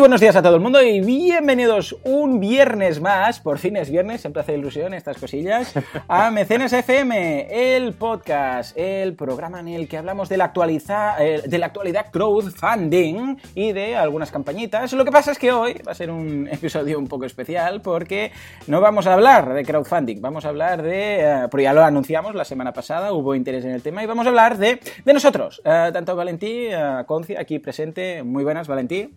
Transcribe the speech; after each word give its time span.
Buenos 0.00 0.22
días 0.22 0.34
a 0.34 0.40
todo 0.40 0.54
el 0.54 0.62
mundo 0.62 0.82
y 0.82 1.02
bienvenidos 1.02 1.94
un 2.04 2.40
viernes 2.40 3.02
más, 3.02 3.38
por 3.38 3.58
fin 3.58 3.76
es 3.76 3.90
viernes, 3.90 4.22
siempre 4.22 4.40
hace 4.40 4.54
ilusión 4.54 4.94
estas 4.94 5.18
cosillas, 5.18 5.74
a 6.08 6.30
Mecenas 6.30 6.72
FM, 6.72 7.74
el 7.76 7.92
podcast, 7.92 8.74
el 8.78 9.14
programa 9.14 9.60
en 9.60 9.68
el 9.68 9.88
que 9.88 9.98
hablamos 9.98 10.30
de 10.30 10.38
la, 10.38 10.44
actualidad, 10.44 11.22
eh, 11.22 11.42
de 11.46 11.58
la 11.58 11.66
actualidad 11.66 12.10
crowdfunding 12.10 13.36
y 13.54 13.72
de 13.72 13.94
algunas 13.94 14.30
campañitas. 14.30 14.90
Lo 14.94 15.04
que 15.04 15.12
pasa 15.12 15.32
es 15.32 15.38
que 15.38 15.52
hoy 15.52 15.74
va 15.86 15.92
a 15.92 15.94
ser 15.94 16.10
un 16.10 16.48
episodio 16.50 16.98
un 16.98 17.06
poco 17.06 17.26
especial 17.26 17.82
porque 17.82 18.32
no 18.68 18.80
vamos 18.80 19.06
a 19.06 19.12
hablar 19.12 19.52
de 19.52 19.66
crowdfunding, 19.66 20.22
vamos 20.22 20.46
a 20.46 20.48
hablar 20.48 20.80
de, 20.80 21.20
eh, 21.20 21.48
porque 21.50 21.64
ya 21.64 21.74
lo 21.74 21.84
anunciamos 21.84 22.34
la 22.34 22.46
semana 22.46 22.72
pasada, 22.72 23.12
hubo 23.12 23.34
interés 23.34 23.66
en 23.66 23.72
el 23.72 23.82
tema 23.82 24.02
y 24.02 24.06
vamos 24.06 24.24
a 24.24 24.30
hablar 24.30 24.56
de, 24.56 24.80
de 25.04 25.12
nosotros, 25.12 25.60
eh, 25.62 25.90
tanto 25.92 26.16
Valentí, 26.16 26.68
Concia, 27.04 27.38
aquí 27.38 27.58
presente, 27.58 28.22
muy 28.22 28.44
buenas 28.44 28.66
Valentí. 28.66 29.10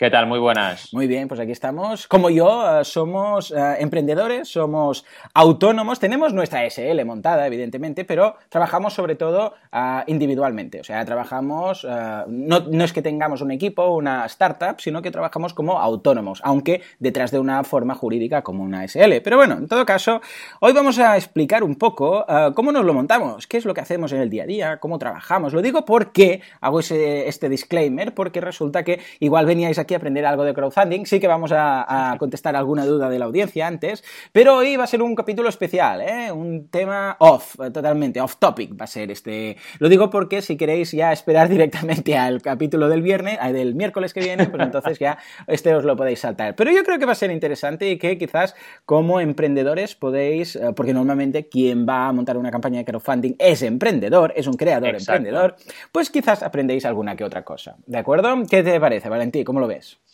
¿Qué 0.00 0.08
tal? 0.08 0.26
Muy 0.26 0.38
buenas. 0.38 0.94
Muy 0.94 1.06
bien, 1.06 1.28
pues 1.28 1.40
aquí 1.40 1.52
estamos. 1.52 2.08
Como 2.08 2.30
yo, 2.30 2.80
eh, 2.80 2.86
somos 2.86 3.50
eh, 3.50 3.76
emprendedores, 3.80 4.48
somos 4.48 5.04
autónomos, 5.34 6.00
tenemos 6.00 6.32
nuestra 6.32 6.64
SL 6.64 7.04
montada, 7.04 7.46
evidentemente, 7.46 8.06
pero 8.06 8.36
trabajamos 8.48 8.94
sobre 8.94 9.14
todo 9.14 9.52
eh, 9.70 10.02
individualmente. 10.06 10.80
O 10.80 10.84
sea, 10.84 11.04
trabajamos, 11.04 11.86
no, 12.28 12.82
es 12.82 12.94
que 12.94 13.02
tengamos 13.02 13.42
un 13.42 13.50
equipo, 13.50 13.90
una 13.90 14.24
startup, 14.24 14.80
sino 14.80 15.02
que 15.02 15.10
trabajamos 15.10 15.52
como 15.52 15.78
autónomos, 15.78 16.40
aunque 16.44 16.80
detrás 16.98 17.30
de 17.30 17.38
una 17.38 17.62
forma 17.62 17.94
jurídica 17.94 18.40
como 18.40 18.64
una 18.64 18.88
SL. 18.88 19.20
Pero 19.22 19.36
bueno, 19.36 19.58
en 19.58 19.68
todo 19.68 19.84
caso, 19.84 20.22
hoy 20.60 20.72
vamos 20.72 20.98
a 20.98 21.18
explicar 21.18 21.62
un 21.62 21.74
poco 21.76 22.24
cómo 22.54 22.72
nos 22.72 22.86
lo 22.86 22.94
montamos, 22.94 23.46
qué 23.46 23.58
es 23.58 23.66
lo 23.66 23.74
que 23.74 23.82
hacemos 23.82 24.12
en 24.12 24.22
el 24.22 24.30
día 24.30 24.44
a 24.44 24.46
día, 24.46 24.76
cómo 24.78 24.98
trabajamos. 24.98 25.52
Lo 25.52 25.60
digo 25.60 25.84
porque 25.84 26.40
hago 26.62 26.80
ese, 26.80 27.28
este 27.28 27.50
disclaimer, 27.50 28.14
porque 28.14 28.40
resulta 28.40 28.82
que 28.82 29.00
igual 29.18 29.44
veníais 29.44 29.78
aquí 29.78 29.89
aprender 29.94 30.26
algo 30.26 30.44
de 30.44 30.54
crowdfunding. 30.54 31.04
Sí 31.04 31.20
que 31.20 31.28
vamos 31.28 31.52
a, 31.54 32.16
contestar 32.18 32.56
alguna 32.56 32.84
duda 32.84 33.08
de 33.08 33.18
la 33.18 33.24
audiencia 33.24 33.66
antes, 33.66 34.04
pero 34.32 34.56
hoy 34.56 34.76
va 34.76 34.84
a 34.84 34.86
ser 34.86 35.02
un 35.02 35.14
capítulo 35.14 35.48
especial, 35.48 36.00
¿eh? 36.00 36.32
un 36.32 36.68
tema 36.68 37.16
off, 37.18 37.56
totalmente, 37.72 38.20
off 38.20 38.36
topic 38.36 38.78
va 38.78 38.84
a 38.84 38.88
ser 38.88 39.10
este. 39.10 39.56
Lo 39.78 39.88
digo 39.88 40.10
porque 40.10 40.42
si 40.42 40.56
queréis 40.56 40.92
ya 40.92 41.12
esperar 41.12 41.48
directamente 41.48 42.16
al 42.16 42.42
capítulo 42.42 42.88
del 42.88 43.02
viernes, 43.02 43.38
del 43.52 43.74
miércoles 43.74 44.12
que 44.12 44.20
viene, 44.20 44.46
pues 44.46 44.62
entonces 44.62 44.98
ya 44.98 45.18
este 45.46 45.74
os 45.74 45.84
lo 45.84 45.96
podéis 45.96 46.20
saltar. 46.20 46.54
Pero 46.54 46.70
yo 46.70 46.82
creo 46.84 46.98
que 46.98 47.06
va 47.06 47.12
a 47.12 47.16
ser 47.16 47.30
interesante 47.30 47.90
y 47.90 47.98
que 47.98 48.18
quizás 48.18 48.54
como 48.84 49.20
emprendedores 49.20 49.94
podéis, 49.94 50.56
eh, 50.56 50.72
porque 50.74 50.94
normalmente 50.94 51.48
quien 51.48 51.86
va 51.86 52.08
a 52.08 52.12
montar 52.12 52.36
una 52.36 52.50
campaña 52.50 52.78
de 52.78 52.84
crowdfunding 52.84 53.34
es 53.38 53.62
emprendedor, 53.62 54.32
es 54.36 54.46
un 54.46 54.54
creador 54.54 54.94
emprendedor, 54.94 55.56
pues 55.92 56.10
quizás 56.10 56.42
aprendéis 56.42 56.84
alguna 56.84 57.16
que 57.16 57.24
otra 57.24 57.44
cosa. 57.44 57.76
¿De 57.86 57.98
acuerdo? 57.98 58.34
¿Qué 58.48 58.62
te 58.62 58.78
parece, 58.80 59.08
Valentí? 59.08 59.44
¿Cómo 59.44 59.60
lo 59.60 59.66
ves? 59.66 59.79
lunes. 59.80 60.09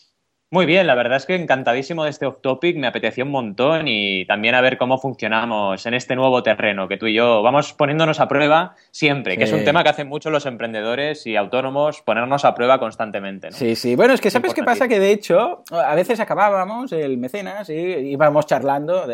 Muy 0.48 0.64
bien, 0.64 0.86
la 0.86 0.94
verdad 0.94 1.16
es 1.16 1.26
que 1.26 1.34
encantadísimo 1.34 2.04
de 2.04 2.10
este 2.10 2.24
off 2.24 2.36
topic, 2.40 2.76
me 2.76 2.86
apetecía 2.86 3.24
un 3.24 3.32
montón 3.32 3.88
y 3.88 4.24
también 4.26 4.54
a 4.54 4.60
ver 4.60 4.78
cómo 4.78 4.96
funcionamos 4.96 5.84
en 5.86 5.94
este 5.94 6.14
nuevo 6.14 6.44
terreno 6.44 6.86
que 6.86 6.96
tú 6.96 7.08
y 7.08 7.14
yo 7.14 7.42
vamos 7.42 7.72
poniéndonos 7.72 8.20
a 8.20 8.28
prueba 8.28 8.76
siempre, 8.92 9.36
que 9.36 9.42
es 9.42 9.52
un 9.52 9.64
tema 9.64 9.82
que 9.82 9.88
hacen 9.88 10.06
mucho 10.06 10.30
los 10.30 10.46
emprendedores 10.46 11.26
y 11.26 11.34
autónomos, 11.34 12.00
ponernos 12.02 12.44
a 12.44 12.54
prueba 12.54 12.78
constantemente. 12.78 13.50
Sí, 13.50 13.74
sí, 13.74 13.96
bueno, 13.96 14.14
es 14.14 14.20
que 14.20 14.30
sabes 14.30 14.54
qué 14.54 14.62
pasa, 14.62 14.86
que 14.86 15.00
de 15.00 15.10
hecho 15.10 15.64
a 15.72 15.96
veces 15.96 16.20
acabábamos 16.20 16.92
el 16.92 17.18
mecenas 17.18 17.68
y 17.68 17.74
íbamos 17.74 18.46
charlando 18.46 19.04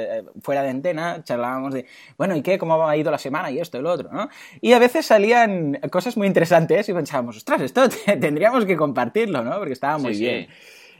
fuera 0.42 0.62
de 0.62 0.68
antena, 0.68 1.24
charlábamos 1.24 1.72
de, 1.72 1.86
bueno, 2.18 2.36
¿y 2.36 2.42
qué? 2.42 2.58
¿Cómo 2.58 2.86
ha 2.86 2.94
ido 2.94 3.10
la 3.10 3.16
semana? 3.16 3.50
Y 3.50 3.58
esto 3.58 3.78
y 3.78 3.80
lo 3.80 3.90
otro, 3.90 4.10
¿no? 4.12 4.28
Y 4.60 4.74
a 4.74 4.78
veces 4.78 5.06
salían 5.06 5.80
cosas 5.90 6.14
muy 6.18 6.26
interesantes 6.26 6.90
y 6.90 6.92
pensábamos, 6.92 7.38
ostras, 7.38 7.62
esto 7.62 7.88
tendríamos 8.20 8.66
que 8.66 8.76
compartirlo, 8.76 9.42
¿no? 9.42 9.56
Porque 9.56 9.72
estaba 9.72 9.96
muy 9.96 10.14
bien. 10.14 10.48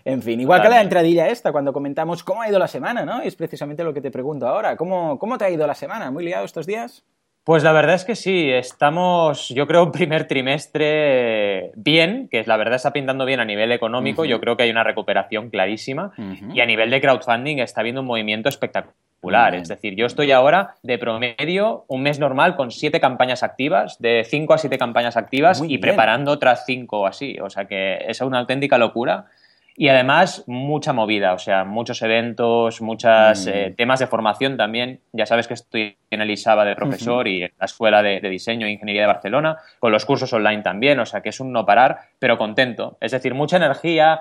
En 0.04 0.22
fin, 0.22 0.40
igual 0.40 0.62
que 0.62 0.68
la 0.68 0.80
entradilla 0.80 1.28
esta, 1.28 1.52
cuando 1.52 1.72
comentamos 1.72 2.24
cómo 2.24 2.42
ha 2.42 2.48
ido 2.48 2.58
la 2.58 2.68
semana, 2.68 3.04
¿no? 3.04 3.20
Es 3.20 3.36
precisamente 3.36 3.84
lo 3.84 3.94
que 3.94 4.00
te 4.00 4.10
pregunto 4.10 4.46
ahora. 4.46 4.76
¿Cómo, 4.76 5.18
cómo 5.18 5.38
te 5.38 5.44
ha 5.44 5.50
ido 5.50 5.66
la 5.66 5.74
semana? 5.74 6.10
¿Muy 6.10 6.24
liado 6.24 6.44
estos 6.44 6.66
días? 6.66 7.04
Pues 7.44 7.64
la 7.64 7.72
verdad 7.72 7.96
es 7.96 8.04
que 8.04 8.14
sí, 8.14 8.50
estamos, 8.50 9.48
yo 9.48 9.66
creo, 9.66 9.82
un 9.82 9.90
primer 9.90 10.28
trimestre 10.28 11.72
bien, 11.74 12.28
que 12.28 12.44
la 12.44 12.56
verdad 12.56 12.76
está 12.76 12.92
pintando 12.92 13.24
bien 13.24 13.40
a 13.40 13.44
nivel 13.44 13.72
económico, 13.72 14.24
yo 14.24 14.40
creo 14.40 14.56
que 14.56 14.62
hay 14.62 14.70
una 14.70 14.84
recuperación 14.84 15.50
clarísima 15.50 16.12
y 16.54 16.60
a 16.60 16.66
nivel 16.66 16.90
de 16.90 17.00
crowdfunding 17.00 17.58
está 17.58 17.80
habiendo 17.80 18.02
un 18.02 18.06
movimiento 18.06 18.48
espectacular. 18.48 19.56
Es 19.56 19.66
decir, 19.66 19.96
yo 19.96 20.06
estoy 20.06 20.30
ahora 20.30 20.74
de 20.84 20.98
promedio 20.98 21.84
un 21.88 22.02
mes 22.02 22.20
normal 22.20 22.54
con 22.54 22.70
siete 22.70 23.00
campañas 23.00 23.42
activas, 23.42 24.00
de 24.00 24.24
cinco 24.24 24.54
a 24.54 24.58
siete 24.58 24.78
campañas 24.78 25.16
activas 25.16 25.62
y 25.66 25.78
preparando 25.78 26.30
otras 26.30 26.64
cinco 26.64 27.00
o 27.00 27.06
así. 27.06 27.38
O 27.40 27.50
sea 27.50 27.64
que 27.64 27.98
es 28.06 28.20
una 28.20 28.38
auténtica 28.38 28.78
locura. 28.78 29.26
Y 29.75 29.88
además, 29.88 30.44
mucha 30.47 30.93
movida, 30.93 31.33
o 31.33 31.38
sea, 31.38 31.65
muchos 31.65 32.03
eventos, 32.03 32.83
muchos 32.83 33.47
eh, 33.47 33.71
mm. 33.71 33.77
temas 33.77 34.00
de 34.00 34.06
formación 34.06 34.56
también. 34.56 35.00
Ya 35.12 35.25
sabes 35.25 35.49
que 35.49 35.55
estoy 35.55 35.97
en 36.10 36.21
el 36.21 36.31
ISABA 36.31 36.65
de 36.65 36.77
profesor 36.77 37.27
y 37.27 37.44
en 37.44 37.53
la 37.59 37.65
Escuela 37.65 38.03
de, 38.03 38.21
Diseño 38.21 38.66
e 38.66 38.72
Ingeniería 38.72 39.03
de 39.03 39.09
Barcelona, 39.09 39.56
con 39.81 39.91
los 39.91 40.05
cursos 40.05 40.32
online 40.32 40.62
también, 40.62 41.00
o 41.00 41.06
sea, 41.06 41.22
que 41.22 41.31
es 41.31 41.41
un 41.41 41.53
no 41.53 41.65
parar, 41.65 42.00
pero 42.19 42.37
contento. 42.37 42.99
Es 43.00 43.12
decir, 43.12 43.34
mucha 43.34 43.56
energía, 43.56 44.21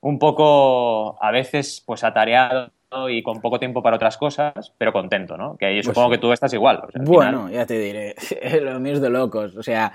un 0.00 0.18
poco 0.20 1.18
a 1.20 1.30
veces 1.32 1.82
pues 1.84 2.04
atareado 2.04 2.70
y 3.08 3.22
con 3.22 3.40
poco 3.40 3.58
tiempo 3.58 3.82
para 3.82 3.96
otras 3.96 4.16
cosas, 4.16 4.72
pero 4.78 4.92
contento, 4.92 5.36
¿no? 5.36 5.56
Que 5.56 5.74
yo 5.74 5.82
pues 5.82 5.86
supongo 5.86 6.10
que 6.10 6.18
tú 6.18 6.32
estás 6.32 6.52
igual. 6.52 6.82
bueno, 6.94 7.50
ya 7.50 7.66
te 7.66 7.78
diré, 7.78 8.14
lo 8.60 8.78
mío 8.78 8.94
es 8.94 9.00
de 9.00 9.10
locos, 9.10 9.56
o 9.56 9.62
sea 9.62 9.92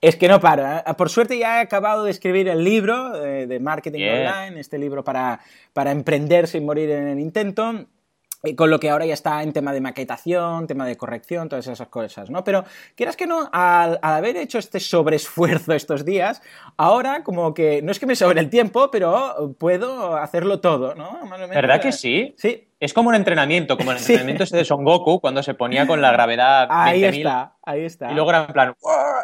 es 0.00 0.16
que 0.16 0.28
no 0.28 0.40
paro. 0.40 0.66
¿eh? 0.66 0.82
Por 0.96 1.10
suerte 1.10 1.38
ya 1.38 1.58
he 1.58 1.60
acabado 1.62 2.04
de 2.04 2.10
escribir 2.10 2.48
el 2.48 2.64
libro 2.64 3.24
eh, 3.24 3.46
de 3.46 3.60
marketing 3.60 4.08
online, 4.08 4.60
este 4.60 4.78
libro 4.78 5.04
para, 5.04 5.40
para 5.72 5.90
emprender 5.90 6.48
sin 6.48 6.64
morir 6.64 6.90
en 6.90 7.08
el 7.08 7.18
intento. 7.18 7.86
Y 8.42 8.54
con 8.54 8.70
lo 8.70 8.80
que 8.80 8.88
ahora 8.88 9.04
ya 9.04 9.12
está 9.12 9.42
en 9.42 9.52
tema 9.52 9.74
de 9.74 9.82
maquetación, 9.82 10.66
tema 10.66 10.86
de 10.86 10.96
corrección, 10.96 11.50
todas 11.50 11.66
esas 11.66 11.88
cosas, 11.88 12.30
¿no? 12.30 12.42
Pero 12.42 12.64
quieras 12.94 13.14
que 13.14 13.26
no, 13.26 13.50
al, 13.52 13.98
haber 14.00 14.38
hecho 14.38 14.58
este 14.58 14.80
sobreesfuerzo 14.80 15.74
estos 15.74 16.06
días, 16.06 16.40
ahora 16.78 17.22
como 17.22 17.52
que 17.52 17.82
no 17.82 17.92
es 17.92 17.98
que 17.98 18.06
me 18.06 18.16
sobre 18.16 18.40
el 18.40 18.48
tiempo, 18.48 18.90
pero 18.90 19.54
puedo 19.58 20.16
hacerlo 20.16 20.60
todo, 20.60 20.94
¿no? 20.94 21.20
¿Verdad 21.50 21.82
que 21.82 21.92
sí? 21.92 22.34
Sí. 22.38 22.69
Es 22.80 22.94
como 22.94 23.10
un 23.10 23.14
entrenamiento, 23.14 23.76
como 23.76 23.92
el 23.92 23.98
entrenamiento 23.98 24.44
ese 24.44 24.56
de 24.56 24.64
Son 24.64 24.84
Goku 24.84 25.20
cuando 25.20 25.42
se 25.42 25.52
ponía 25.52 25.86
con 25.86 26.00
la 26.00 26.10
gravedad. 26.12 26.66
Ahí 26.70 27.04
está, 27.04 27.56
ahí 27.62 27.84
está. 27.84 28.10
Y 28.10 28.14
luego 28.14 28.30
era 28.30 28.46
en 28.46 28.52
plan, 28.52 28.74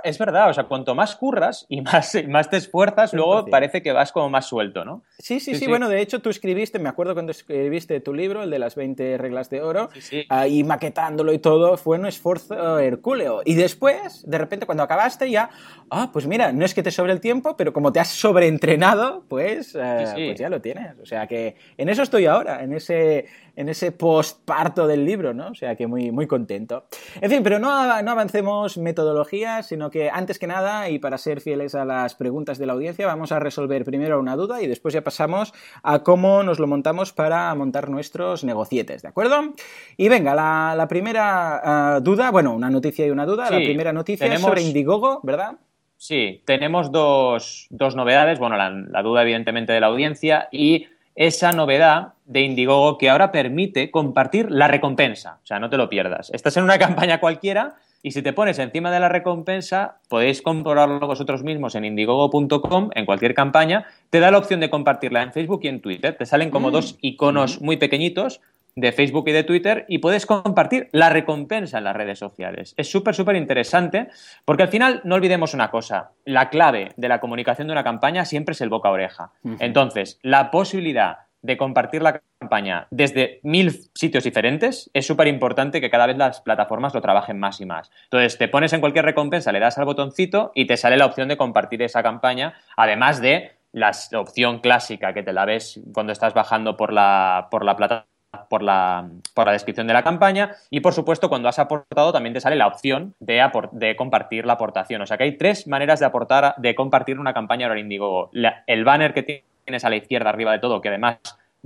es 0.05 0.19
verdad, 0.19 0.51
o 0.51 0.55
sea, 0.55 0.65
cuanto 0.65 0.95
más 0.95 1.17
curras 1.17 1.65
y 1.71 1.81
más, 1.81 2.17
más 2.29 2.51
te 2.51 2.59
esfuerzas, 2.59 3.15
luego 3.15 3.47
parece 3.47 3.83
que 3.83 3.93
vas 3.93 4.13
como 4.13 4.29
más 4.29 4.47
suelto, 4.47 4.85
¿no? 4.85 5.03
Sí, 5.19 5.41
sí, 5.41 5.55
sí, 5.55 5.67
bueno, 5.67 5.89
de 5.89 6.03
hecho 6.03 6.21
tú 6.21 6.29
escribiste, 6.29 6.79
me 6.79 6.91
acuerdo 6.91 7.15
cuando 7.15 7.33
escribiste 7.33 7.99
tu 8.01 8.13
libro, 8.13 8.43
el 8.43 8.51
de 8.51 8.59
las 8.59 8.75
20 8.75 9.17
reglas 9.17 9.49
de 9.49 9.63
oro, 9.63 9.89
ahí 10.29 10.63
maquetándolo 10.63 11.33
y 11.33 11.39
todo, 11.39 11.79
fue 11.79 11.99
un 11.99 12.07
esfuerzo 12.07 12.79
hercúleo. 12.79 13.41
Y 13.45 13.55
después, 13.55 14.23
de 14.27 14.39
repente, 14.39 14.67
cuando 14.67 14.83
acabaste 14.83 15.31
ya, 15.31 15.49
ah, 15.91 16.11
pues 16.13 16.27
mira, 16.27 16.53
no 16.53 16.67
es 16.67 16.75
que 16.75 16.83
te 16.83 16.91
sobre 16.91 17.13
el 17.13 17.21
tiempo, 17.21 17.57
pero 17.57 17.73
como 17.73 17.91
te 17.93 18.01
has 18.01 18.09
sobreentrenado, 18.09 19.25
pues, 19.29 19.75
eh, 19.75 20.13
pues 20.15 20.39
ya 20.39 20.51
lo 20.51 20.61
tienes. 20.61 20.99
O 21.01 21.07
sea 21.07 21.27
que 21.27 21.57
en 21.77 21.89
eso 21.89 22.03
estoy 22.03 22.27
ahora, 22.27 22.63
en 22.63 22.75
ese 22.75 23.27
en 23.57 23.71
ese 23.71 23.91
postparto 23.91 24.87
del 24.87 25.05
libro, 25.05 25.35
¿no? 25.35 25.49
O 25.49 25.55
sea 25.55 25.75
que 25.75 25.87
muy, 25.87 26.13
muy 26.13 26.27
contento. 26.27 26.85
En 27.21 27.31
fin, 27.31 27.43
pero 27.43 27.59
no, 27.59 28.03
no 28.03 28.11
avancemos 28.11 28.77
metodologías, 28.77 29.67
sino 29.67 29.91
que 29.91 30.11
antes 30.11 30.39
que 30.39 30.47
nada, 30.47 30.91
y 30.91 30.99
para 30.99 31.19
ser 31.19 31.41
fieles 31.41 31.75
a 31.75 31.85
las 31.85 32.15
preguntas 32.15 32.59
de 32.59 32.67
la 32.67 32.75
audiencia, 32.75 33.07
vamos 33.07 33.33
a 33.33 33.41
resolver 33.41 33.85
primero 33.85 34.21
una 34.21 34.37
duda 34.37 34.63
y 34.63 34.67
después 34.67 34.93
ya 34.95 35.03
pasamos 35.03 35.55
a 35.83 36.01
cómo 36.01 36.43
nos 36.43 36.59
lo 36.59 36.67
montamos 36.67 37.13
para 37.13 37.55
montar 37.55 37.89
nuestros 37.89 38.45
negocietes, 38.45 39.03
¿de 39.03 39.09
acuerdo? 39.09 39.55
Y 39.97 40.09
venga, 40.09 40.35
la, 40.35 40.87
primera 40.89 41.95
ah, 41.97 42.01
duda, 42.01 42.31
bueno, 42.31 42.55
una 42.55 42.71
noticia 42.71 43.07
y 43.07 43.11
una 43.11 43.25
duda. 43.25 43.51
la 43.51 43.57
primera 43.57 43.93
noticia 43.93 44.27
es 44.27 44.41
sobre 44.41 44.63
Indiegogo, 44.63 45.21
¿verdad? 45.23 45.57
Sí, 45.99 46.43
tenemos 46.45 46.93
dos, 46.93 47.69
novedades. 47.71 48.39
Bueno, 48.39 48.57
la, 48.57 48.71
la 48.71 49.03
duda 49.03 49.23
evidentemente 49.23 49.73
de 49.73 49.81
la 49.81 49.87
audiencia 49.87 50.49
y 50.53 50.89
esa 51.17 51.53
novedad 51.53 52.13
de 52.27 52.43
Indiegogo 52.43 52.99
que 52.99 53.11
ahora 53.11 53.33
permite 53.33 53.91
compartir 53.91 54.51
la 54.51 54.69
recompensa. 54.69 55.39
O 55.43 55.47
sea, 55.47 55.59
no 55.59 55.71
te 55.71 55.79
lo 55.79 55.89
pierdas. 55.89 56.31
Estás 56.33 56.57
en 56.57 56.65
una 56.65 56.79
campaña 56.87 57.19
cualquiera 57.19 57.77
y 58.03 58.13
si 58.13 58.23
te 58.23 58.33
pones 58.33 58.59
encima 58.59 58.93
de 58.93 59.01
la 59.01 59.09
recompensa, 59.09 59.97
podéis 60.09 60.43
comprobarlo 60.43 61.01
vosotros 61.01 61.43
mismos 61.43 61.75
en 61.75 61.87
indiegogo.com, 61.87 62.91
en 62.95 63.07
cualquier 63.07 63.35
campaña. 63.35 63.87
Te 64.11 64.21
da 64.21 64.31
la 64.31 64.39
opción 64.39 64.61
de 64.61 64.71
compartirla 64.71 65.23
en 65.23 65.33
Facebook 65.33 65.61
y 65.65 65.69
en 65.69 65.81
Twitter. 65.81 66.17
Te 66.17 66.27
salen 66.27 66.51
como 66.51 66.69
mm. 66.69 66.73
dos 66.73 66.99
iconos 67.01 67.61
muy 67.61 67.79
pequeñitos 67.79 68.41
de 68.77 68.93
Facebook 68.93 69.29
y 69.29 69.33
de 69.33 69.43
Twitter 69.43 69.87
y 69.89 69.99
puedes 69.99 70.27
compartir 70.27 70.89
la 70.93 71.09
recompensa 71.09 71.79
en 71.79 71.85
las 71.85 71.97
redes 71.97 72.19
sociales. 72.19 72.75
Es 72.77 72.91
súper, 72.91 73.15
súper 73.15 73.37
interesante 73.37 74.09
porque 74.45 74.65
al 74.65 74.69
final 74.69 75.01
no 75.05 75.15
olvidemos 75.15 75.55
una 75.55 75.71
cosa, 75.71 76.11
la 76.27 76.51
clave 76.51 76.93
de 76.97 77.09
la 77.09 77.19
comunicación 77.19 77.69
de 77.69 77.73
una 77.73 77.85
campaña 77.85 78.27
siempre 78.27 78.53
es 78.53 78.61
el 78.61 78.69
boca 78.69 78.91
a 78.91 78.93
oreja. 78.93 79.33
Entonces, 79.59 80.19
la 80.23 80.51
posibilidad 80.51 81.21
de 81.41 81.57
compartir 81.57 82.03
la 82.03 82.21
campaña 82.39 82.89
desde 82.91 83.41
mil 83.43 83.71
sitios 83.95 84.25
diferentes, 84.25 84.91
es 84.93 85.07
súper 85.07 85.29
importante 85.29 85.81
que 85.81 85.91
cada 85.91 86.07
vez 86.07 86.17
las 86.17 86.41
plataformas 86.41 86.93
lo 86.93 87.01
trabajen 87.01 87.39
más 87.39 87.61
y 87.61 87.67
más. 87.67 87.91
Entonces, 88.05 88.37
te 88.37 88.49
pones 88.49 88.73
en 88.73 88.81
cualquier 88.81 89.05
recompensa, 89.05 89.53
le 89.53 89.61
das 89.61 89.79
al 89.79 89.85
botoncito 89.85 90.51
y 90.55 90.67
te 90.67 90.77
sale 90.77 90.97
la 90.97 91.07
opción 91.07 91.29
de 91.29 91.37
compartir 91.37 91.83
esa 91.83 92.03
campaña, 92.03 92.55
además 92.77 93.21
de 93.21 93.53
la 93.73 93.93
opción 94.15 94.59
clásica 94.59 95.15
que 95.15 95.23
te 95.23 95.33
la 95.33 95.45
ves 95.45 95.81
cuando 95.95 96.13
estás 96.13 96.35
bajando 96.35 96.77
por 96.77 96.93
la, 96.93 97.49
por 97.51 97.65
la 97.65 97.77
plataforma 97.77 98.16
por 98.49 98.63
la, 98.63 99.09
por 99.35 99.47
la 99.47 99.53
descripción 99.53 99.87
de 99.87 99.93
la 99.93 100.03
campaña 100.03 100.53
y 100.71 100.81
por 100.81 100.93
supuesto 100.93 101.29
cuando 101.29 101.49
has 101.49 101.59
aportado 101.59 102.13
también 102.13 102.35
te 102.35 102.41
sale 102.41 102.57
la 102.57 102.67
opción 102.67 103.15
de, 103.21 103.43
de 103.73 103.97
compartir 103.97 104.47
la 104.47 104.55
aportación. 104.55 105.03
O 105.03 105.07
sea 105.07 105.17
que 105.17 105.25
hay 105.25 105.37
tres 105.37 105.67
maneras 105.67 106.01
de 106.01 106.07
aportar, 106.07 106.55
de 106.57 106.75
compartir 106.75 107.19
una 107.19 107.35
campaña 107.35 107.67
ahora 107.67 107.81
Indiegogo. 107.81 108.31
el 108.67 108.85
banner 108.85 109.15
que 109.15 109.45
tienes 109.65 109.85
a 109.85 109.91
la 109.91 109.97
izquierda 109.97 110.31
arriba 110.31 110.53
de 110.53 110.59
todo, 110.59 110.81
que 110.81 110.89
además 110.89 111.19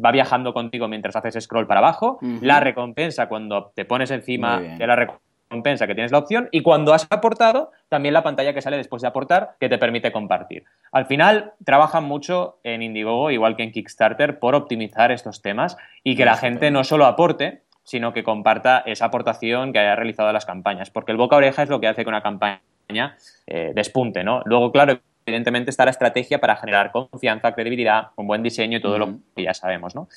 va 0.03 0.13
viajando 0.13 0.53
contigo 0.53 0.89
mientras 0.89 1.17
haces 1.17 1.45
scroll 1.45 1.67
para 1.67 1.81
abajo, 1.81 2.19
la 2.41 2.61
recompensa 2.61 3.29
cuando 3.29 3.73
te 3.75 3.85
pones 3.85 4.11
encima 4.11 4.61
de 4.61 4.87
la 4.87 4.97
recompensa 4.97 5.30
recompensa 5.51 5.89
que 5.89 5.95
tienes 5.95 6.13
la 6.13 6.19
opción 6.19 6.49
y 6.53 6.63
cuando 6.63 6.95
has 6.95 7.09
aportado, 7.11 7.73
también 7.89 8.15
la 8.15 8.23
pantalla 8.23 8.55
que 8.55 8.63
sale 8.63 8.77
después 8.77 9.03
de 9.03 9.09
aportar 9.09 9.57
que 9.59 9.69
te 9.69 9.79
permite 9.79 10.13
compartir. 10.13 10.65
Al 10.93 11.07
final, 11.07 11.55
trabajan 11.65 12.05
mucho 12.05 12.61
en 12.63 12.83
Indiegogo, 12.83 13.33
igual 13.33 13.57
que 13.57 13.65
en 13.65 13.73
Kickstarter, 13.73 14.39
por 14.39 14.55
optimizar 14.55 15.11
estos 15.11 15.43
temas 15.43 15.77
y 16.05 16.15
que 16.15 16.25
la 16.25 16.37
gente 16.37 16.71
no 16.71 16.85
solo 16.85 17.07
aporte, 17.07 17.63
sino 17.83 18.13
que 18.13 18.23
comparta 18.23 18.85
esa 18.87 19.07
aportación 19.07 19.73
que 19.73 19.81
haya 19.81 19.97
realizado 19.97 20.29
a 20.29 20.33
las 20.33 20.47
campañas, 20.47 20.91
porque 20.91 21.11
el 21.11 21.19
boca 21.19 21.35
a 21.35 21.39
oreja 21.39 21.65
es 21.65 21.69
lo 21.69 21.81
que 21.81 21.89
hace 21.89 22.05
que 22.05 22.09
una 22.09 22.23
campaña 22.23 23.17
eh, 23.49 23.73
despunte, 23.75 24.23
¿no? 24.23 24.43
Luego, 24.45 24.71
claro, 24.71 25.01
evidentemente 25.27 25.71
está 25.71 25.85
la 25.85 25.91
estrategia 25.91 26.41
para 26.41 26.55
generar 26.57 26.93
confianza, 26.93 27.53
credibilidad, 27.55 28.09
un 28.15 28.29
buen 28.29 28.45
diseño 28.45 28.79
y 28.79 28.81
todo 28.81 28.99
lo 28.99 29.19
que 29.35 29.43
ya 29.43 29.55
sabemos, 29.55 29.97
¿no? 29.97 30.09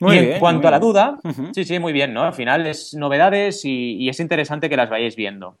Y 0.00 0.16
en 0.16 0.38
cuanto 0.38 0.68
a 0.68 0.70
la 0.70 0.78
duda, 0.78 1.18
sí, 1.52 1.64
sí, 1.64 1.78
muy 1.78 1.92
bien, 1.92 2.12
¿no? 2.12 2.22
Al 2.22 2.34
final 2.34 2.66
es 2.66 2.94
novedades 2.94 3.64
y, 3.64 4.08
es 4.08 4.20
interesante 4.20 4.68
que 4.68 4.76
las 4.76 4.90
vayáis 4.90 5.16
viendo. 5.16 5.56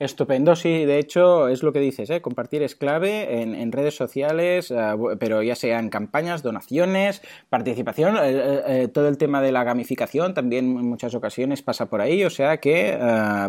Estupendo, 0.00 0.54
sí, 0.54 0.84
de 0.84 1.00
hecho 1.00 1.48
es 1.48 1.64
lo 1.64 1.72
que 1.72 1.80
dices, 1.80 2.08
¿eh? 2.10 2.20
compartir 2.20 2.62
es 2.62 2.76
clave 2.76 3.42
en, 3.42 3.72
redes 3.72 3.96
sociales, 3.96 4.70
eh, 4.70 4.76
pero 5.18 5.42
ya 5.42 5.56
sean 5.56 5.88
campañas, 5.88 6.44
donaciones, 6.44 7.20
participación, 7.48 8.16
eh, 8.16 8.62
eh, 8.68 8.88
todo 8.94 9.08
el 9.08 9.18
tema 9.18 9.42
de 9.42 9.50
la 9.50 9.64
gamificación 9.64 10.34
también 10.34 10.66
en 10.66 10.88
muchas 10.88 11.16
ocasiones 11.16 11.62
pasa 11.62 11.86
por 11.86 12.00
ahí, 12.00 12.24
o 12.24 12.30
sea 12.30 12.58
que, 12.58 12.96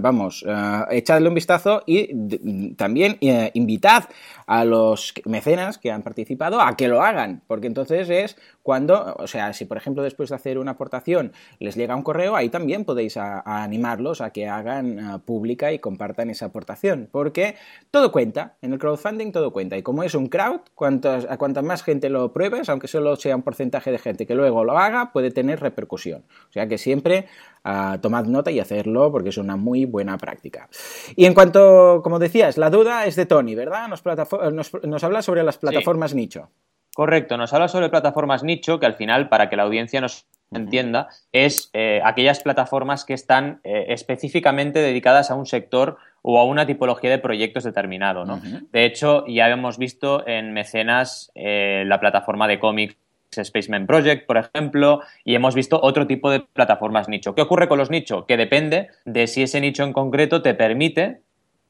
vamos, 0.02 0.44
echadle 0.90 1.28
un 1.28 1.36
vistazo 1.36 1.84
y 1.86 2.74
también 2.74 3.20
invitad 3.54 4.06
a 4.48 4.66
los 4.66 5.14
mecenas 5.26 5.78
que 5.78 5.92
han 5.92 6.02
participado 6.02 6.62
a 6.62 6.76
que 6.76 6.88
lo 6.88 7.04
hagan, 7.04 7.44
porque 7.46 7.68
entonces 7.68 8.10
es 8.10 8.38
cuando, 8.70 9.16
o 9.18 9.26
sea, 9.26 9.52
si 9.54 9.66
por 9.66 9.78
ejemplo 9.78 10.04
después 10.04 10.30
de 10.30 10.36
hacer 10.36 10.60
una 10.60 10.74
aportación 10.74 11.32
les 11.58 11.76
llega 11.76 11.96
un 11.96 12.04
correo, 12.04 12.36
ahí 12.36 12.50
también 12.50 12.86
podéis 12.86 13.18
animarlos 13.18 14.22
a 14.22 14.30
que 14.30 14.48
hagan 14.48 15.24
pública 15.26 15.74
y 15.74 15.80
compartan 15.80 16.30
esa 16.30 16.46
aportación, 16.46 17.10
porque 17.12 17.56
todo 17.90 18.12
cuenta, 18.12 18.58
en 18.62 18.74
el 18.74 18.78
crowdfunding 18.78 19.32
todo 19.32 19.52
cuenta, 19.52 19.76
y 19.76 19.82
como 19.82 20.04
es 20.04 20.14
un 20.14 20.28
crowd, 20.28 20.60
a 20.78 21.38
cuanta 21.38 21.64
más 21.64 21.82
gente 21.82 22.10
lo 22.10 22.32
pruebes, 22.32 22.70
aunque 22.70 22.88
solo 22.88 23.16
sea 23.16 23.36
un 23.36 23.42
porcentaje 23.42 23.92
de 23.92 23.98
gente 23.98 24.28
que 24.28 24.36
luego 24.36 24.64
lo 24.64 24.78
haga, 24.78 25.12
puede 25.14 25.32
tener 25.32 25.62
repercusión. 25.62 26.26
O 26.50 26.52
sea 26.52 26.68
que 26.68 26.78
siempre 26.78 27.26
uh, 27.66 27.98
tomad 27.98 28.26
nota 28.26 28.52
y 28.52 28.60
hacerlo 28.60 29.12
porque 29.12 29.30
es 29.30 29.38
una 29.40 29.56
muy 29.56 29.86
buena 29.86 30.16
práctica. 30.20 30.70
Y 31.16 31.26
en 31.26 31.34
cuanto, 31.34 32.02
como 32.04 32.20
decías, 32.20 32.60
la 32.60 32.70
duda 32.70 33.08
es 33.08 33.16
de 33.16 33.26
Tony, 33.26 33.56
¿verdad? 33.56 33.88
Nos, 33.88 34.04
nos, 34.84 35.04
habla 35.04 35.24
sobre 35.24 35.42
las 35.42 35.58
plataformas 35.58 36.14
nicho. 36.14 36.52
Correcto, 36.96 37.38
nos 37.38 37.54
habla 37.54 37.68
sobre 37.68 37.90
plataformas 37.90 38.44
nicho, 38.44 38.80
que 38.80 38.86
al 38.86 38.96
final, 38.96 39.30
para 39.30 39.50
que 39.50 39.56
la 39.56 39.64
audiencia 39.64 40.02
nos 40.02 40.26
entienda, 40.52 41.08
es 41.32 41.70
eh, 41.74 42.02
aquellas 42.04 42.42
plataformas 42.42 43.06
que 43.06 43.14
están 43.14 43.62
eh, 43.64 43.86
específicamente 43.90 44.80
dedicadas 44.80 45.32
a 45.32 45.36
un 45.36 45.46
sector 45.46 45.98
o 46.22 46.40
a 46.40 46.46
una 46.46 46.66
tipología 46.66 47.10
de 47.10 47.20
proyectos 47.20 47.64
determinado. 47.64 48.26
¿no? 48.26 48.42
De 48.72 48.86
hecho, 48.86 49.26
ya 49.28 49.48
hemos 49.50 49.78
visto 49.78 50.28
en 50.28 50.54
Mecenas 50.54 51.32
eh, 51.36 51.84
la 51.86 52.00
plataforma 52.00 52.48
de 52.48 52.60
cómics 52.60 52.98
Spaceman 53.32 53.86
Project, 53.86 54.26
por 54.26 54.38
ejemplo, 54.38 55.02
y 55.24 55.36
hemos 55.36 55.56
visto 55.56 55.80
otro 55.82 56.08
tipo 56.08 56.32
de 56.32 56.40
plataformas 56.42 57.08
nicho. 57.08 57.36
¿Qué 57.36 57.42
ocurre 57.42 57.68
con 57.68 57.78
los 57.78 57.92
nichos? 57.92 58.26
Que 58.26 58.38
depende 58.38 58.90
de 59.06 59.28
si 59.28 59.44
ese 59.44 59.62
nicho 59.62 59.84
en 59.84 59.94
concreto 59.94 60.42
te 60.42 60.56
permite 60.56 61.22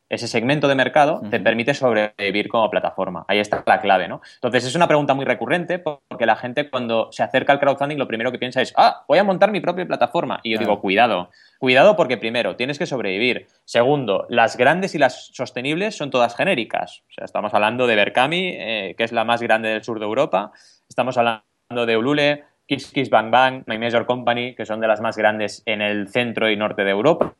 ese 0.09 0.27
segmento 0.27 0.67
de 0.67 0.75
mercado 0.75 1.21
te 1.29 1.39
permite 1.39 1.73
sobrevivir 1.73 2.49
como 2.49 2.69
plataforma. 2.69 3.25
Ahí 3.27 3.39
está 3.39 3.63
la 3.65 3.79
clave, 3.79 4.07
¿no? 4.07 4.21
Entonces 4.35 4.65
es 4.65 4.75
una 4.75 4.87
pregunta 4.87 5.13
muy 5.13 5.23
recurrente 5.23 5.77
porque 5.79 6.25
la 6.25 6.35
gente 6.35 6.69
cuando 6.69 7.11
se 7.11 7.21
acerca 7.21 7.53
al 7.53 7.59
crowdfunding 7.59 7.97
lo 7.97 8.07
primero 8.07 8.31
que 8.31 8.39
piensa 8.39 8.61
es, 8.61 8.73
ah, 8.75 9.05
voy 9.07 9.19
a 9.19 9.23
montar 9.23 9.51
mi 9.51 9.61
propia 9.61 9.85
plataforma. 9.85 10.39
Y 10.43 10.51
yo 10.53 10.59
digo, 10.59 10.81
cuidado, 10.81 11.29
cuidado 11.59 11.95
porque 11.95 12.17
primero, 12.17 12.55
tienes 12.55 12.79
que 12.79 12.87
sobrevivir. 12.87 13.47
Segundo, 13.65 14.25
las 14.29 14.57
grandes 14.57 14.95
y 14.95 14.97
las 14.97 15.27
sostenibles 15.33 15.95
son 15.95 16.09
todas 16.09 16.35
genéricas. 16.35 17.03
O 17.09 17.13
sea, 17.13 17.25
estamos 17.25 17.53
hablando 17.53 17.85
de 17.85 17.95
Berkami, 17.95 18.55
eh, 18.57 18.95
que 18.97 19.03
es 19.03 19.11
la 19.11 19.25
más 19.25 19.41
grande 19.41 19.69
del 19.69 19.83
sur 19.83 19.99
de 19.99 20.05
Europa. 20.05 20.51
Estamos 20.89 21.17
hablando 21.17 21.85
de 21.85 21.97
Ulule, 21.97 22.43
Kiss 22.69 22.91
Kiss 22.91 23.09
Bang 23.09 23.31
Bang, 23.31 23.63
My 23.65 23.79
Major 23.79 24.05
Company, 24.05 24.53
que 24.53 24.63
son 24.63 24.79
de 24.79 24.87
las 24.87 25.01
más 25.01 25.17
grandes 25.17 25.63
en 25.65 25.81
el 25.81 26.07
centro 26.07 26.51
y 26.51 26.55
norte 26.55 26.83
de 26.83 26.91
Europa. 26.91 27.33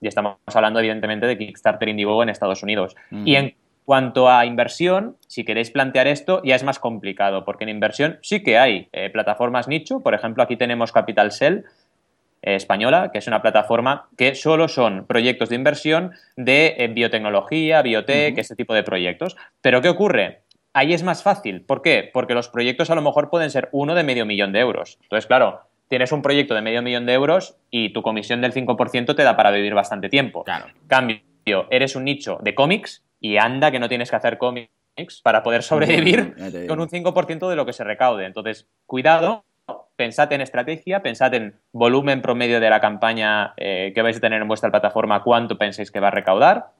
Y 0.00 0.08
estamos 0.08 0.38
hablando, 0.46 0.80
evidentemente, 0.80 1.26
de 1.26 1.38
Kickstarter 1.38 1.88
Indiegogo 1.88 2.24
en 2.24 2.30
Estados 2.30 2.64
Unidos. 2.64 2.96
Y 3.24 3.36
en 3.36 3.54
cuanto 3.84 4.28
a 4.28 4.44
inversión, 4.44 5.16
si 5.28 5.44
queréis 5.44 5.70
plantear 5.70 6.08
esto, 6.08 6.42
ya 6.44 6.56
es 6.56 6.64
más 6.64 6.80
complicado, 6.80 7.44
porque 7.44 7.62
en 7.62 7.70
inversión 7.70 8.18
sí 8.22 8.42
que 8.42 8.58
hay 8.58 8.88
eh, 8.92 9.08
plataformas 9.10 9.68
nicho. 9.68 10.00
Por 10.00 10.14
ejemplo, 10.14 10.42
aquí 10.42 10.56
tenemos 10.56 10.90
Capital 10.90 11.30
Cell, 11.30 11.62
eh, 12.44 12.56
española, 12.56 13.12
que 13.12 13.18
es 13.18 13.28
una 13.28 13.40
plataforma 13.40 14.08
que 14.18 14.34
solo 14.34 14.66
son 14.66 15.06
proyectos 15.06 15.48
de 15.48 15.54
inversión 15.54 16.10
de 16.36 16.74
eh, 16.76 16.88
biotecnología, 16.88 17.82
biotech, 17.82 18.36
ese 18.36 18.56
tipo 18.56 18.74
de 18.74 18.82
proyectos. 18.82 19.36
Pero 19.60 19.80
¿qué 19.80 19.88
ocurre? 19.88 20.41
Ahí 20.72 20.92
es 20.92 21.02
más 21.02 21.22
fácil. 21.22 21.62
¿Por 21.62 21.82
qué? 21.82 22.10
Porque 22.12 22.34
los 22.34 22.48
proyectos 22.48 22.90
a 22.90 22.94
lo 22.94 23.02
mejor 23.02 23.30
pueden 23.30 23.50
ser 23.50 23.68
uno 23.72 23.94
de 23.94 24.04
medio 24.04 24.26
millón 24.26 24.52
de 24.52 24.60
euros. 24.60 24.98
Entonces, 25.02 25.26
claro, 25.26 25.60
tienes 25.88 26.12
un 26.12 26.22
proyecto 26.22 26.54
de 26.54 26.62
medio 26.62 26.82
millón 26.82 27.06
de 27.06 27.12
euros 27.12 27.56
y 27.70 27.92
tu 27.92 28.02
comisión 28.02 28.40
del 28.40 28.52
5% 28.52 29.14
te 29.14 29.22
da 29.22 29.36
para 29.36 29.50
vivir 29.50 29.74
bastante 29.74 30.08
tiempo. 30.08 30.44
Claro. 30.44 30.66
Cambio, 30.86 31.20
eres 31.70 31.96
un 31.96 32.04
nicho 32.04 32.38
de 32.42 32.54
cómics 32.54 33.04
y 33.20 33.36
anda 33.36 33.70
que 33.70 33.78
no 33.78 33.88
tienes 33.88 34.10
que 34.10 34.16
hacer 34.16 34.38
cómics 34.38 34.70
para 35.22 35.42
poder 35.42 35.62
sobrevivir 35.62 36.34
con 36.68 36.80
un 36.80 36.88
5% 36.88 37.48
de 37.48 37.56
lo 37.56 37.66
que 37.66 37.72
se 37.72 37.84
recaude. 37.84 38.26
Entonces, 38.26 38.68
cuidado, 38.86 39.44
pensad 39.96 40.32
en 40.32 40.40
estrategia, 40.40 41.02
pensad 41.02 41.34
en 41.34 41.54
volumen 41.72 42.22
promedio 42.22 42.60
de 42.60 42.70
la 42.70 42.80
campaña 42.80 43.54
eh, 43.56 43.92
que 43.94 44.02
vais 44.02 44.16
a 44.16 44.20
tener 44.20 44.42
en 44.42 44.48
vuestra 44.48 44.70
plataforma, 44.70 45.22
cuánto 45.22 45.58
pensáis 45.58 45.90
que 45.90 46.00
va 46.00 46.08
a 46.08 46.12
recaudar 46.12 46.70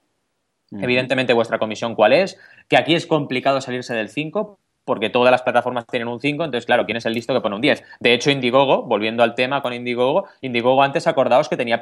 Evidentemente 0.80 1.32
vuestra 1.32 1.58
comisión 1.58 1.94
cuál 1.94 2.12
es, 2.12 2.38
que 2.68 2.76
aquí 2.76 2.94
es 2.94 3.06
complicado 3.06 3.60
salirse 3.60 3.94
del 3.94 4.08
5 4.08 4.58
porque 4.84 5.10
todas 5.10 5.30
las 5.30 5.42
plataformas 5.42 5.86
tienen 5.86 6.08
un 6.08 6.20
5, 6.20 6.44
entonces 6.44 6.66
claro, 6.66 6.84
¿quién 6.86 6.96
es 6.96 7.06
el 7.06 7.12
listo 7.12 7.32
que 7.34 7.40
pone 7.40 7.54
un 7.54 7.60
10? 7.60 7.84
De 8.00 8.14
hecho, 8.14 8.30
Indiegogo, 8.30 8.82
volviendo 8.82 9.22
al 9.22 9.34
tema 9.34 9.62
con 9.62 9.72
Indiegogo, 9.72 10.26
Indiegogo 10.40 10.82
antes 10.82 11.06
acordaos 11.06 11.48
que 11.48 11.56
tenía 11.56 11.78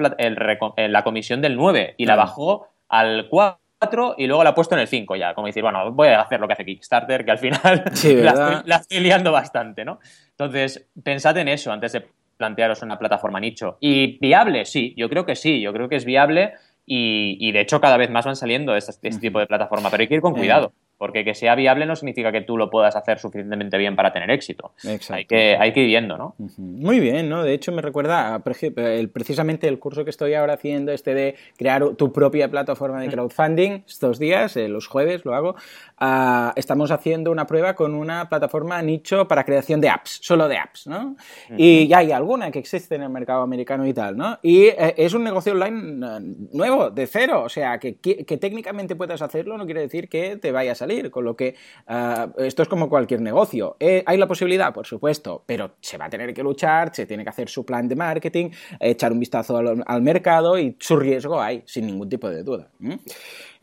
la 0.76 1.04
comisión 1.04 1.40
del 1.40 1.56
9 1.56 1.94
y 1.96 2.06
la 2.06 2.16
bajó 2.16 2.68
al 2.88 3.28
4 3.30 4.16
y 4.18 4.26
luego 4.26 4.44
la 4.44 4.50
ha 4.50 4.54
puesto 4.54 4.74
en 4.74 4.82
el 4.82 4.88
5 4.88 5.16
ya, 5.16 5.34
como 5.34 5.46
decir, 5.46 5.62
bueno, 5.62 5.90
voy 5.92 6.08
a 6.08 6.20
hacer 6.20 6.40
lo 6.40 6.46
que 6.46 6.52
hace 6.52 6.66
Kickstarter, 6.66 7.24
que 7.24 7.30
al 7.30 7.38
final 7.38 7.84
la, 8.66 8.76
estoy, 8.76 9.00
liando 9.00 9.32
bastante, 9.32 9.84
¿no? 9.84 10.00
Entonces, 10.30 10.86
pensad 11.02 11.36
en 11.38 11.48
eso 11.48 11.72
antes 11.72 11.92
de 11.92 12.06
plantearos 12.36 12.82
una 12.82 12.98
plataforma 12.98 13.38
nicho. 13.38 13.76
¿Y 13.80 14.18
viable? 14.18 14.64
Sí, 14.64 14.94
yo 14.96 15.08
creo 15.10 15.26
que 15.26 15.36
sí, 15.36 15.60
yo 15.60 15.72
creo 15.74 15.88
que 15.88 15.96
es 15.96 16.06
viable 16.06 16.54
y, 16.86 17.52
de 17.52 17.60
hecho 17.60 17.80
cada 17.80 17.96
vez 17.96 18.10
más 18.10 18.24
van 18.24 18.36
saliendo 18.36 18.76
este, 18.76 18.90
este 18.90 19.20
tipo 19.20 19.38
de 19.38 19.46
plataforma, 19.46 19.90
pero 19.90 20.02
hay 20.02 20.08
que 20.08 20.14
ir 20.14 20.20
con 20.20 20.34
cuidado. 20.34 20.72
Porque 21.00 21.24
que 21.24 21.34
sea 21.34 21.54
viable 21.54 21.86
no 21.86 21.96
significa 21.96 22.30
que 22.30 22.42
tú 22.42 22.58
lo 22.58 22.68
puedas 22.68 22.94
hacer 22.94 23.18
suficientemente 23.18 23.78
bien 23.78 23.96
para 23.96 24.12
tener 24.12 24.30
éxito. 24.30 24.72
Hay 25.08 25.24
que, 25.24 25.56
hay 25.56 25.72
que 25.72 25.80
ir 25.80 25.86
viendo, 25.86 26.18
¿no? 26.18 26.34
Muy 26.58 27.00
bien, 27.00 27.30
¿no? 27.30 27.42
De 27.42 27.54
hecho, 27.54 27.72
me 27.72 27.80
recuerda 27.80 28.42
el, 28.76 29.08
precisamente 29.08 29.66
el 29.66 29.78
curso 29.78 30.04
que 30.04 30.10
estoy 30.10 30.34
ahora 30.34 30.52
haciendo, 30.52 30.92
este 30.92 31.14
de 31.14 31.36
crear 31.56 31.94
tu 31.94 32.12
propia 32.12 32.50
plataforma 32.50 33.00
de 33.00 33.08
crowdfunding, 33.08 33.82
estos 33.88 34.18
días, 34.18 34.58
eh, 34.58 34.68
los 34.68 34.88
jueves 34.88 35.24
lo 35.24 35.34
hago. 35.34 35.56
Ah, 35.96 36.52
estamos 36.54 36.90
haciendo 36.90 37.30
una 37.30 37.46
prueba 37.46 37.74
con 37.74 37.94
una 37.94 38.28
plataforma 38.28 38.82
nicho 38.82 39.26
para 39.26 39.44
creación 39.44 39.80
de 39.80 39.88
apps, 39.88 40.18
solo 40.20 40.48
de 40.48 40.58
apps, 40.58 40.86
¿no? 40.86 41.16
Y 41.56 41.88
ya 41.88 42.00
hay 42.00 42.12
alguna 42.12 42.50
que 42.50 42.58
existe 42.58 42.96
en 42.96 43.04
el 43.04 43.10
mercado 43.10 43.40
americano 43.40 43.86
y 43.86 43.94
tal, 43.94 44.18
¿no? 44.18 44.38
Y 44.42 44.64
eh, 44.64 44.96
es 44.98 45.14
un 45.14 45.24
negocio 45.24 45.54
online 45.54 46.06
eh, 46.06 46.20
nuevo, 46.52 46.90
de 46.90 47.06
cero. 47.06 47.42
O 47.42 47.48
sea, 47.48 47.78
que, 47.78 47.96
que 47.96 48.36
técnicamente 48.36 48.96
puedas 48.96 49.22
hacerlo 49.22 49.56
no 49.56 49.64
quiere 49.64 49.80
decir 49.80 50.06
que 50.10 50.36
te 50.36 50.52
vaya 50.52 50.72
a 50.72 50.74
salir 50.74 50.89
con 51.10 51.24
lo 51.24 51.36
que 51.36 51.54
ah, 51.86 52.28
esto 52.38 52.62
es 52.62 52.68
como 52.68 52.88
cualquier 52.88 53.20
negocio. 53.20 53.76
Eh, 53.80 54.02
¿Hay 54.06 54.18
la 54.18 54.26
posibilidad? 54.26 54.72
Por 54.72 54.86
supuesto, 54.86 55.42
pero 55.46 55.72
se 55.80 55.96
va 55.96 56.06
a 56.06 56.10
tener 56.10 56.34
que 56.34 56.42
luchar, 56.42 56.94
se 56.94 57.06
tiene 57.06 57.22
que 57.22 57.30
hacer 57.30 57.48
su 57.48 57.64
plan 57.64 57.88
de 57.88 57.96
marketing, 57.96 58.50
echar 58.78 59.12
un 59.12 59.20
vistazo 59.20 59.56
al, 59.56 60.02
mercado 60.02 60.58
y 60.58 60.76
su 60.78 60.96
riesgo 60.96 61.40
hay, 61.40 61.62
sin 61.66 61.86
ningún 61.86 62.08
tipo 62.08 62.28
de 62.28 62.42
duda. 62.42 62.70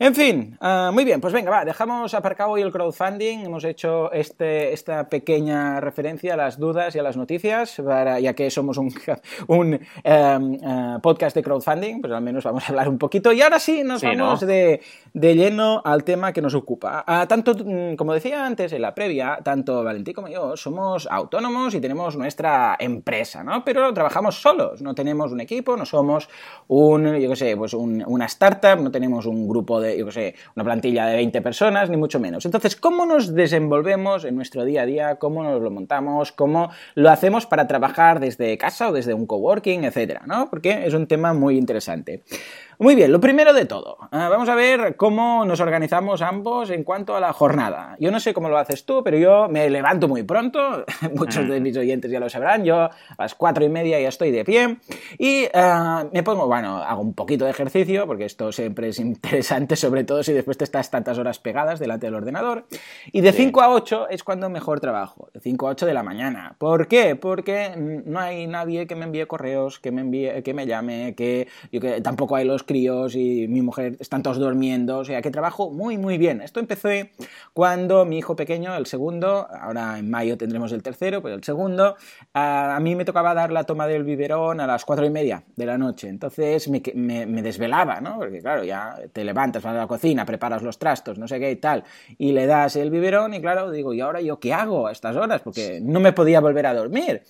En 0.00 0.14
fin, 0.14 0.56
uh, 0.60 0.92
muy 0.92 1.04
bien, 1.04 1.20
pues 1.20 1.32
venga, 1.32 1.50
va, 1.50 1.64
dejamos 1.64 2.14
aparcado 2.14 2.50
hoy 2.50 2.62
el 2.62 2.70
crowdfunding, 2.70 3.40
hemos 3.40 3.64
hecho 3.64 4.12
este, 4.12 4.72
esta 4.72 5.08
pequeña 5.08 5.80
referencia 5.80 6.34
a 6.34 6.36
las 6.36 6.56
dudas 6.56 6.94
y 6.94 7.00
a 7.00 7.02
las 7.02 7.16
noticias, 7.16 7.82
para, 7.84 8.20
ya 8.20 8.32
que 8.32 8.48
somos 8.48 8.78
un, 8.78 8.94
un 9.48 9.74
um, 9.74 10.52
uh, 10.52 11.00
podcast 11.00 11.34
de 11.34 11.42
crowdfunding, 11.42 12.00
pues 12.00 12.12
al 12.12 12.22
menos 12.22 12.44
vamos 12.44 12.62
a 12.62 12.68
hablar 12.68 12.88
un 12.88 12.96
poquito. 12.96 13.32
Y 13.32 13.42
ahora 13.42 13.58
sí, 13.58 13.82
nos 13.82 14.02
sí, 14.02 14.06
vamos 14.06 14.42
¿no? 14.42 14.46
de, 14.46 14.80
de, 15.14 15.34
lleno 15.34 15.82
al 15.84 16.04
tema 16.04 16.32
que 16.32 16.42
nos 16.42 16.54
ocupa. 16.54 17.04
Uh, 17.04 17.26
tanto, 17.26 17.56
como 17.96 18.14
decía 18.14 18.46
antes 18.46 18.72
en 18.72 18.82
la 18.82 18.94
previa, 18.94 19.40
tanto 19.42 19.82
Valentín 19.82 20.14
como 20.14 20.28
yo 20.28 20.56
somos 20.56 21.08
autónomos 21.10 21.74
y 21.74 21.80
tenemos 21.80 22.16
nuestra 22.16 22.76
empresa, 22.78 23.42
¿no? 23.42 23.64
Pero 23.64 23.92
trabajamos 23.92 24.40
solos, 24.40 24.80
no 24.80 24.94
tenemos 24.94 25.32
un 25.32 25.40
equipo, 25.40 25.76
no 25.76 25.84
somos 25.84 26.28
un, 26.68 27.16
yo 27.16 27.30
qué 27.30 27.36
sé, 27.36 27.56
pues 27.56 27.74
un, 27.74 28.04
una 28.06 28.26
startup, 28.26 28.80
no 28.80 28.92
tenemos 28.92 29.26
un 29.26 29.48
grupo 29.48 29.80
de 29.80 29.87
yo 29.96 30.06
qué 30.06 30.12
sé, 30.12 30.34
una 30.56 30.64
plantilla 30.64 31.06
de 31.06 31.16
20 31.16 31.40
personas, 31.40 31.88
ni 31.88 31.96
mucho 31.96 32.18
menos. 32.18 32.44
Entonces, 32.44 32.76
¿cómo 32.76 33.06
nos 33.06 33.34
desenvolvemos 33.34 34.24
en 34.24 34.36
nuestro 34.36 34.64
día 34.64 34.82
a 34.82 34.86
día? 34.86 35.16
¿Cómo 35.16 35.42
nos 35.42 35.62
lo 35.62 35.70
montamos? 35.70 36.32
¿Cómo 36.32 36.70
lo 36.94 37.10
hacemos 37.10 37.46
para 37.46 37.66
trabajar 37.66 38.20
desde 38.20 38.58
casa 38.58 38.88
o 38.88 38.92
desde 38.92 39.14
un 39.14 39.26
coworking, 39.26 39.84
etcétera? 39.84 40.22
¿no? 40.26 40.50
Porque 40.50 40.86
es 40.86 40.94
un 40.94 41.06
tema 41.06 41.32
muy 41.32 41.56
interesante. 41.56 42.22
Muy 42.80 42.94
bien, 42.94 43.10
lo 43.10 43.18
primero 43.18 43.52
de 43.52 43.64
todo, 43.64 43.98
uh, 44.00 44.06
vamos 44.10 44.48
a 44.48 44.54
ver 44.54 44.94
cómo 44.94 45.44
nos 45.44 45.58
organizamos 45.58 46.22
ambos 46.22 46.70
en 46.70 46.84
cuanto 46.84 47.16
a 47.16 47.20
la 47.20 47.32
jornada. 47.32 47.96
Yo 47.98 48.12
no 48.12 48.20
sé 48.20 48.32
cómo 48.32 48.48
lo 48.48 48.56
haces 48.56 48.86
tú, 48.86 49.02
pero 49.02 49.18
yo 49.18 49.48
me 49.48 49.68
levanto 49.68 50.06
muy 50.06 50.22
pronto, 50.22 50.84
muchos 51.16 51.48
de 51.48 51.58
mis 51.58 51.76
oyentes 51.76 52.08
ya 52.08 52.20
lo 52.20 52.30
sabrán, 52.30 52.64
yo 52.64 52.82
a 52.82 52.92
las 53.18 53.34
cuatro 53.34 53.64
y 53.64 53.68
media 53.68 53.98
ya 53.98 54.08
estoy 54.08 54.30
de 54.30 54.44
pie. 54.44 54.76
Y 55.18 55.46
uh, 55.46 56.08
me 56.12 56.22
pongo, 56.22 56.46
bueno, 56.46 56.76
hago 56.76 57.02
un 57.02 57.14
poquito 57.14 57.46
de 57.46 57.50
ejercicio, 57.50 58.06
porque 58.06 58.26
esto 58.26 58.52
siempre 58.52 58.90
es 58.90 59.00
interesante, 59.00 59.74
sobre 59.74 60.04
todo 60.04 60.22
si 60.22 60.32
después 60.32 60.56
te 60.56 60.62
estás 60.62 60.88
tantas 60.88 61.18
horas 61.18 61.40
pegadas 61.40 61.80
delante 61.80 62.06
del 62.06 62.14
ordenador, 62.14 62.66
y 63.10 63.22
de 63.22 63.32
5 63.32 63.60
a 63.60 63.74
8 63.74 64.08
es 64.10 64.22
cuando 64.22 64.50
mejor 64.50 64.78
trabajo, 64.78 65.30
de 65.34 65.40
5 65.40 65.66
a 65.66 65.70
8 65.72 65.84
de 65.84 65.94
la 65.94 66.04
mañana. 66.04 66.54
¿Por 66.58 66.86
qué? 66.86 67.16
Porque 67.16 67.72
no 67.76 68.20
hay 68.20 68.46
nadie 68.46 68.86
que 68.86 68.94
me 68.94 69.06
envíe 69.06 69.26
correos, 69.26 69.80
que 69.80 69.90
me, 69.90 70.02
envíe, 70.02 70.44
que 70.44 70.54
me 70.54 70.64
llame, 70.64 71.16
que, 71.16 71.48
yo, 71.72 71.80
que 71.80 72.00
tampoco 72.02 72.36
hay 72.36 72.44
los 72.44 72.67
críos 72.68 73.16
y 73.16 73.48
mi 73.48 73.62
mujer 73.62 73.96
están 73.98 74.22
todos 74.22 74.38
durmiendo, 74.38 74.98
o 74.98 75.04
sea 75.04 75.20
que 75.22 75.32
trabajo 75.32 75.70
muy 75.70 75.98
muy 75.98 76.18
bien. 76.18 76.40
Esto 76.40 76.60
empezó 76.60 76.88
cuando 77.52 78.04
mi 78.04 78.18
hijo 78.18 78.36
pequeño, 78.36 78.76
el 78.76 78.86
segundo, 78.86 79.48
ahora 79.50 79.98
en 79.98 80.08
mayo 80.10 80.36
tendremos 80.38 80.70
el 80.72 80.82
tercero, 80.82 81.20
pero 81.22 81.34
el 81.34 81.42
segundo, 81.42 81.96
a, 82.34 82.78
mí 82.80 82.94
me 82.94 83.04
tocaba 83.04 83.34
dar 83.34 83.50
la 83.50 83.64
toma 83.64 83.86
del 83.86 84.04
biberón 84.04 84.60
a 84.60 84.66
las 84.66 84.84
cuatro 84.84 85.04
y 85.04 85.10
media 85.10 85.42
de 85.56 85.66
la 85.66 85.76
noche, 85.76 86.08
entonces 86.08 86.68
me, 86.68 86.80
me, 86.94 87.26
me 87.26 87.42
desvelaba, 87.42 88.00
¿no? 88.00 88.18
Porque 88.18 88.40
claro, 88.40 88.62
ya 88.64 88.96
te 89.12 89.24
levantas, 89.24 89.62
vas 89.62 89.74
a 89.74 89.78
la 89.78 89.86
cocina, 89.86 90.24
preparas 90.24 90.62
los 90.62 90.78
trastos, 90.78 91.18
no 91.18 91.26
sé 91.26 91.40
qué 91.40 91.50
y 91.50 91.56
tal, 91.56 91.84
y 92.16 92.32
le 92.32 92.46
das 92.46 92.76
el 92.76 92.90
biberón 92.90 93.34
y 93.34 93.40
claro, 93.40 93.70
digo, 93.70 93.92
¿y 93.94 94.00
ahora 94.00 94.20
yo 94.20 94.38
qué 94.38 94.52
hago 94.52 94.86
a 94.86 94.92
estas 94.92 95.16
horas? 95.16 95.40
Porque 95.42 95.80
no 95.82 96.00
me 96.00 96.12
podía 96.12 96.40
volver 96.40 96.66
a 96.66 96.74
dormir. 96.74 97.22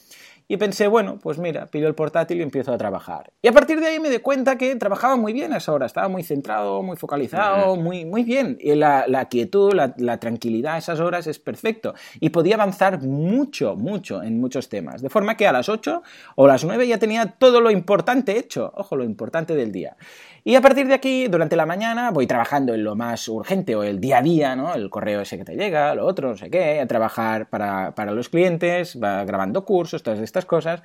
Y 0.51 0.57
pensé, 0.57 0.89
bueno, 0.89 1.19
pues 1.23 1.39
mira, 1.39 1.67
pido 1.67 1.89
el 1.89 1.95
portátil 1.95 2.39
y 2.39 2.43
empiezo 2.43 2.73
a 2.73 2.79
trabajar. 2.79 3.33
Y 3.43 3.49
a 3.49 3.53
partir 3.53 3.81
de 3.81 3.89
ahí 3.89 4.01
me 4.01 4.09
di 4.09 4.19
cuenta 4.19 4.57
que 4.57 4.75
trabajaba 4.77 5.17
muy 5.17 5.35
bien 5.35 5.53
a 5.53 5.59
esa 5.59 5.75
hora, 5.75 5.85
estaba 5.85 6.09
muy 6.09 6.23
centrado, 6.23 6.83
muy 6.83 6.97
focalizado, 6.97 7.77
muy, 7.77 8.07
muy 8.07 8.25
bien. 8.25 8.57
Y 8.59 8.75
la, 8.75 9.05
la 9.07 9.27
quietud, 9.27 9.75
la, 9.75 9.95
la, 9.99 10.19
tranquilidad 10.19 10.77
a 10.77 10.79
esas 10.79 11.01
horas 11.01 11.27
es 11.27 11.39
perfecto. 11.39 11.93
Y 12.19 12.31
podía 12.31 12.55
avanzar 12.55 13.03
mucho, 13.03 13.77
mucho 13.77 14.23
en 14.23 14.41
muchos 14.41 14.71
temas. 14.71 15.03
De 15.03 15.11
forma 15.11 15.37
que 15.37 15.47
a 15.47 15.53
las 15.53 15.69
8 15.69 16.03
o 16.37 16.47
las 16.47 16.65
9 16.65 16.89
ya 16.89 16.99
tenía 16.99 17.27
todo 17.27 17.61
lo 17.61 17.71
importante 17.71 18.39
hecho. 18.39 18.73
Ojo, 18.75 18.97
lo 18.97 19.05
importante 19.05 19.55
del 19.55 19.71
día. 19.71 19.99
Y 20.45 20.55
a 20.55 20.63
partir 20.63 20.87
de 20.87 20.95
aquí, 20.95 21.29
durante 21.29 21.57
la 21.57 21.67
mañana, 21.67 22.11
voy 22.11 22.27
trabajando 22.27 22.73
en 22.73 22.83
lo 22.83 22.97
más 22.97 23.29
urgente 23.29 23.77
o 23.77 23.83
el 23.83 24.01
día 24.01 24.19
a 24.19 24.23
día, 24.23 24.57
¿no? 24.57 24.73
El 24.73 24.89
correo 24.89 25.21
ese 25.21 25.37
que 25.37 25.45
te 25.45 25.57
llega, 25.57 25.95
lo 25.95 26.07
otro, 26.07 26.31
no 26.31 26.37
sé 26.39 26.49
qué, 26.49 26.81
a 26.81 26.87
trabajar 26.87 27.51
para, 27.51 27.95
para 27.95 28.13
los 28.13 28.31
clientes, 28.31 28.99
va 28.99 29.25
grabando 29.25 29.67
cursos, 29.67 30.03
todas 30.03 30.21
estas 30.21 30.38
cosas. 30.47 30.83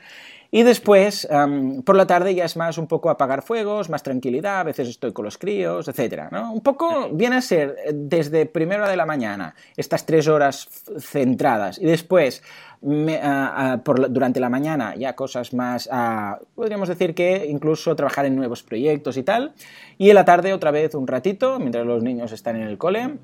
Y 0.56 0.62
después, 0.62 1.28
um, 1.32 1.82
por 1.82 1.96
la 1.96 2.06
tarde 2.06 2.36
ya 2.36 2.46
es 2.46 2.56
más 2.56 2.78
un 2.78 2.86
poco 2.86 3.10
apagar 3.10 3.42
fuegos, 3.42 3.90
más 3.90 4.04
tranquilidad, 4.04 4.60
a 4.60 4.64
veces 4.64 4.88
estoy 4.88 5.12
con 5.12 5.26
los 5.26 5.40
críos, 5.40 5.88
etcétera, 5.88 6.30
¿no? 6.32 6.54
Un 6.54 6.62
poco 6.62 7.10
viene 7.12 7.38
a 7.38 7.42
ser 7.42 7.76
desde 7.92 8.46
primera 8.46 8.88
de 8.88 8.96
la 8.96 9.08
mañana, 9.08 9.56
estas 9.76 10.06
tres 10.06 10.28
horas 10.28 10.70
centradas, 11.00 11.80
y 11.80 11.86
después 11.86 12.44
me, 12.82 13.18
uh, 13.18 13.78
uh, 13.78 13.84
por, 13.84 14.12
durante 14.12 14.40
la 14.40 14.50
mañana 14.50 14.94
ya 14.96 15.16
cosas 15.16 15.56
más, 15.56 15.90
uh, 15.92 16.46
podríamos 16.54 16.88
decir 16.88 17.16
que 17.16 17.48
incluso 17.50 17.96
trabajar 17.96 18.28
en 18.28 18.36
nuevos 18.36 18.62
proyectos 18.62 19.18
y 19.18 19.24
tal, 19.24 19.56
y 19.98 20.10
en 20.10 20.16
la 20.16 20.24
tarde 20.24 20.54
otra 20.54 20.70
vez 20.70 20.94
un 20.94 21.08
ratito, 21.08 21.58
mientras 21.58 21.84
los 21.84 22.04
niños 22.04 22.32
están 22.32 22.58
en 22.58 22.68
el 22.68 22.78
cole, 22.78 23.18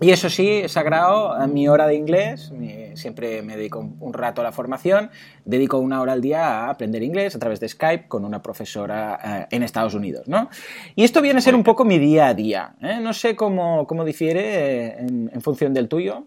y 0.00 0.10
eso 0.10 0.28
sí, 0.28 0.62
he 0.64 0.68
sagrado 0.68 1.32
a 1.32 1.46
mi 1.46 1.68
hora 1.68 1.86
de 1.86 1.94
inglés, 1.94 2.52
siempre 2.94 3.42
me 3.42 3.56
dedico 3.56 3.78
un 3.78 4.12
rato 4.12 4.40
a 4.40 4.44
la 4.44 4.52
formación, 4.52 5.10
dedico 5.44 5.78
una 5.78 6.00
hora 6.00 6.12
al 6.12 6.20
día 6.20 6.46
a 6.46 6.70
aprender 6.70 7.02
inglés 7.02 7.34
a 7.34 7.38
través 7.38 7.60
de 7.60 7.68
Skype 7.68 8.08
con 8.08 8.24
una 8.24 8.42
profesora 8.42 9.48
en 9.50 9.62
Estados 9.62 9.94
Unidos, 9.94 10.28
¿no? 10.28 10.48
Y 10.94 11.04
esto 11.04 11.22
viene 11.22 11.38
a 11.38 11.42
ser 11.42 11.54
un 11.54 11.62
poco 11.62 11.84
mi 11.84 11.98
día 11.98 12.28
a 12.28 12.34
día, 12.34 12.74
¿eh? 12.80 12.98
no 13.00 13.12
sé 13.12 13.36
cómo, 13.36 13.86
cómo 13.86 14.04
difiere 14.04 14.98
en, 14.98 15.30
en 15.32 15.40
función 15.40 15.74
del 15.74 15.88
tuyo. 15.88 16.24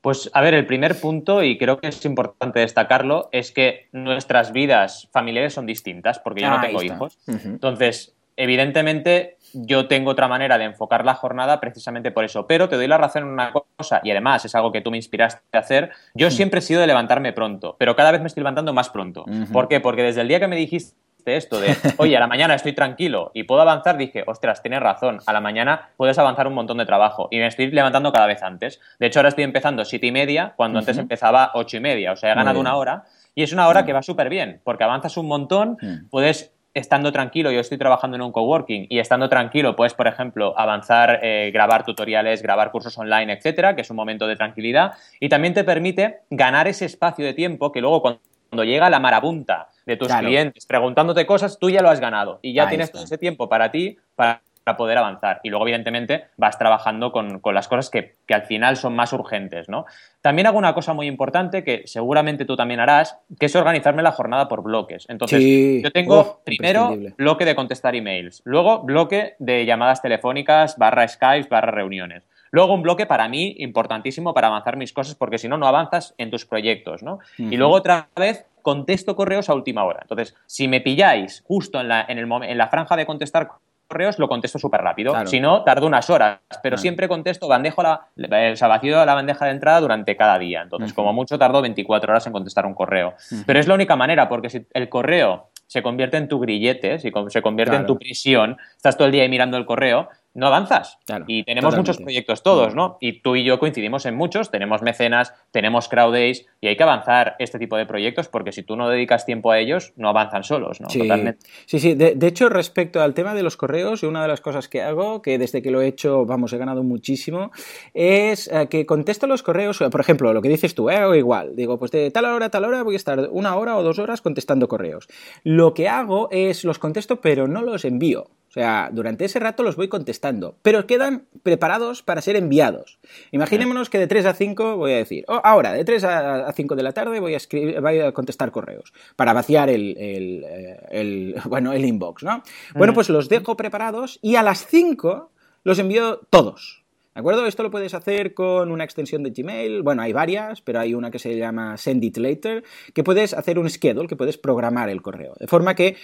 Pues 0.00 0.30
a 0.34 0.40
ver, 0.40 0.54
el 0.54 0.66
primer 0.66 1.00
punto, 1.00 1.44
y 1.44 1.56
creo 1.56 1.78
que 1.78 1.86
es 1.86 2.04
importante 2.04 2.58
destacarlo, 2.58 3.28
es 3.30 3.52
que 3.52 3.86
nuestras 3.92 4.52
vidas 4.52 5.08
familiares 5.12 5.54
son 5.54 5.64
distintas, 5.64 6.18
porque 6.18 6.40
yo 6.40 6.48
ah, 6.48 6.56
no 6.56 6.60
tengo 6.60 6.82
hijos. 6.82 7.18
Uh 7.28 7.32
-huh. 7.32 7.44
Entonces, 7.44 8.16
evidentemente, 8.36 9.36
yo 9.54 9.86
tengo 9.86 10.10
otra 10.10 10.28
manera 10.28 10.58
de 10.58 10.64
enfocar 10.64 11.04
la 11.04 11.14
jornada 11.14 11.60
precisamente 11.60 12.10
por 12.10 12.24
eso. 12.24 12.46
Pero 12.46 12.68
te 12.68 12.76
doy 12.76 12.88
la 12.88 12.98
razón 12.98 13.24
en 13.24 13.28
una 13.28 13.52
cosa, 13.52 14.00
y 14.02 14.10
además 14.10 14.44
es 14.44 14.54
algo 14.54 14.72
que 14.72 14.80
tú 14.80 14.90
me 14.90 14.96
inspiraste 14.96 15.42
a 15.52 15.58
hacer. 15.58 15.90
Yo 16.14 16.30
siempre 16.30 16.58
he 16.58 16.62
sido 16.62 16.80
de 16.80 16.86
levantarme 16.86 17.32
pronto, 17.32 17.76
pero 17.78 17.94
cada 17.96 18.12
vez 18.12 18.20
me 18.20 18.28
estoy 18.28 18.42
levantando 18.42 18.72
más 18.72 18.88
pronto. 18.90 19.24
Uh 19.26 19.30
-huh. 19.30 19.52
¿Por 19.52 19.68
qué? 19.68 19.80
Porque 19.80 20.02
desde 20.02 20.22
el 20.22 20.28
día 20.28 20.40
que 20.40 20.48
me 20.48 20.56
dijiste 20.56 20.96
esto 21.24 21.60
de, 21.60 21.76
oye, 21.98 22.16
a 22.16 22.20
la 22.20 22.26
mañana 22.26 22.54
estoy 22.54 22.72
tranquilo 22.72 23.30
y 23.32 23.44
puedo 23.44 23.60
avanzar, 23.60 23.96
dije, 23.96 24.24
ostras, 24.26 24.60
tienes 24.60 24.80
razón, 24.80 25.20
a 25.24 25.32
la 25.32 25.40
mañana 25.40 25.90
puedes 25.96 26.18
avanzar 26.18 26.48
un 26.48 26.54
montón 26.54 26.78
de 26.78 26.86
trabajo 26.86 27.28
y 27.30 27.38
me 27.38 27.46
estoy 27.46 27.70
levantando 27.70 28.10
cada 28.12 28.26
vez 28.26 28.42
antes. 28.42 28.80
De 28.98 29.06
hecho, 29.06 29.20
ahora 29.20 29.28
estoy 29.28 29.44
empezando 29.44 29.84
siete 29.84 30.08
y 30.08 30.12
media, 30.12 30.54
cuando 30.56 30.78
uh 30.78 30.80
-huh. 30.80 30.82
antes 30.82 30.98
empezaba 30.98 31.52
ocho 31.54 31.76
y 31.76 31.80
media, 31.80 32.10
o 32.12 32.16
sea, 32.16 32.32
he 32.32 32.34
ganado 32.34 32.58
una 32.58 32.74
hora 32.74 33.04
y 33.36 33.44
es 33.44 33.52
una 33.52 33.68
hora 33.68 33.80
uh 33.80 33.82
-huh. 33.82 33.86
que 33.86 33.92
va 33.92 34.02
súper 34.02 34.30
bien, 34.30 34.60
porque 34.64 34.82
avanzas 34.82 35.16
un 35.16 35.28
montón, 35.28 35.76
puedes 36.10 36.52
estando 36.74 37.12
tranquilo, 37.12 37.50
yo 37.50 37.60
estoy 37.60 37.78
trabajando 37.78 38.16
en 38.16 38.22
un 38.22 38.32
coworking 38.32 38.86
y 38.88 38.98
estando 38.98 39.28
tranquilo, 39.28 39.76
puedes, 39.76 39.94
por 39.94 40.06
ejemplo, 40.06 40.54
avanzar, 40.58 41.20
eh, 41.22 41.50
grabar 41.52 41.84
tutoriales, 41.84 42.42
grabar 42.42 42.70
cursos 42.70 42.96
online, 42.96 43.32
etcétera, 43.32 43.74
que 43.74 43.82
es 43.82 43.90
un 43.90 43.96
momento 43.96 44.26
de 44.26 44.36
tranquilidad 44.36 44.94
y 45.20 45.28
también 45.28 45.54
te 45.54 45.64
permite 45.64 46.20
ganar 46.30 46.68
ese 46.68 46.86
espacio 46.86 47.24
de 47.24 47.34
tiempo 47.34 47.72
que 47.72 47.80
luego 47.80 48.00
cuando 48.00 48.64
llega 48.64 48.88
la 48.90 49.00
marabunta 49.00 49.68
de 49.86 49.96
tus 49.96 50.08
claro. 50.08 50.26
clientes 50.26 50.66
preguntándote 50.66 51.26
cosas, 51.26 51.58
tú 51.58 51.68
ya 51.70 51.82
lo 51.82 51.90
has 51.90 52.00
ganado 52.00 52.38
y 52.42 52.54
ya 52.54 52.64
Ahí 52.64 52.68
tienes 52.70 52.86
está. 52.86 52.98
todo 52.98 53.04
ese 53.04 53.18
tiempo 53.18 53.48
para 53.48 53.70
ti, 53.70 53.98
para 54.14 54.40
para 54.64 54.76
poder 54.76 54.98
avanzar. 54.98 55.40
Y 55.42 55.50
luego, 55.50 55.66
evidentemente, 55.66 56.24
vas 56.36 56.58
trabajando 56.58 57.12
con, 57.12 57.40
con 57.40 57.54
las 57.54 57.68
cosas 57.68 57.90
que, 57.90 58.16
que, 58.26 58.34
al 58.34 58.42
final 58.42 58.76
son 58.76 58.94
más 58.94 59.12
urgentes, 59.12 59.68
¿no? 59.68 59.86
También 60.20 60.46
hago 60.46 60.58
una 60.58 60.74
cosa 60.74 60.92
muy 60.92 61.06
importante 61.06 61.64
que 61.64 61.82
seguramente 61.86 62.44
tú 62.44 62.56
también 62.56 62.80
harás, 62.80 63.18
que 63.38 63.46
es 63.46 63.56
organizarme 63.56 64.02
la 64.02 64.12
jornada 64.12 64.48
por 64.48 64.62
bloques. 64.62 65.06
Entonces, 65.08 65.42
sí. 65.42 65.80
yo 65.82 65.90
tengo 65.90 66.20
Uf, 66.20 66.28
primero 66.44 66.96
bloque 67.16 67.44
de 67.44 67.54
contestar 67.54 67.94
emails, 67.96 68.42
luego 68.44 68.82
bloque 68.82 69.34
de 69.38 69.64
llamadas 69.66 70.02
telefónicas, 70.02 70.78
barra 70.78 71.06
Skype, 71.06 71.48
barra 71.48 71.72
reuniones. 71.72 72.28
Luego 72.50 72.74
un 72.74 72.82
bloque 72.82 73.06
para 73.06 73.28
mí 73.28 73.56
importantísimo 73.58 74.34
para 74.34 74.48
avanzar 74.48 74.76
mis 74.76 74.92
cosas, 74.92 75.14
porque 75.14 75.38
si 75.38 75.48
no, 75.48 75.56
no 75.56 75.66
avanzas 75.66 76.14
en 76.18 76.30
tus 76.30 76.44
proyectos, 76.44 77.02
¿no? 77.02 77.14
Uh 77.14 77.18
-huh. 77.44 77.52
Y 77.52 77.56
luego 77.56 77.72
otra 77.72 78.08
vez 78.14 78.44
contesto 78.60 79.16
correos 79.16 79.48
a 79.48 79.54
última 79.54 79.84
hora. 79.84 80.00
Entonces, 80.02 80.34
si 80.46 80.68
me 80.68 80.80
pilláis 80.80 81.42
justo 81.46 81.80
en 81.80 81.88
la, 81.88 82.04
en 82.08 82.18
el, 82.18 82.30
en 82.30 82.58
la 82.58 82.68
franja 82.68 82.96
de 82.96 83.06
contestar 83.06 83.48
correos 83.92 84.18
lo 84.18 84.28
contesto 84.28 84.58
súper 84.58 84.80
rápido. 84.80 85.12
Claro. 85.12 85.26
Si 85.26 85.38
no, 85.38 85.62
tardo 85.62 85.86
unas 85.86 86.08
horas, 86.08 86.38
pero 86.62 86.78
siempre 86.78 87.08
contesto, 87.08 87.46
bandejo 87.46 87.82
la, 87.82 88.08
o 88.52 88.56
sea, 88.56 88.68
vacío 88.68 89.04
la 89.04 89.14
bandeja 89.14 89.44
de 89.44 89.50
entrada 89.52 89.80
durante 89.80 90.16
cada 90.16 90.38
día. 90.38 90.62
Entonces, 90.62 90.90
uh 90.90 90.92
-huh. 90.92 90.96
como 90.96 91.12
mucho, 91.12 91.38
tardo 91.38 91.60
24 91.60 92.10
horas 92.10 92.26
en 92.26 92.32
contestar 92.32 92.64
un 92.64 92.74
correo. 92.74 93.08
Uh 93.08 93.34
-huh. 93.34 93.44
Pero 93.46 93.60
es 93.60 93.66
la 93.68 93.74
única 93.74 93.96
manera, 93.96 94.28
porque 94.28 94.48
si 94.48 94.66
el 94.72 94.88
correo 94.88 95.50
se 95.66 95.82
convierte 95.82 96.16
en 96.16 96.28
tu 96.28 96.38
grillete, 96.38 96.98
si 96.98 97.10
se 97.28 97.42
convierte 97.42 97.70
claro. 97.70 97.82
en 97.82 97.86
tu 97.86 97.98
prisión, 97.98 98.58
estás 98.76 98.96
todo 98.96 99.06
el 99.06 99.12
día 99.12 99.22
ahí 99.22 99.28
mirando 99.28 99.56
el 99.56 99.64
correo, 99.64 100.08
no 100.34 100.46
avanzas. 100.46 100.98
Claro, 101.06 101.24
y 101.28 101.44
tenemos 101.44 101.70
totalmente. 101.70 101.90
muchos 101.90 102.02
proyectos 102.02 102.42
todos, 102.42 102.74
¿no? 102.74 102.96
Y 103.00 103.20
tú 103.20 103.36
y 103.36 103.44
yo 103.44 103.58
coincidimos 103.58 104.06
en 104.06 104.14
muchos, 104.14 104.50
tenemos 104.50 104.82
mecenas, 104.82 105.34
tenemos 105.50 105.88
crowdays 105.88 106.46
y 106.60 106.68
hay 106.68 106.76
que 106.76 106.82
avanzar 106.82 107.36
este 107.38 107.58
tipo 107.58 107.76
de 107.76 107.86
proyectos 107.86 108.28
porque 108.28 108.52
si 108.52 108.62
tú 108.62 108.76
no 108.76 108.88
dedicas 108.88 109.26
tiempo 109.26 109.50
a 109.50 109.58
ellos, 109.58 109.92
no 109.96 110.08
avanzan 110.08 110.44
solos, 110.44 110.80
¿no? 110.80 110.88
Sí, 110.88 111.00
totalmente. 111.00 111.46
sí, 111.66 111.78
sí. 111.78 111.94
De, 111.94 112.14
de, 112.14 112.26
hecho, 112.26 112.48
respecto 112.48 113.02
al 113.02 113.14
tema 113.14 113.34
de 113.34 113.42
los 113.42 113.56
correos, 113.56 114.02
una 114.02 114.22
de 114.22 114.28
las 114.28 114.40
cosas 114.40 114.68
que 114.68 114.82
hago, 114.82 115.22
que 115.22 115.38
desde 115.38 115.62
que 115.62 115.70
lo 115.70 115.82
he 115.82 115.86
hecho, 115.86 116.24
vamos, 116.24 116.52
he 116.52 116.58
ganado 116.58 116.82
muchísimo, 116.82 117.50
es 117.94 118.48
eh, 118.48 118.68
que 118.68 118.86
contesto 118.86 119.26
los 119.26 119.42
correos, 119.42 119.78
por 119.90 120.00
ejemplo, 120.00 120.32
lo 120.32 120.42
que 120.42 120.48
dices 120.48 120.74
tú, 120.74 120.90
eh, 120.90 120.96
hago 120.96 121.14
igual, 121.14 121.54
digo, 121.56 121.78
pues 121.78 121.90
de 121.90 122.10
tal 122.10 122.24
hora 122.26 122.46
a 122.46 122.50
tal 122.50 122.64
hora 122.64 122.82
voy 122.82 122.94
a 122.94 122.96
estar 122.96 123.28
una 123.30 123.56
hora 123.56 123.76
o 123.76 123.82
dos 123.82 123.98
horas 123.98 124.20
contestando 124.20 124.68
correos. 124.68 125.08
Lo 125.44 125.74
que 125.74 125.88
hago 125.88 126.28
es 126.30 126.64
los 126.64 126.78
contesto, 126.78 127.20
pero 127.20 127.48
no 127.48 127.62
los 127.62 127.84
envío. 127.84 128.28
O 128.52 128.54
sea, 128.54 128.90
durante 128.92 129.24
ese 129.24 129.38
rato 129.38 129.62
los 129.62 129.76
voy 129.76 129.88
contestando, 129.88 130.58
pero 130.60 130.86
quedan 130.86 131.24
preparados 131.42 132.02
para 132.02 132.20
ser 132.20 132.36
enviados. 132.36 132.98
Imaginémonos 133.30 133.88
que 133.88 133.98
de 133.98 134.06
3 134.06 134.26
a 134.26 134.34
5 134.34 134.76
voy 134.76 134.92
a 134.92 134.96
decir, 134.96 135.24
oh, 135.28 135.40
ahora, 135.42 135.72
de 135.72 135.86
3 135.86 136.04
a 136.04 136.52
5 136.52 136.76
de 136.76 136.82
la 136.82 136.92
tarde 136.92 137.18
voy 137.18 137.32
a, 137.32 137.38
escribir, 137.38 137.80
voy 137.80 138.00
a 138.00 138.12
contestar 138.12 138.50
correos 138.50 138.92
para 139.16 139.32
vaciar 139.32 139.70
el, 139.70 139.96
el, 139.96 140.44
el 140.90 141.34
bueno, 141.48 141.72
el 141.72 141.82
inbox, 141.82 142.24
¿no? 142.24 142.42
Bueno, 142.74 142.92
pues 142.92 143.08
los 143.08 143.30
dejo 143.30 143.56
preparados 143.56 144.18
y 144.20 144.36
a 144.36 144.42
las 144.42 144.66
5 144.66 145.32
los 145.64 145.78
envío 145.78 146.18
todos. 146.28 146.81
¿De 147.14 147.20
acuerdo? 147.20 147.46
Esto 147.46 147.62
lo 147.62 147.70
puedes 147.70 147.92
hacer 147.92 148.32
con 148.32 148.72
una 148.72 148.84
extensión 148.84 149.22
de 149.22 149.30
Gmail. 149.30 149.82
Bueno, 149.82 150.00
hay 150.00 150.14
varias, 150.14 150.62
pero 150.62 150.80
hay 150.80 150.94
una 150.94 151.10
que 151.10 151.18
se 151.18 151.36
llama 151.36 151.76
Send 151.76 152.02
It 152.02 152.16
Later, 152.16 152.64
que 152.94 153.04
puedes 153.04 153.34
hacer 153.34 153.58
un 153.58 153.68
schedule, 153.68 154.08
que 154.08 154.16
puedes 154.16 154.38
programar 154.38 154.88
el 154.88 155.02
correo. 155.02 155.34
De 155.38 155.46
forma 155.46 155.74
que, 155.74 155.96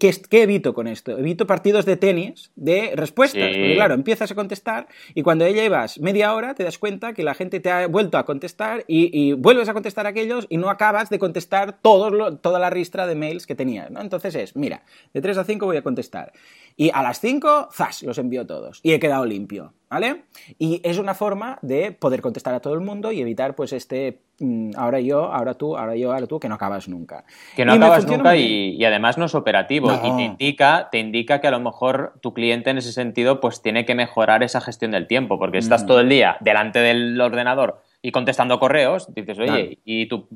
¿qué, 0.00 0.42
evito 0.42 0.74
con 0.74 0.88
esto? 0.88 1.16
Evito 1.16 1.46
partidos 1.46 1.86
de 1.86 1.96
tenis 1.96 2.50
de 2.56 2.92
respuestas. 2.96 3.48
Porque 3.48 3.74
claro, 3.76 3.94
empiezas 3.94 4.32
a 4.32 4.34
contestar 4.34 4.88
y 5.14 5.22
cuando 5.22 5.46
ya 5.46 5.52
llevas 5.52 6.00
media 6.00 6.34
hora 6.34 6.54
te 6.54 6.64
das 6.64 6.78
cuenta 6.78 7.12
que 7.12 7.22
la 7.22 7.34
gente 7.34 7.60
te 7.60 7.70
ha 7.70 7.86
vuelto 7.86 8.18
a 8.18 8.24
contestar 8.24 8.84
y, 8.88 9.34
vuelves 9.34 9.68
a 9.68 9.74
contestar 9.74 10.06
a 10.06 10.08
aquellos 10.08 10.46
y 10.48 10.56
no 10.56 10.70
acabas 10.70 11.08
de 11.08 11.20
contestar 11.20 11.78
toda 11.80 12.58
la 12.58 12.70
ristra 12.70 13.06
de 13.06 13.14
mails 13.14 13.46
que 13.46 13.54
tenías. 13.54 13.92
¿no? 13.92 14.00
Entonces 14.00 14.34
es, 14.34 14.56
mira, 14.56 14.82
de 15.14 15.20
3 15.20 15.38
a 15.38 15.44
5 15.44 15.66
voy 15.66 15.76
a 15.76 15.82
contestar. 15.82 16.32
Y 16.80 16.92
a 16.94 17.02
las 17.02 17.18
5, 17.18 17.70
¡zas! 17.72 18.04
Los 18.04 18.18
envío 18.18 18.46
todos. 18.46 18.78
Y 18.84 18.92
he 18.92 19.00
quedado 19.00 19.26
limpio. 19.26 19.72
¿Vale? 19.90 20.26
Y 20.58 20.80
es 20.84 20.98
una 20.98 21.14
forma 21.14 21.58
de 21.60 21.90
poder 21.90 22.20
contestar 22.20 22.54
a 22.54 22.60
todo 22.60 22.74
el 22.74 22.80
mundo 22.80 23.10
y 23.10 23.20
evitar, 23.20 23.56
pues, 23.56 23.72
este 23.72 24.20
mm, 24.38 24.72
ahora 24.76 25.00
yo, 25.00 25.32
ahora 25.32 25.54
tú, 25.54 25.76
ahora 25.76 25.96
yo, 25.96 26.12
ahora 26.12 26.26
tú, 26.28 26.38
que 26.38 26.48
no 26.48 26.54
acabas 26.54 26.88
nunca. 26.88 27.24
Que 27.56 27.64
no 27.64 27.72
acabas 27.72 28.06
nunca 28.06 28.36
y, 28.36 28.84
además 28.84 29.18
no 29.18 29.24
es 29.24 29.34
operativo. 29.34 29.92
Y 29.92 30.16
te 30.16 30.22
indica, 30.22 30.88
te 30.92 30.98
indica 30.98 31.40
que 31.40 31.48
a 31.48 31.50
lo 31.50 31.58
mejor 31.58 32.14
tu 32.20 32.32
cliente 32.32 32.70
en 32.70 32.78
ese 32.78 32.92
sentido, 32.92 33.40
pues 33.40 33.60
tiene 33.60 33.84
que 33.84 33.96
mejorar 33.96 34.44
esa 34.44 34.60
gestión 34.60 34.92
del 34.92 35.08
tiempo, 35.08 35.36
porque 35.36 35.58
estás 35.58 35.84
todo 35.84 35.98
el 35.98 36.08
día 36.08 36.36
delante 36.40 36.78
del 36.78 37.20
ordenador 37.20 37.82
y 38.02 38.12
contestando 38.12 38.60
correos, 38.60 39.12
dices, 39.12 39.38
oye, 39.40 39.80
y 39.84 40.06
tu 40.06 40.28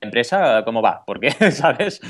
empresa, 0.00 0.62
¿cómo 0.64 0.82
va? 0.82 1.02
Porque, 1.06 1.30
¿sabes? 1.50 2.00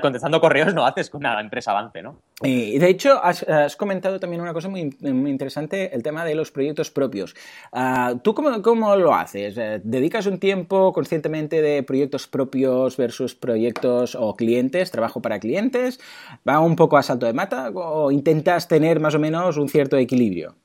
contestando 0.00 0.40
correos 0.40 0.74
no 0.74 0.86
haces 0.86 1.10
que 1.10 1.16
una 1.16 1.40
empresa 1.40 1.72
avance, 1.72 2.02
¿no? 2.02 2.16
Y 2.42 2.78
de 2.78 2.88
hecho, 2.88 3.22
has, 3.22 3.44
comentado 3.76 4.18
también 4.18 4.40
una 4.40 4.54
cosa 4.54 4.68
muy, 4.68 4.96
interesante, 5.00 5.94
el 5.94 6.02
tema 6.02 6.24
de 6.24 6.34
los 6.34 6.50
proyectos 6.50 6.90
propios. 6.90 7.34
Ah, 7.72 8.14
¿Tú 8.22 8.34
cómo, 8.34 8.96
lo 8.96 9.14
haces? 9.14 9.58
Eh, 9.58 9.80
¿Dedicas 9.84 10.26
un 10.26 10.38
tiempo 10.38 10.92
conscientemente 10.92 11.60
de 11.60 11.82
proyectos 11.82 12.26
propios 12.26 12.96
versus 12.96 13.34
proyectos 13.34 14.14
o 14.14 14.34
clientes, 14.36 14.90
trabajo 14.90 15.20
para 15.20 15.38
clientes? 15.38 16.00
¿Va 16.48 16.60
un 16.60 16.76
poco 16.76 16.96
a 16.96 17.02
salto 17.02 17.26
de 17.26 17.34
mata 17.34 17.70
o 17.74 18.10
intentas 18.10 18.68
tener 18.68 19.00
más 19.00 19.14
o 19.14 19.18
menos 19.18 19.58
un 19.58 19.68
cierto 19.68 19.96
equilibrio? 19.98 20.56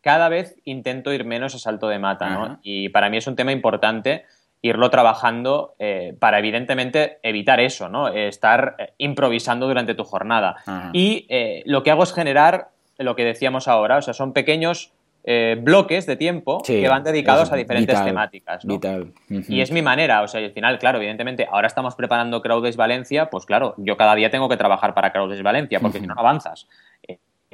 Cada 0.00 0.28
vez 0.28 0.56
intento 0.64 1.12
ir 1.12 1.24
menos 1.24 1.54
a 1.54 1.58
salto 1.58 1.88
de 1.88 1.98
mata, 1.98 2.28
¿no? 2.28 2.60
Y 2.62 2.90
para 2.90 3.08
mí 3.08 3.16
es 3.16 3.26
un 3.26 3.36
tema 3.36 3.52
importante 3.52 4.24
irlo 4.64 4.88
trabajando 4.88 5.74
eh, 5.78 6.14
para 6.18 6.38
evidentemente 6.38 7.18
evitar 7.22 7.60
eso, 7.60 7.90
¿no? 7.90 8.08
estar 8.08 8.76
eh, 8.78 8.94
improvisando 8.96 9.68
durante 9.68 9.94
tu 9.94 10.04
jornada. 10.04 10.56
Y 10.94 11.26
eh, 11.28 11.62
lo 11.66 11.82
que 11.82 11.90
hago 11.90 12.02
es 12.02 12.14
generar 12.14 12.68
lo 12.96 13.14
que 13.14 13.26
decíamos 13.26 13.68
ahora, 13.68 13.98
o 13.98 14.02
sea, 14.02 14.14
son 14.14 14.32
pequeños 14.32 14.92
bloques 15.62 16.04
de 16.04 16.16
tiempo 16.16 16.60
que 16.62 16.86
van 16.86 17.02
dedicados 17.02 17.50
a 17.50 17.56
diferentes 17.56 18.02
temáticas. 18.04 18.62
¿no? 18.62 18.78
Y 19.48 19.62
es 19.62 19.70
mi 19.70 19.80
manera, 19.80 20.20
o 20.20 20.28
sea, 20.28 20.44
al 20.44 20.52
final, 20.52 20.78
claro, 20.78 20.98
evidentemente, 20.98 21.48
ahora 21.50 21.66
estamos 21.66 21.94
preparando 21.94 22.42
Crowdays 22.42 22.76
Valencia, 22.76 23.30
pues 23.30 23.46
claro, 23.46 23.74
yo 23.78 23.96
cada 23.96 24.14
día 24.14 24.30
tengo 24.30 24.50
que 24.50 24.58
trabajar 24.58 24.92
para 24.92 25.12
Crowdays 25.12 25.42
Valencia, 25.42 25.80
porque 25.80 25.98
si 25.98 26.06
no, 26.06 26.14
no 26.14 26.20
avanzas. 26.20 26.68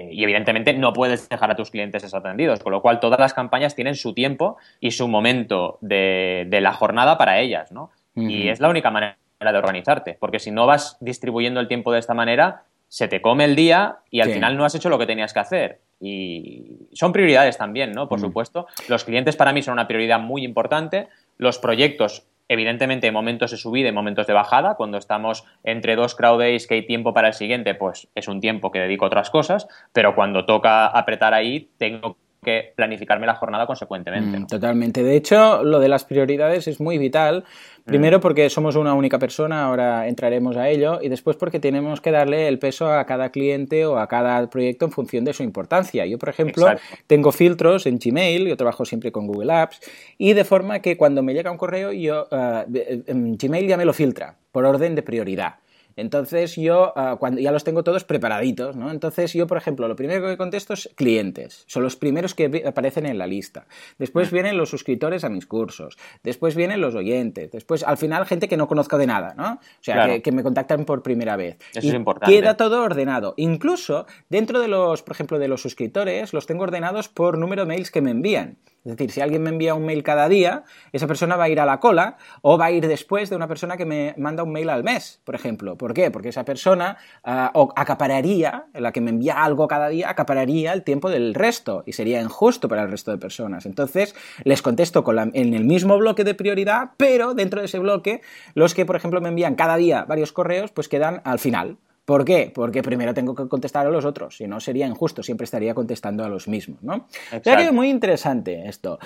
Eh, 0.01 0.09
y 0.13 0.25
evidentemente 0.25 0.73
no 0.73 0.95
puedes 0.95 1.29
dejar 1.29 1.51
a 1.51 1.57
tus 1.57 1.71
clientes 1.71 2.03
desatendidos, 2.03 2.61
con 2.61 2.73
lo 2.73 2.81
cual 2.81 3.01
todas 3.01 3.21
las 3.21 3.35
campañas 3.35 3.75
tienen 3.75 3.97
su 3.97 4.15
tiempo 4.15 4.57
y 4.81 4.93
su 4.93 5.09
momento 5.09 5.77
de, 5.83 6.49
la 6.51 6.73
jornada 6.73 7.19
para 7.19 7.39
ellas, 7.39 7.71
¿no? 7.71 7.91
Y 8.17 8.49
es 8.49 8.61
la 8.61 8.69
única 8.69 8.91
manera 8.91 9.17
de 9.41 9.59
organizarte, 9.59 10.17
porque 10.19 10.39
si 10.39 10.51
no 10.51 10.67
vas 10.67 10.97
distribuyendo 11.01 11.61
el 11.61 11.69
tiempo 11.69 11.93
de 11.93 11.99
esta 11.99 12.15
manera, 12.15 12.63
se 12.89 13.09
te 13.09 13.21
come 13.21 13.45
el 13.45 13.55
día 13.57 13.99
y 14.11 14.21
al 14.21 14.31
final 14.31 14.57
no 14.57 14.65
has 14.65 14.75
hecho 14.75 14.89
lo 14.89 14.99
que 14.99 15.07
tenías 15.07 15.33
que 15.33 15.41
hacer. 15.41 15.81
Y 16.01 16.89
son 16.93 17.13
prioridades 17.13 17.57
también, 17.57 17.93
¿no? 17.93 18.09
Por 18.09 18.21
supuesto. 18.21 18.67
Los 18.89 19.05
clientes 19.05 19.37
para 19.37 19.53
mí 19.53 19.63
son 19.63 19.75
una 19.75 19.87
prioridad 19.87 20.19
muy 20.19 20.45
importante. 20.45 21.09
Los 21.39 21.59
proyectos 21.59 22.27
Evidentemente 22.53 23.07
hay 23.07 23.13
momentos 23.13 23.53
de 23.53 23.59
subida 23.59 23.89
y 23.91 23.93
momentos 23.93 24.27
de 24.27 24.33
bajada. 24.33 24.75
Cuando 24.75 24.99
estamos 24.99 25.45
entre 25.63 25.95
dos 25.95 26.17
crowd 26.17 26.41
days 26.41 26.67
que 26.67 26.75
hay 26.75 26.85
tiempo 26.85 27.15
para 27.15 27.29
el 27.29 27.35
siguiente, 27.35 27.77
pues 27.77 28.09
es 28.17 28.27
un 28.27 28.41
tiempo 28.41 28.73
que 28.73 28.81
dedico 28.81 29.05
a 29.05 29.07
otras 29.07 29.31
cosas. 29.31 29.69
Pero 29.93 30.17
cuando 30.17 30.45
toca 30.47 30.89
apretar 30.89 31.33
ahí, 31.33 31.71
tengo 31.79 32.17
que 32.42 32.72
planificarme 32.74 33.26
la 33.26 33.35
jornada 33.35 33.66
consecuentemente. 33.66 34.38
Mm, 34.38 34.46
totalmente. 34.46 35.03
De 35.03 35.14
hecho, 35.14 35.62
lo 35.62 35.79
de 35.79 35.88
las 35.88 36.05
prioridades 36.05 36.66
es 36.68 36.81
muy 36.81 36.96
vital. 36.96 37.44
Primero 37.85 38.18
mm. 38.18 38.20
porque 38.20 38.48
somos 38.50 38.76
una 38.76 38.94
única 38.94 39.18
persona, 39.18 39.64
ahora 39.64 40.09
entraremos 40.09 40.57
a 40.57 40.68
ello, 40.68 41.00
y 41.03 41.09
después 41.09 41.37
porque 41.37 41.61
tenemos 41.61 42.00
que 42.00 42.11
darle 42.11 42.48
el 42.48 42.59
peso 42.59 42.92
a 42.92 43.05
cada 43.05 43.31
cliente 43.31 43.85
o 43.85 43.98
a 43.98 44.07
cada 44.07 44.48
proyecto 44.48 44.87
en 44.87 44.92
función 44.92 45.24
de 45.24 45.33
su 45.33 45.42
importancia. 45.42 46.07
Yo, 46.07 46.18
por 46.18 46.29
ejemplo, 46.29 46.66
tengo 47.07 47.33
filtros 47.33 47.87
en 47.87 47.98
Gmail, 47.98 48.46
yo 48.48 48.57
trabajo 48.57 48.85
siempre 48.85 49.12
con 49.12 49.26
Google 49.26 49.53
Apps, 49.53 49.81
y 50.16 50.33
de 50.33 50.44
forma 50.44 50.81
que 50.81 50.96
cuando 50.96 51.22
me 51.22 51.35
llega 51.35 51.50
un 51.50 51.59
correo, 51.59 51.92
yo 51.92 52.29
uh, 52.31 52.64
Gmail 52.66 53.66
ya 53.66 53.76
me 53.76 53.85
lo 53.85 53.92
filtra 53.92 54.37
por 54.53 54.64
orden 54.64 54.94
de 54.94 55.03
prioridad. 55.03 55.57
Entonces 56.01 56.57
yo, 56.57 56.93
ah, 56.97 57.17
cuando 57.19 57.41
ya 57.41 57.53
los 57.53 57.63
tengo 57.63 57.85
todos 57.85 58.05
preparaditos, 58.05 58.75
¿no? 58.75 58.91
Entonces 58.91 59.33
yo, 59.35 59.47
por 59.47 59.59
ejemplo, 59.59 59.87
lo 59.87 59.97
primero 59.97 60.27
que 60.27 60.37
contesto 60.37 60.73
es 60.73 60.89
clientes. 60.95 61.65
Son 61.67 61.83
los 61.83 61.97
primeros 61.97 62.35
que 62.35 62.65
aparecen 62.67 63.05
en 63.05 63.19
la 63.19 63.27
lista. 63.27 63.67
Después 63.99 64.31
vienen 64.31 64.57
los 64.57 64.71
suscriptores 64.71 65.25
a 65.25 65.29
mis 65.29 65.47
cursos. 65.47 65.99
Después 66.23 66.57
vienen 66.57 66.81
los 66.81 66.95
oyentes. 66.95 67.51
Después, 67.51 67.85
al 67.85 67.99
final, 67.99 68.25
gente 68.25 68.49
que 68.49 68.57
no 68.57 68.67
conozco 68.67 68.97
de 68.97 69.07
nada, 69.07 69.35
¿no? 69.37 69.55
O 69.55 69.83
sea, 69.83 70.21
que, 70.21 70.33
me 70.33 70.43
contactan 70.43 70.85
por 70.85 71.03
primera 71.03 71.37
vez. 71.37 71.59
Eso 71.75 71.89
es 71.89 71.95
importante. 71.95 72.35
Queda 72.35 72.57
todo 72.57 72.83
ordenado. 72.83 73.35
Incluso 73.37 74.07
dentro 74.29 74.61
de 74.61 74.69
los, 74.69 75.03
por 75.03 75.15
ejemplo, 75.15 75.39
de 75.39 75.49
los 75.49 75.61
suscriptores, 75.61 76.33
los 76.33 76.47
tengo 76.47 76.63
ordenados 76.63 77.09
por 77.09 77.37
número 77.37 77.63
de 77.63 77.69
mails 77.69 77.91
que 77.91 78.01
me 78.01 78.11
envían. 78.11 78.57
Es 78.85 78.93
decir, 78.93 79.11
si 79.11 79.21
alguien 79.21 79.43
me 79.43 79.51
envía 79.51 79.75
un 79.75 79.85
mail 79.85 80.03
cada 80.03 80.29
día, 80.29 80.64
esa 80.93 81.07
persona 81.07 81.37
va 81.37 81.45
a 81.45 81.49
ir 81.51 81.61
a 81.61 81.66
la 81.66 81.81
cola 81.81 82.16
o 82.40 82.57
va 82.57 82.66
a 82.66 82.71
ir 82.71 82.87
después 82.88 83.29
de 83.29 83.37
una 83.37 83.47
persona 83.47 83.77
que 83.77 83.85
me 83.85 84.14
manda 84.16 84.43
un 84.43 84.53
mail 84.53 84.71
al 84.71 84.85
mes, 84.85 85.21
por 85.25 85.35
ejemplo. 85.35 85.77
¿Por 85.77 85.93
qué? 85.93 86.11
Porque 86.11 86.31
esa 86.31 86.47
persona 86.47 86.97
uh, 87.25 87.69
acapararía, 87.77 88.66
la 88.73 88.93
que 88.93 89.03
me 89.03 89.11
envía 89.11 89.43
algo 89.45 89.69
cada 89.69 89.88
día, 89.90 90.09
acapararía 90.09 90.73
el 90.73 90.83
tiempo 90.83 91.11
del 91.11 91.35
resto 91.35 91.83
y 91.85 91.93
sería 91.93 92.23
injusto 92.23 92.69
para 92.69 92.83
el 92.83 92.90
resto 92.90 93.11
de 93.11 93.19
personas. 93.19 93.66
Entonces, 93.66 94.14
les 94.45 94.62
contesto 94.62 95.05
en 95.35 95.55
el 95.55 95.64
mismo 95.64 95.99
bloque 95.99 96.25
de 96.25 96.35
prioridad, 96.35 96.93
pero 96.97 97.35
dentro 97.35 97.61
de 97.61 97.66
ese 97.66 97.79
bloque, 97.79 98.23
los 98.55 98.75
que, 98.75 98.87
por 98.87 98.97
ejemplo, 98.97 99.21
me 99.21 99.29
envían 99.29 99.57
cada 99.57 99.77
día 99.77 100.05
varios 100.05 100.33
correos, 100.33 100.71
pues 100.71 100.88
quedan 100.88 101.21
al 101.25 101.38
final. 101.38 101.77
¿Por 102.11 102.25
qué? 102.25 102.51
Porque 102.53 102.83
primero 102.83 103.14
tengo 103.14 103.37
que 103.37 103.46
contestar 103.46 103.87
a 103.87 103.90
los 103.90 104.05
otros, 104.05 104.37
si 104.37 104.49
no 104.49 104.59
sería 104.59 104.85
injusto, 104.85 105.23
siempre 105.23 105.44
estaría 105.44 105.75
contestando 105.75 106.25
a 106.25 106.29
los 106.29 106.49
mismos, 106.49 106.83
¿no? 106.83 107.07
O 107.33 107.40
sea 107.40 107.57
que 107.57 107.70
muy 107.70 107.88
interesante 107.88 108.64
esto. 108.66 108.99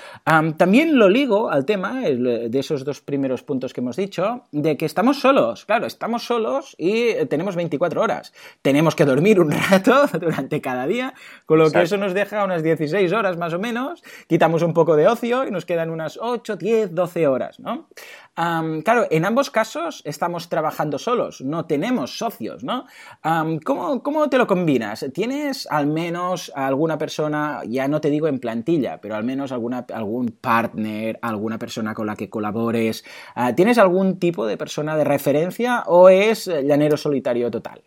también 0.57 0.99
lo 0.99 1.11
ligo 1.11 1.51
al 1.51 1.67
tema 1.67 2.01
de 2.01 2.59
esos 2.59 2.83
dos 2.83 3.03
primeros 3.03 3.43
puntos 3.43 3.75
que 3.75 3.83
hemos 3.83 3.97
dicho, 3.97 4.45
de 4.53 4.79
que 4.79 4.87
estamos 4.87 5.21
solos, 5.21 5.67
claro, 5.67 5.85
estamos 5.85 6.25
solos 6.25 6.75
y 6.79 7.13
tenemos 7.27 7.57
24 7.57 8.01
horas. 8.01 8.33
Tenemos 8.63 8.97
que 8.97 9.05
dormir 9.05 9.39
un 9.39 9.51
rato 9.71 10.07
durante 10.19 10.63
cada 10.63 10.87
día, 10.87 11.13
con 11.45 11.59
lo 11.59 11.71
que 11.71 11.83
eso 11.83 11.99
nos 11.99 12.15
deja 12.15 12.43
unas 12.43 12.63
16 12.63 13.13
horas 13.13 13.37
más 13.37 13.53
o 13.53 13.59
menos, 13.59 14.03
quitamos 14.29 14.63
un 14.63 14.73
poco 14.73 14.97
de 14.97 15.09
ocio 15.09 15.47
y 15.47 15.51
nos 15.51 15.67
quedan 15.67 15.91
unas 15.91 16.19
8, 16.19 16.57
10, 16.57 16.95
12 16.95 17.27
horas, 17.27 17.61
¿no? 17.61 17.87
Claro, 18.35 19.07
en 19.11 19.25
ambos 19.25 19.51
casos 19.51 20.03
estamos 20.05 20.49
trabajando 20.49 20.99
solos, 20.99 21.41
no 21.41 21.67
tenemos 21.67 22.19
socios, 22.19 22.65
¿no? 22.65 22.87
¿cómo, 23.65 24.29
te 24.29 24.39
lo 24.39 24.47
combinas? 24.47 25.07
¿Tienes 25.13 25.67
al 25.71 25.87
menos 25.87 26.51
alguna 26.55 26.99
persona, 26.99 27.63
ya 27.67 27.87
no 27.89 28.01
te 28.01 28.11
digo 28.11 28.29
en 28.29 28.41
plantilla, 28.41 29.01
pero 29.01 29.15
al 29.15 29.25
menos 29.25 29.53
alguna, 29.53 29.87
algún 29.93 30.29
partner, 30.29 31.19
alguna 31.23 31.59
persona 31.59 31.95
con 31.95 32.07
la 32.07 32.17
que 32.17 32.29
colabores? 32.29 33.05
Ah, 33.35 33.55
¿Tienes 33.55 33.79
algún 33.79 34.19
tipo 34.19 34.47
de 34.47 34.57
persona 34.57 34.97
de 34.97 35.05
referencia 35.05 35.85
o 35.87 36.09
es 36.09 36.47
llanero 36.47 36.97
solitario 36.97 37.51
total? 37.51 37.83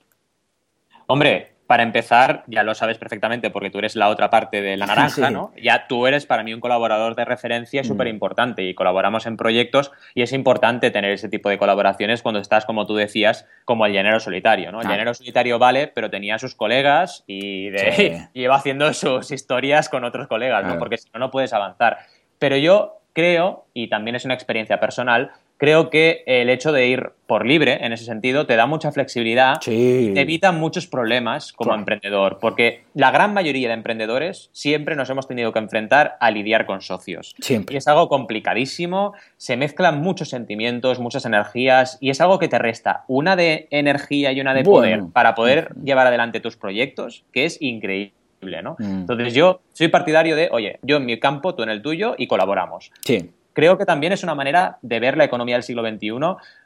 Hombre, 1.07 1.56
para 1.67 1.83
empezar, 1.83 2.43
ya 2.47 2.63
lo 2.63 2.73
sabes 2.73 2.97
perfectamente 2.97 3.49
porque 3.49 3.69
tú 3.69 3.79
eres 3.79 3.95
la 3.97 4.07
otra 4.07 4.29
parte 4.29 4.61
de 4.61 4.77
la 4.77 4.85
naranja, 4.87 5.29
¿no? 5.29 5.51
Ya 5.61 5.87
tú 5.87 6.07
eres 6.07 6.25
para 6.25 6.43
mí 6.43 6.53
un 6.53 6.61
colaborador 6.61 7.15
de 7.15 7.25
referencia 7.25 7.81
mm. 7.81 7.85
súper 7.85 8.07
importante 8.07 8.63
y 8.63 8.73
colaboramos 8.73 9.25
en 9.25 9.35
proyectos 9.35 9.91
y 10.15 10.21
es 10.21 10.31
importante 10.31 10.89
tener 10.89 11.11
ese 11.11 11.27
tipo 11.27 11.49
de 11.49 11.57
colaboraciones 11.57 12.21
cuando 12.21 12.39
estás, 12.39 12.65
como 12.65 12.87
tú 12.87 12.95
decías, 12.95 13.45
como 13.65 13.85
el 13.85 13.93
llanero 13.93 14.19
solitario, 14.19 14.71
¿no? 14.71 14.81
El 14.81 14.87
llanero 14.87 15.13
solitario 15.13 15.59
vale, 15.59 15.87
pero 15.87 16.09
tenía 16.09 16.39
sus 16.39 16.55
colegas 16.55 17.25
y, 17.27 17.69
de, 17.69 18.29
iba 18.33 18.55
haciendo 18.55 18.93
sus 18.93 19.31
historias 19.31 19.89
con 19.89 20.05
otros 20.05 20.27
colegas, 20.27 20.65
¿no? 20.65 20.79
Porque 20.79 20.97
si 20.97 21.09
no, 21.13 21.19
no 21.19 21.31
puedes 21.31 21.51
avanzar. 21.51 21.97
Pero 22.39 22.55
yo 22.55 23.01
creo, 23.13 23.65
y 23.73 23.89
también 23.89 24.15
es 24.15 24.25
una 24.25 24.35
experiencia 24.35 24.79
personal, 24.79 25.31
creo 25.57 25.89
que 25.89 26.23
el 26.25 26.49
hecho 26.49 26.71
de 26.71 26.87
ir 26.87 27.11
por 27.25 27.45
libre, 27.45 27.85
en 27.85 27.91
ese 27.91 28.05
sentido, 28.05 28.45
te 28.45 28.55
da 28.55 28.67
mucha 28.67 28.91
flexibilidad 28.91 29.55
y 29.65 30.13
te 30.13 30.21
evita 30.21 30.51
muchos 30.51 30.87
problemas 30.87 31.51
como 31.51 31.73
emprendedor, 31.73 32.37
porque 32.39 32.83
la 32.93 33.11
gran 33.11 33.33
mayoría 33.33 33.67
de 33.67 33.73
emprendedores 33.73 34.49
siempre 34.53 34.95
nos 34.95 35.09
hemos 35.09 35.27
tenido 35.27 35.51
que 35.51 35.59
enfrentar 35.59 36.15
a 36.21 36.31
lidiar 36.31 36.65
con 36.65 36.81
socios. 36.81 37.35
Siempre. 37.39 37.73
Y 37.73 37.77
es 37.77 37.87
algo 37.87 38.07
complicadísimo, 38.07 39.13
se 39.35 39.57
mezclan 39.57 39.99
muchos 39.99 40.29
sentimientos, 40.29 40.99
muchas 40.99 41.25
energías, 41.25 41.97
y 41.99 42.11
es 42.11 42.21
algo 42.21 42.39
que 42.39 42.47
te 42.47 42.59
resta 42.59 43.03
una 43.07 43.35
de 43.35 43.67
energía 43.71 44.31
y 44.31 44.39
una 44.39 44.53
de 44.53 44.63
poder 44.63 45.03
para 45.11 45.35
poder 45.35 45.73
llevar 45.83 46.07
adelante 46.07 46.39
tus 46.39 46.55
proyectos, 46.55 47.25
que 47.33 47.45
es 47.45 47.61
increíble. 47.61 48.13
¿no? 48.63 48.75
Mm. 48.79 48.99
Entonces 49.01 49.33
yo 49.33 49.61
soy 49.73 49.87
partidario 49.89 50.35
de, 50.35 50.47
oye, 50.51 50.79
yo 50.83 50.97
en 50.97 51.05
mi 51.05 51.19
campo, 51.19 51.55
tú 51.55 51.63
en 51.63 51.69
el 51.69 51.81
tuyo 51.81 52.15
y 52.17 52.27
colaboramos. 52.27 52.91
Sí 53.03 53.31
creo 53.57 53.79
que 53.79 53.87
también 53.87 54.13
es 54.13 54.21
una 54.21 54.35
manera 54.35 54.77
de 54.83 54.99
ver 54.99 55.17
la 55.17 55.23
economía 55.23 55.55
del 55.55 55.63
siglo 55.63 55.81
XXI 55.81 56.11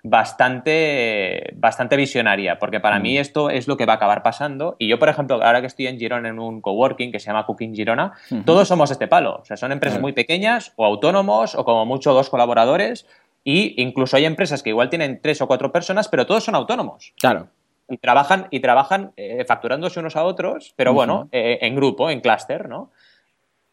bastante, 0.04 1.54
bastante 1.56 1.96
visionaria, 1.96 2.60
porque 2.60 2.82
para 2.82 3.00
mí 3.00 3.16
mm. 3.16 3.22
esto 3.22 3.50
es 3.50 3.70
lo 3.70 3.78
que 3.78 3.86
va 3.86 3.94
a 3.94 3.96
acabar 3.96 4.24
pasando. 4.24 4.76
Y 4.78 4.90
yo, 4.90 5.00
por 5.00 5.08
ejemplo, 5.08 5.42
ahora 5.42 5.62
que 5.62 5.68
estoy 5.68 5.88
en 5.88 5.98
Girona 5.98 6.28
en 6.28 6.38
un 6.38 6.60
coworking 6.60 7.14
que 7.14 7.20
se 7.22 7.28
llama 7.28 7.46
Cooking 7.46 7.74
Girona, 7.74 8.12
todos 8.46 8.68
somos 8.68 8.92
este 8.92 9.08
palo. 9.08 9.40
O 9.42 9.46
sea, 9.46 9.56
son 9.56 9.72
empresas 9.72 10.02
muy 10.02 10.12
pequeñas 10.12 10.74
o 10.76 10.86
autónomos 10.86 11.56
o 11.56 11.64
como 11.64 11.86
mucho 11.86 12.14
dos 12.14 12.30
colaboradores. 12.30 13.08
Y 13.46 13.82
incluso 13.82 14.18
hay 14.18 14.26
empresas 14.26 14.62
que 14.62 14.72
igual 14.72 14.90
tienen 14.90 15.22
tres 15.22 15.40
o 15.40 15.48
cuatro 15.48 15.72
personas, 15.72 16.10
pero 16.10 16.26
todos 16.26 16.44
son 16.44 16.56
autónomos. 16.56 17.14
Claro 17.22 17.48
y 17.90 17.98
trabajan, 17.98 18.48
y 18.52 18.60
trabajan 18.62 19.12
eh, 19.18 19.44
facturándose 19.46 20.00
unos 20.00 20.16
a 20.16 20.24
otros, 20.24 20.74
pero 20.78 20.94
bueno, 20.94 21.28
eh, 21.34 21.60
en 21.62 21.76
grupo, 21.76 22.10
en 22.10 22.22
clúster, 22.22 22.70
¿no? 22.70 22.92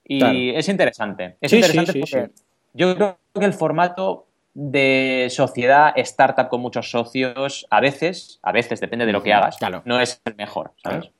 Y 0.04 0.50
es 0.50 0.68
interesante. 0.68 1.37
Es 1.40 1.52
interesante 1.52 2.00
porque 2.00 2.31
yo 2.72 2.94
creo 2.94 3.18
que 3.35 3.44
el 3.44 3.52
formato 3.52 4.26
de 4.54 5.28
sociedad 5.31 5.92
startup 5.96 6.48
con 6.48 6.61
muchos 6.61 6.90
socios, 6.90 7.66
a 7.70 7.81
veces, 7.81 8.40
a 8.42 8.52
veces 8.52 8.81
depende 8.81 9.07
de 9.07 9.12
lo 9.12 9.22
que 9.22 9.33
hagas, 9.33 9.59
no 9.85 10.00
es 10.00 10.20
el 10.24 10.35
mejor, 10.37 10.72
¿sabes? 10.83 11.11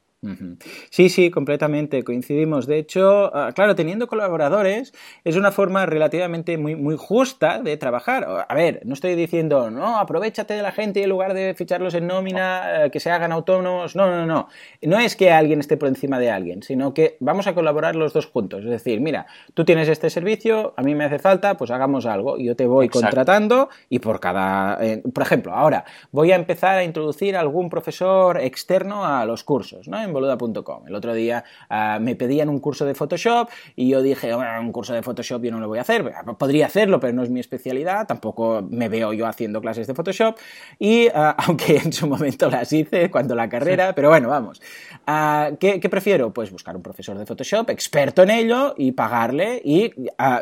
Sí, 0.91 1.11
sí, 1.11 1.31
completamente, 1.31 2.03
coincidimos. 2.03 2.67
De 2.67 2.79
hecho, 2.79 3.31
ah, 3.37 3.53
claro, 3.55 3.77
teniendo 3.77 4.09
colaboradores 4.09 4.93
es 5.23 5.37
una 5.37 5.53
forma 5.53 5.87
relativamente 5.87 6.59
muy, 6.59 6.75
muy 6.75 6.97
justa 6.99 7.61
de 7.63 7.77
trabajar. 7.77 8.27
A 8.49 8.55
ver, 8.55 8.81
no 8.85 8.95
estoy 8.95 9.15
diciendo, 9.15 9.71
no, 9.71 9.99
aprovechate 9.99 10.55
de 10.55 10.63
la 10.63 10.73
gente 10.73 10.99
y 10.99 11.03
en 11.05 11.11
lugar 11.11 11.35
de 11.35 11.55
ficharlos 11.55 11.95
en 11.95 12.09
nómina, 12.09 12.87
eh, 12.87 12.91
que 12.91 12.99
se 12.99 13.13
hagan 13.13 13.31
autónomos. 13.31 13.95
No, 13.95 14.09
no, 14.09 14.27
no. 14.27 14.49
No 14.83 14.99
es 14.99 15.15
que 15.15 15.31
alguien 15.31 15.61
esté 15.61 15.77
por 15.77 15.89
encima 15.89 16.19
de 16.19 16.33
alguien, 16.33 16.65
sino 16.65 16.95
que 16.95 17.17
vamos 17.21 17.47
a 17.47 17.55
colaborar 17.55 17.95
los 17.95 18.13
dos 18.13 18.27
juntos. 18.27 18.65
Es 18.65 18.71
decir, 18.71 19.01
mira, 19.01 19.27
tú 19.55 19.65
tienes 19.65 19.89
este 19.89 20.11
servicio, 20.11 20.75
a 20.77 20.83
mí 20.83 20.97
me 20.97 21.05
hace 21.05 21.21
falta, 21.21 21.57
pues 21.57 21.71
hagamos 21.71 22.07
algo. 22.07 22.39
Y 22.39 22.47
yo 22.47 22.57
te 22.57 22.67
voy 22.67 22.89
contratando 22.89 23.69
y 23.89 24.01
por 24.01 24.19
cada... 24.19 24.85
Eh, 24.85 25.01
por 25.15 25.23
ejemplo, 25.23 25.53
ahora 25.55 25.85
voy 26.11 26.33
a 26.33 26.37
empezar 26.37 26.79
a 26.79 26.83
introducir 26.83 27.37
algún 27.37 27.71
profesor 27.71 28.41
externo 28.41 29.05
a 29.05 29.25
los 29.25 29.45
cursos, 29.45 29.87
¿no? 29.87 30.08
En 30.09 30.13
boluda.com. 30.13 30.87
El 30.87 30.95
otro 30.95 31.15
día 31.15 31.45
ah, 31.69 31.99
me 32.01 32.17
pedían 32.17 32.49
un 32.49 32.59
curso 32.59 32.85
de 32.85 32.95
Photoshop 32.95 33.49
y 33.77 33.89
yo 33.89 34.03
dije, 34.03 34.35
un 34.35 34.73
curso 34.73 34.93
de 34.93 35.03
Photoshop 35.03 35.43
yo 35.43 35.51
no 35.51 35.61
lo 35.61 35.69
voy 35.69 35.79
a 35.79 35.83
hacer. 35.83 36.13
Podría 36.39 36.67
hacerlo, 36.67 37.01
pero 37.01 37.13
no 37.13 37.23
es 37.23 37.31
mi 37.31 37.41
especialidad. 37.41 38.07
Tampoco 38.07 38.67
me 38.69 38.89
veo 38.89 39.13
yo 39.13 39.27
haciendo 39.27 39.61
clases 39.61 39.87
de 39.87 39.95
Photoshop. 39.95 40.37
Y 40.79 41.09
ah, 41.15 41.37
aunque 41.47 41.77
en 41.77 41.93
su 41.93 42.07
momento 42.07 42.51
las 42.51 42.73
hice 42.73 43.11
cuando 43.11 43.35
la 43.35 43.49
carrera, 43.49 43.95
pero 43.95 44.09
bueno, 44.09 44.29
vamos. 44.29 44.61
Ah, 45.07 45.51
¿qué, 45.59 45.79
prefiero? 45.89 46.33
Pues 46.33 46.51
buscar 46.51 46.77
un 46.77 46.83
profesor 46.83 47.17
de 47.17 47.27
Photoshop, 47.27 47.71
experto 47.71 48.23
en 48.23 48.31
ello, 48.31 48.75
y 48.77 48.93
pagarle. 48.93 49.61
Y 49.65 49.93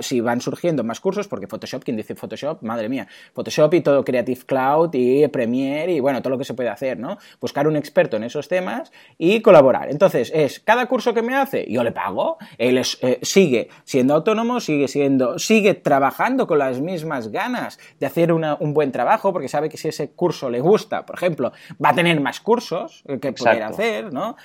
si 0.00 0.20
van 0.20 0.40
surgiendo 0.40 0.84
más 0.84 1.00
cursos, 1.00 1.28
porque 1.28 1.46
Photoshop, 1.46 1.84
quien 1.84 1.96
dice 1.96 2.14
Photoshop, 2.14 2.62
madre 2.62 2.88
mía, 2.88 3.06
Photoshop 3.34 3.74
y 3.74 3.80
todo 3.80 4.04
Creative 4.04 4.40
Cloud 4.46 4.90
y 4.94 5.26
Premiere 5.28 5.92
y 5.92 6.00
bueno, 6.00 6.22
todo 6.22 6.30
lo 6.30 6.38
que 6.38 6.44
se 6.44 6.54
puede 6.54 6.68
hacer, 6.68 6.98
¿no? 6.98 7.18
Buscar 7.40 7.68
un 7.68 7.76
experto 7.76 8.16
en 8.16 8.24
esos 8.24 8.48
temas 8.48 8.92
y 9.18 9.40
colaborar 9.40 9.55
entonces, 9.88 10.30
es 10.34 10.60
cada 10.60 10.86
curso 10.86 11.14
que 11.14 11.22
me 11.22 11.34
hace, 11.34 11.66
yo 11.70 11.82
le 11.82 11.92
pago, 11.92 12.38
él 12.58 12.78
eh, 12.78 13.18
sigue 13.22 13.68
siendo 13.84 14.14
autónomo, 14.14 14.60
sigue 14.60 14.88
siendo, 14.88 15.38
sigue 15.38 15.74
trabajando 15.74 16.46
con 16.46 16.58
las 16.58 16.80
mismas 16.80 17.28
ganas 17.28 17.78
de 17.98 18.06
hacer 18.06 18.32
un 18.32 18.74
buen 18.74 18.92
trabajo, 18.92 19.32
porque 19.32 19.48
sabe 19.48 19.68
que 19.68 19.76
si 19.76 19.88
ese 19.88 20.10
curso 20.10 20.50
le 20.50 20.60
gusta, 20.60 21.06
por 21.06 21.16
ejemplo, 21.16 21.52
va 21.82 21.90
a 21.90 21.94
tener 21.94 22.20
más 22.20 22.40
cursos 22.40 23.02
que 23.20 23.32
poder 23.32 23.62
hacer, 23.62 24.12
¿no? 24.12 24.36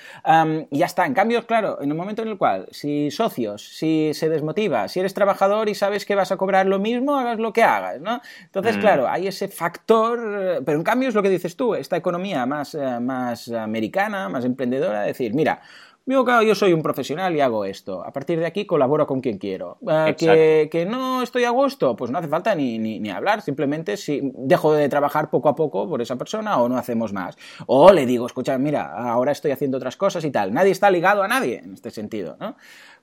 y 0.70 0.78
ya 0.78 0.86
está. 0.86 1.06
En 1.06 1.14
cambio, 1.14 1.46
claro, 1.46 1.78
en 1.80 1.90
un 1.90 1.98
momento 1.98 2.22
en 2.22 2.28
el 2.28 2.38
cual, 2.38 2.66
si 2.70 3.10
socios, 3.10 3.76
si 3.76 4.12
se 4.14 4.28
desmotiva, 4.28 4.88
si 4.88 5.00
eres 5.00 5.14
trabajador 5.14 5.68
y 5.68 5.74
sabes 5.74 6.04
que 6.06 6.14
vas 6.14 6.32
a 6.32 6.36
cobrar 6.36 6.66
lo 6.66 6.78
mismo, 6.78 7.16
hagas 7.16 7.38
lo 7.38 7.52
que 7.52 7.62
hagas, 7.62 8.00
¿no? 8.00 8.20
Entonces, 8.44 8.76
mm. 8.76 8.80
claro, 8.80 9.08
hay 9.08 9.26
ese 9.26 9.48
factor, 9.48 10.20
eh, 10.40 10.60
pero 10.64 10.78
en 10.78 10.84
cambio 10.84 11.08
es 11.08 11.14
lo 11.14 11.22
que 11.22 11.28
dices 11.28 11.56
tú, 11.56 11.74
esta 11.74 11.96
economía 11.96 12.46
más, 12.46 12.74
eh, 12.74 13.00
más 13.00 13.50
americana, 13.50 14.28
más 14.28 14.44
emprendedora, 14.44 15.01
decir, 15.02 15.34
mira, 15.34 15.62
yo 16.06 16.54
soy 16.54 16.72
un 16.72 16.82
profesional 16.82 17.34
y 17.36 17.40
hago 17.40 17.64
esto. 17.64 18.04
A 18.04 18.12
partir 18.12 18.38
de 18.38 18.46
aquí 18.46 18.66
colaboro 18.66 19.06
con 19.06 19.20
quien 19.20 19.38
quiero. 19.38 19.78
Eh, 19.88 20.68
que, 20.70 20.84
no 20.84 21.22
estoy 21.22 21.44
a 21.44 21.50
gusto, 21.50 21.94
pues 21.94 22.10
no 22.10 22.18
hace 22.18 22.28
falta 22.28 22.54
ni, 22.54 22.78
ni, 22.78 23.10
hablar. 23.10 23.42
Simplemente 23.42 23.96
si 23.96 24.32
dejo 24.34 24.72
de 24.72 24.88
trabajar 24.88 25.30
poco 25.30 25.48
a 25.48 25.54
poco 25.54 25.88
por 25.88 26.02
esa 26.02 26.16
persona 26.16 26.60
o 26.60 26.68
no 26.68 26.76
hacemos 26.76 27.12
más. 27.12 27.36
O 27.66 27.92
le 27.92 28.06
digo, 28.06 28.26
escucha, 28.26 28.58
mira, 28.58 28.92
ahora 29.12 29.32
estoy 29.32 29.52
haciendo 29.52 29.76
otras 29.76 29.96
cosas 29.96 30.24
y 30.24 30.30
tal. 30.30 30.52
Nadie 30.52 30.72
está 30.72 30.90
ligado 30.90 31.22
a 31.22 31.28
nadie 31.28 31.58
en 31.58 31.74
este 31.74 31.90
sentido, 31.90 32.36
¿no? 32.40 32.56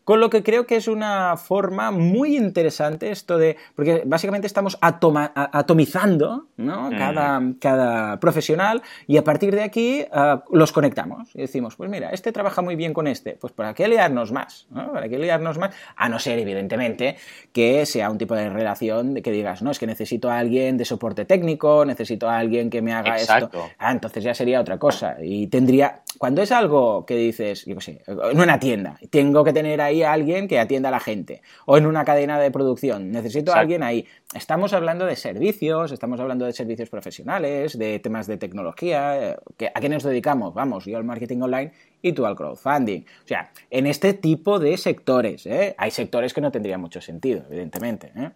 Con 0.10 0.20
lo 0.20 0.32
que 0.32 0.42
creo 0.42 0.66
que 0.66 0.76
es 0.76 0.88
una 0.88 1.38
forma 1.38 1.92
muy 1.92 2.36
interesante 2.36 3.12
esto 3.12 3.38
de, 3.38 3.58
porque 3.76 4.02
básicamente 4.08 4.48
estamos 4.48 4.76
atomizando 4.82 6.48
¿no? 6.58 6.90
Mm. 6.90 7.60
cada, 7.60 8.20
profesional 8.20 8.82
y 9.06 9.18
a 9.18 9.24
partir 9.24 9.54
de 9.54 9.62
aquí 9.62 10.04
ah, 10.12 10.44
los 10.52 10.72
conectamos 10.72 11.30
y 11.36 11.42
decimos, 11.42 11.76
pues 11.76 11.92
mira, 11.92 12.10
este 12.10 12.32
trabaja 12.32 12.64
muy 12.64 12.76
bien 12.76 12.92
con 12.92 13.06
este, 13.06 13.34
pues 13.34 13.54
¿para 13.54 13.76
qué 13.76 13.88
liarnos 13.88 14.32
más? 14.32 14.66
¿Para 14.74 15.08
qué 15.10 15.20
liarnos 15.20 15.60
más? 15.60 15.76
A 15.96 16.10
no 16.10 16.18
ser, 16.18 16.40
evidentemente, 16.40 17.18
que 17.54 17.86
sea 17.86 18.10
un 18.10 18.18
tipo 18.18 18.34
de 18.34 18.50
relación 18.50 19.14
de 19.14 19.22
que 19.22 19.30
digas, 19.30 19.62
no, 19.62 19.70
es 19.70 19.78
que 19.78 19.86
necesito 19.86 20.32
a 20.32 20.40
alguien 20.40 20.76
de 20.78 20.86
soporte 20.86 21.26
técnico, 21.26 21.86
necesito 21.86 22.28
a 22.28 22.40
alguien 22.40 22.72
que 22.72 22.82
me 22.82 22.94
haga 22.94 23.18
esto. 23.18 23.52
Ah, 23.78 23.92
entonces 23.92 24.24
ya 24.24 24.34
sería 24.34 24.60
otra 24.60 24.80
cosa. 24.80 25.18
Y 25.22 25.46
tendría, 25.46 26.02
cuando 26.18 26.42
es 26.42 26.52
algo 26.52 27.06
que 27.06 27.16
dices, 27.16 27.64
yo 27.68 27.76
qué 27.76 27.82
sé, 27.82 28.02
en 28.08 28.42
una 28.42 28.60
tienda, 28.60 28.98
tengo 29.12 29.44
que 29.44 29.54
tener 29.54 29.80
ahí 29.82 29.99
alguien 30.04 30.48
que 30.48 30.60
atienda 30.60 30.90
a 30.90 30.92
la 30.92 31.00
gente. 31.00 31.42
O 31.66 31.78
en 31.78 31.86
una 31.86 32.06
cadena 32.06 32.40
de 32.40 32.52
producción, 32.52 33.12
necesito 33.12 33.54
a 33.54 33.60
alguien 33.60 33.84
ahí. 33.84 34.06
Estamos 34.34 34.74
hablando 34.74 35.06
de 35.06 35.16
servicios, 35.16 35.92
estamos 35.92 36.20
hablando 36.20 36.46
de 36.46 36.54
servicios 36.54 36.90
profesionales, 36.90 37.78
de 37.78 38.00
temas 38.00 38.28
de 38.28 38.38
tecnología. 38.38 39.32
Eh, 39.32 39.72
¿A 39.74 39.82
qué 39.82 39.90
nos 39.90 40.04
dedicamos? 40.04 40.54
Vamos, 40.54 40.86
yo 40.86 40.98
al 40.98 41.04
marketing 41.04 41.42
online 41.42 41.72
y 42.02 42.14
tú 42.14 42.26
al 42.26 42.36
crowdfunding. 42.36 43.02
O 43.02 43.28
sea, 43.28 43.52
en 43.70 43.88
este 43.88 44.14
tipo 44.14 44.60
de 44.60 44.78
sectores. 44.78 45.46
¿eh? 45.46 45.76
Hay 45.78 45.92
sectores 45.92 46.34
que 46.34 46.42
no 46.42 46.52
tendrían 46.52 46.82
mucho 46.82 47.02
sentido, 47.02 47.44
evidentemente. 47.50 48.12
¿eh? 48.16 48.32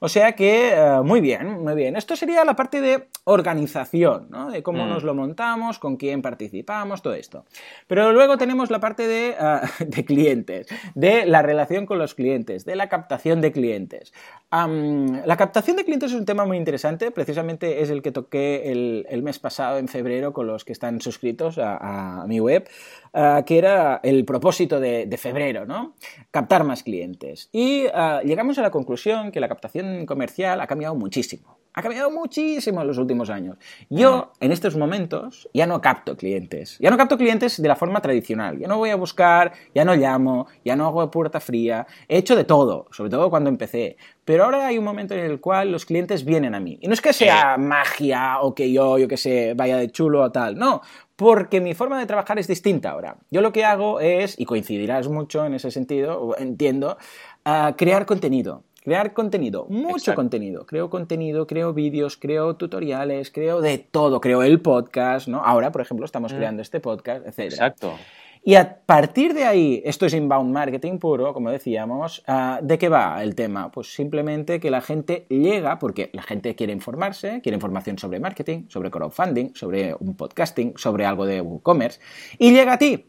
O 0.00 0.08
sea 0.08 0.32
que, 0.32 0.70
eh, 0.70 1.00
muy 1.02 1.20
bien, 1.20 1.62
muy 1.62 1.74
bien. 1.74 1.96
Esto 1.96 2.14
sería 2.14 2.44
la 2.44 2.54
parte 2.54 2.80
de 2.80 3.08
organización, 3.24 4.28
¿no? 4.30 4.50
De 4.50 4.62
cómo 4.62 4.84
mm. 4.84 4.88
nos 4.88 5.02
lo 5.02 5.14
montamos, 5.14 5.78
con 5.78 5.96
quién 5.96 6.22
participamos, 6.22 7.02
todo 7.02 7.14
esto. 7.14 7.44
Pero 7.86 8.12
luego 8.12 8.38
tenemos 8.38 8.70
la 8.70 8.80
parte 8.80 9.06
de, 9.06 9.34
de 9.80 10.04
clientes, 10.04 10.68
de 10.94 11.26
la 11.26 11.42
relación 11.42 11.86
con 11.86 11.98
los 11.98 12.14
clientes, 12.14 12.64
de 12.64 12.76
la 12.76 12.88
captación 12.88 13.40
de 13.40 13.52
clientes. 13.52 14.12
la 14.50 15.36
captación 15.36 15.76
de 15.76 15.84
clientes 15.84 16.12
es 16.12 16.18
un 16.18 16.26
tema 16.26 16.46
muy 16.46 16.56
interesante, 16.56 17.10
precisamente 17.10 17.82
es 17.82 17.90
el 17.90 18.02
que 18.02 18.12
toqué 18.12 18.70
el, 18.70 19.22
mes 19.22 19.38
pasado, 19.38 19.78
en 19.78 19.88
febrero, 19.88 20.32
con 20.32 20.46
los 20.46 20.64
que 20.64 20.72
están 20.72 21.00
suscritos 21.00 21.58
a 21.58 22.24
mi 22.28 22.40
web. 22.40 22.68
Ah, 23.14 23.42
que 23.46 23.58
era 23.58 24.00
el 24.02 24.24
propósito 24.24 24.80
de, 24.80 25.16
febrero, 25.18 25.66
¿no? 25.66 25.94
Captar 26.30 26.64
más 26.64 26.82
clientes. 26.82 27.48
Y 27.52 27.86
ah, 27.94 28.20
llegamos 28.24 28.58
a 28.58 28.62
la 28.62 28.70
conclusión 28.70 29.32
que 29.32 29.40
la 29.40 29.48
captación 29.48 29.87
comercial 30.06 30.60
ha 30.60 30.66
cambiado 30.66 30.94
muchísimo. 30.94 31.58
Ha 31.78 31.82
cambiado 31.82 32.10
muchísimo 32.10 32.80
en 32.80 32.88
los 32.88 32.98
últimos 32.98 33.30
años. 33.30 33.56
Yo, 33.88 34.32
en 34.40 34.50
estos 34.50 34.76
momentos, 34.76 35.48
ya 35.54 35.64
no 35.64 35.80
capto 35.80 36.16
clientes. 36.16 36.76
Ya 36.80 36.90
no 36.90 36.96
capto 36.96 37.16
clientes 37.16 37.62
de 37.62 37.68
la 37.68 37.76
forma 37.76 38.00
tradicional. 38.00 38.58
Ya 38.58 38.66
no 38.66 38.78
voy 38.78 38.90
a 38.90 38.96
buscar, 38.96 39.52
ya 39.76 39.84
no 39.84 39.94
llamo, 39.94 40.48
ya 40.64 40.74
no 40.74 40.86
hago 40.86 41.08
puerta 41.08 41.38
fría. 41.38 41.86
He 42.08 42.18
hecho 42.18 42.34
de 42.34 42.42
todo, 42.42 42.88
sobre 42.90 43.10
todo 43.10 43.30
cuando 43.30 43.48
empecé. 43.48 43.96
Pero 44.24 44.44
ahora 44.44 44.66
hay 44.66 44.76
un 44.76 44.84
momento 44.84 45.14
en 45.14 45.20
el 45.20 45.40
cual 45.40 45.70
los 45.70 45.84
clientes 45.84 46.24
vienen 46.24 46.56
a 46.56 46.60
mí. 46.60 46.78
Y 46.82 46.88
no 46.88 46.94
es 46.94 47.00
que 47.00 47.12
sea 47.12 47.56
magia 47.58 48.40
o 48.40 48.56
que 48.56 48.72
yo, 48.72 48.98
yo 48.98 49.06
que 49.06 49.16
sé, 49.16 49.54
vaya 49.54 49.76
de 49.76 49.88
chulo 49.90 50.22
o 50.22 50.32
tal. 50.32 50.58
No, 50.58 50.82
porque 51.14 51.60
mi 51.60 51.74
forma 51.74 51.98
de 51.98 52.06
trabajar 52.06 52.38
es 52.38 52.46
distinta 52.46 52.90
ahora. 52.90 53.16
Yo 53.30 53.40
lo 53.40 53.52
que 53.52 53.64
hago 53.64 54.00
es, 54.00 54.38
y 54.38 54.44
coincidirás 54.44 55.08
mucho 55.08 55.46
en 55.46 55.54
ese 55.54 55.70
sentido, 55.70 56.36
entiendo, 56.38 56.98
ah, 57.44 57.74
crear 57.76 58.04
contenido. 58.04 58.64
Crear 58.88 59.12
contenido, 59.12 59.66
mucho 59.68 60.14
contenido. 60.14 60.64
Creo 60.64 60.88
contenido, 60.88 61.46
creo 61.46 61.74
vídeos, 61.74 62.16
creo 62.16 62.56
tutoriales, 62.56 63.30
creo 63.30 63.60
de 63.60 63.76
todo. 63.76 64.18
Creo 64.18 64.42
el 64.42 64.62
podcast, 64.62 65.28
¿no? 65.28 65.44
Ahora, 65.44 65.72
por 65.72 65.82
ejemplo, 65.82 66.06
estamos 66.06 66.32
mm. 66.32 66.36
creando 66.36 66.62
este 66.62 66.80
podcast, 66.80 67.26
etc. 67.26 67.38
Exacto. 67.52 67.98
Y 68.42 68.54
a 68.54 68.78
partir 68.86 69.34
de 69.34 69.44
ahí, 69.44 69.82
esto 69.84 70.06
es 70.06 70.14
inbound 70.14 70.54
marketing 70.54 70.96
puro, 70.98 71.34
como 71.34 71.50
decíamos, 71.50 72.24
ah, 72.26 72.60
¿de 72.62 72.78
qué 72.78 72.88
va 72.88 73.22
el 73.22 73.34
tema? 73.34 73.70
Pues 73.70 73.92
simplemente 73.92 74.58
que 74.58 74.70
la 74.70 74.80
gente 74.80 75.26
llega, 75.28 75.78
porque 75.78 76.08
la 76.14 76.22
gente 76.22 76.54
quiere 76.54 76.72
informarse, 76.72 77.42
quiere 77.42 77.56
información 77.56 77.98
sobre 77.98 78.20
marketing, 78.20 78.68
sobre 78.68 78.90
crowdfunding, 78.90 79.50
sobre 79.54 79.94
un 80.00 80.16
podcasting, 80.16 80.78
sobre 80.78 81.04
algo 81.04 81.26
de 81.26 81.42
WooCommerce, 81.42 82.00
y 82.38 82.52
llega 82.52 82.72
a 82.72 82.78
ti, 82.78 83.04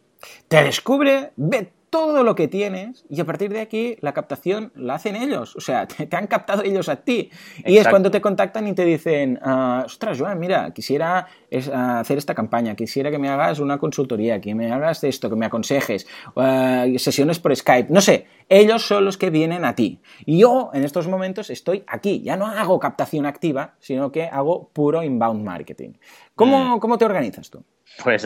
te 0.49 0.61
descubre, 0.61 1.31
ve 1.37 1.71
todo 1.89 2.23
lo 2.23 2.35
que 2.35 2.47
tienes 2.47 3.05
y 3.09 3.19
a 3.19 3.25
partir 3.25 3.51
de 3.51 3.61
aquí 3.61 3.97
la 4.01 4.13
captación 4.13 4.71
la 4.75 4.95
hacen 4.95 5.15
ellos, 5.15 5.55
o 5.55 5.61
sea, 5.61 5.87
te, 5.87 6.07
han 6.15 6.27
captado 6.27 6.63
ellos 6.63 6.89
a 6.89 6.97
ti. 6.97 7.29
Y 7.65 7.77
es 7.77 7.87
cuando 7.87 8.11
te 8.11 8.21
contactan 8.21 8.67
y 8.67 8.73
te 8.73 8.85
dicen, 8.85 9.39
ah, 9.41 9.83
ostras, 9.85 10.19
Joan, 10.19 10.39
mira, 10.39 10.71
quisiera 10.71 11.27
ah, 11.73 11.99
hacer 11.99 12.17
esta 12.17 12.35
campaña, 12.35 12.75
quisiera 12.75 13.11
que 13.11 13.19
me 13.19 13.29
hagas 13.29 13.59
una 13.59 13.77
consultoría, 13.77 14.39
que 14.39 14.55
me 14.55 14.71
hagas 14.71 15.03
esto, 15.03 15.29
que 15.29 15.35
me 15.35 15.45
aconsejes, 15.45 16.07
ah, 16.35 16.85
sesiones 16.97 17.39
por 17.39 17.55
Skype, 17.55 17.91
no 17.91 18.01
sé, 18.01 18.27
ellos 18.49 18.85
son 18.85 19.05
los 19.05 19.17
que 19.17 19.29
vienen 19.29 19.65
a 19.65 19.75
ti. 19.75 20.01
Y 20.25 20.39
yo 20.39 20.71
en 20.73 20.83
estos 20.83 21.07
momentos 21.07 21.49
estoy 21.49 21.83
aquí, 21.87 22.21
ya 22.21 22.37
no 22.37 22.47
hago 22.47 22.79
captación 22.79 23.25
activa, 23.25 23.75
sino 23.79 24.11
que 24.11 24.23
hago 24.23 24.69
puro 24.73 25.03
inbound 25.03 25.43
marketing. 25.43 25.93
¿Cómo, 26.35 26.77
mm. 26.77 26.79
¿cómo 26.79 26.97
te 26.97 27.05
organizas 27.05 27.49
tú? 27.49 27.63
Pues 28.03 28.23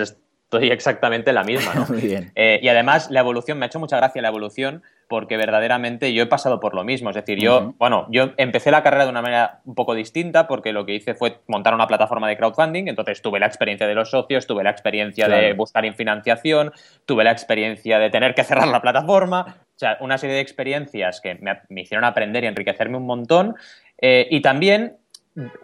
estoy 0.53 0.71
exactamente 0.71 1.33
la 1.33 1.43
misma, 1.43 1.73
¿no? 1.73 1.85
Muy 1.89 2.01
bien. 2.01 2.31
Eh, 2.35 2.59
y 2.61 2.67
además 2.67 3.09
la 3.11 3.19
evolución, 3.19 3.57
me 3.57 3.65
ha 3.65 3.67
hecho 3.67 3.79
mucha 3.79 3.97
gracia 3.97 4.21
la 4.21 4.27
evolución 4.27 4.83
porque 5.07 5.37
verdaderamente 5.37 6.13
yo 6.13 6.23
he 6.23 6.25
pasado 6.25 6.59
por 6.59 6.73
lo 6.73 6.83
mismo. 6.83 7.09
Es 7.09 7.15
decir, 7.15 7.37
yo, 7.39 7.73
bueno, 7.77 8.07
yo 8.09 8.31
empecé 8.37 8.71
la 8.71 8.81
carrera 8.81 9.03
de 9.03 9.11
una 9.11 9.21
manera 9.21 9.61
un 9.65 9.75
poco 9.75 9.93
distinta 9.93 10.47
porque 10.47 10.73
lo 10.73 10.85
que 10.85 10.95
hice 10.95 11.13
fue 11.13 11.39
montar 11.47 11.73
una 11.73 11.87
plataforma 11.87 12.27
de 12.27 12.37
crowdfunding, 12.37 12.87
entonces 12.87 13.21
tuve 13.21 13.39
la 13.39 13.45
experiencia 13.45 13.85
de 13.85 13.93
los 13.93 14.09
socios, 14.09 14.47
tuve 14.47 14.63
la 14.63 14.71
experiencia 14.71 15.27
de 15.27 15.53
buscar 15.53 15.83
financiación, 15.93 16.71
tuve 17.05 17.23
la 17.23 17.31
experiencia 17.31 17.99
de 17.99 18.09
tener 18.09 18.33
que 18.33 18.43
cerrar 18.43 18.67
la 18.69 18.81
plataforma, 18.81 19.57
o 19.75 19.79
sea, 19.79 19.97
una 19.99 20.17
serie 20.17 20.35
de 20.35 20.41
experiencias 20.41 21.19
que 21.21 21.35
me, 21.35 21.81
hicieron 21.81 22.05
aprender 22.05 22.45
y 22.45 22.47
enriquecerme 22.47 22.97
un 22.97 23.05
montón. 23.05 23.55
Eh, 23.99 24.27
y 24.31 24.41
también 24.41 24.97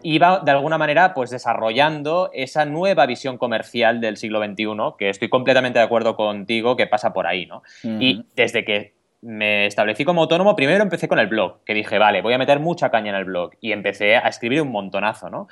iba 0.01 0.39
de 0.39 0.51
alguna 0.51 0.77
manera 0.77 1.13
pues 1.13 1.29
desarrollando 1.29 2.29
esa 2.33 2.65
nueva 2.65 3.05
visión 3.05 3.37
comercial 3.37 4.01
del 4.01 4.17
siglo 4.17 4.43
XXI, 4.43 4.65
que 4.97 5.09
estoy 5.09 5.29
completamente 5.29 5.79
de 5.79 5.85
acuerdo 5.85 6.15
contigo 6.15 6.75
que 6.75 6.87
pasa 6.87 7.13
por 7.13 7.27
ahí, 7.27 7.45
¿no? 7.45 7.63
Y 7.83 8.25
desde 8.35 8.65
que 8.65 8.93
me 9.21 9.65
establecí 9.65 10.05
como 10.05 10.21
autónomo, 10.21 10.55
primero 10.55 10.81
empecé 10.81 11.07
con 11.07 11.19
el 11.19 11.27
blog, 11.27 11.63
que 11.65 11.73
dije, 11.73 11.97
vale, 11.99 12.21
voy 12.21 12.33
a 12.33 12.37
meter 12.37 12.59
mucha 12.59 12.89
caña 12.89 13.09
en 13.09 13.15
el 13.15 13.25
blog 13.25 13.51
y 13.59 13.71
empecé 13.71 14.15
a 14.15 14.27
escribir 14.27 14.61
un 14.61 14.71
montonazo, 14.71 15.29
¿no? 15.29 15.47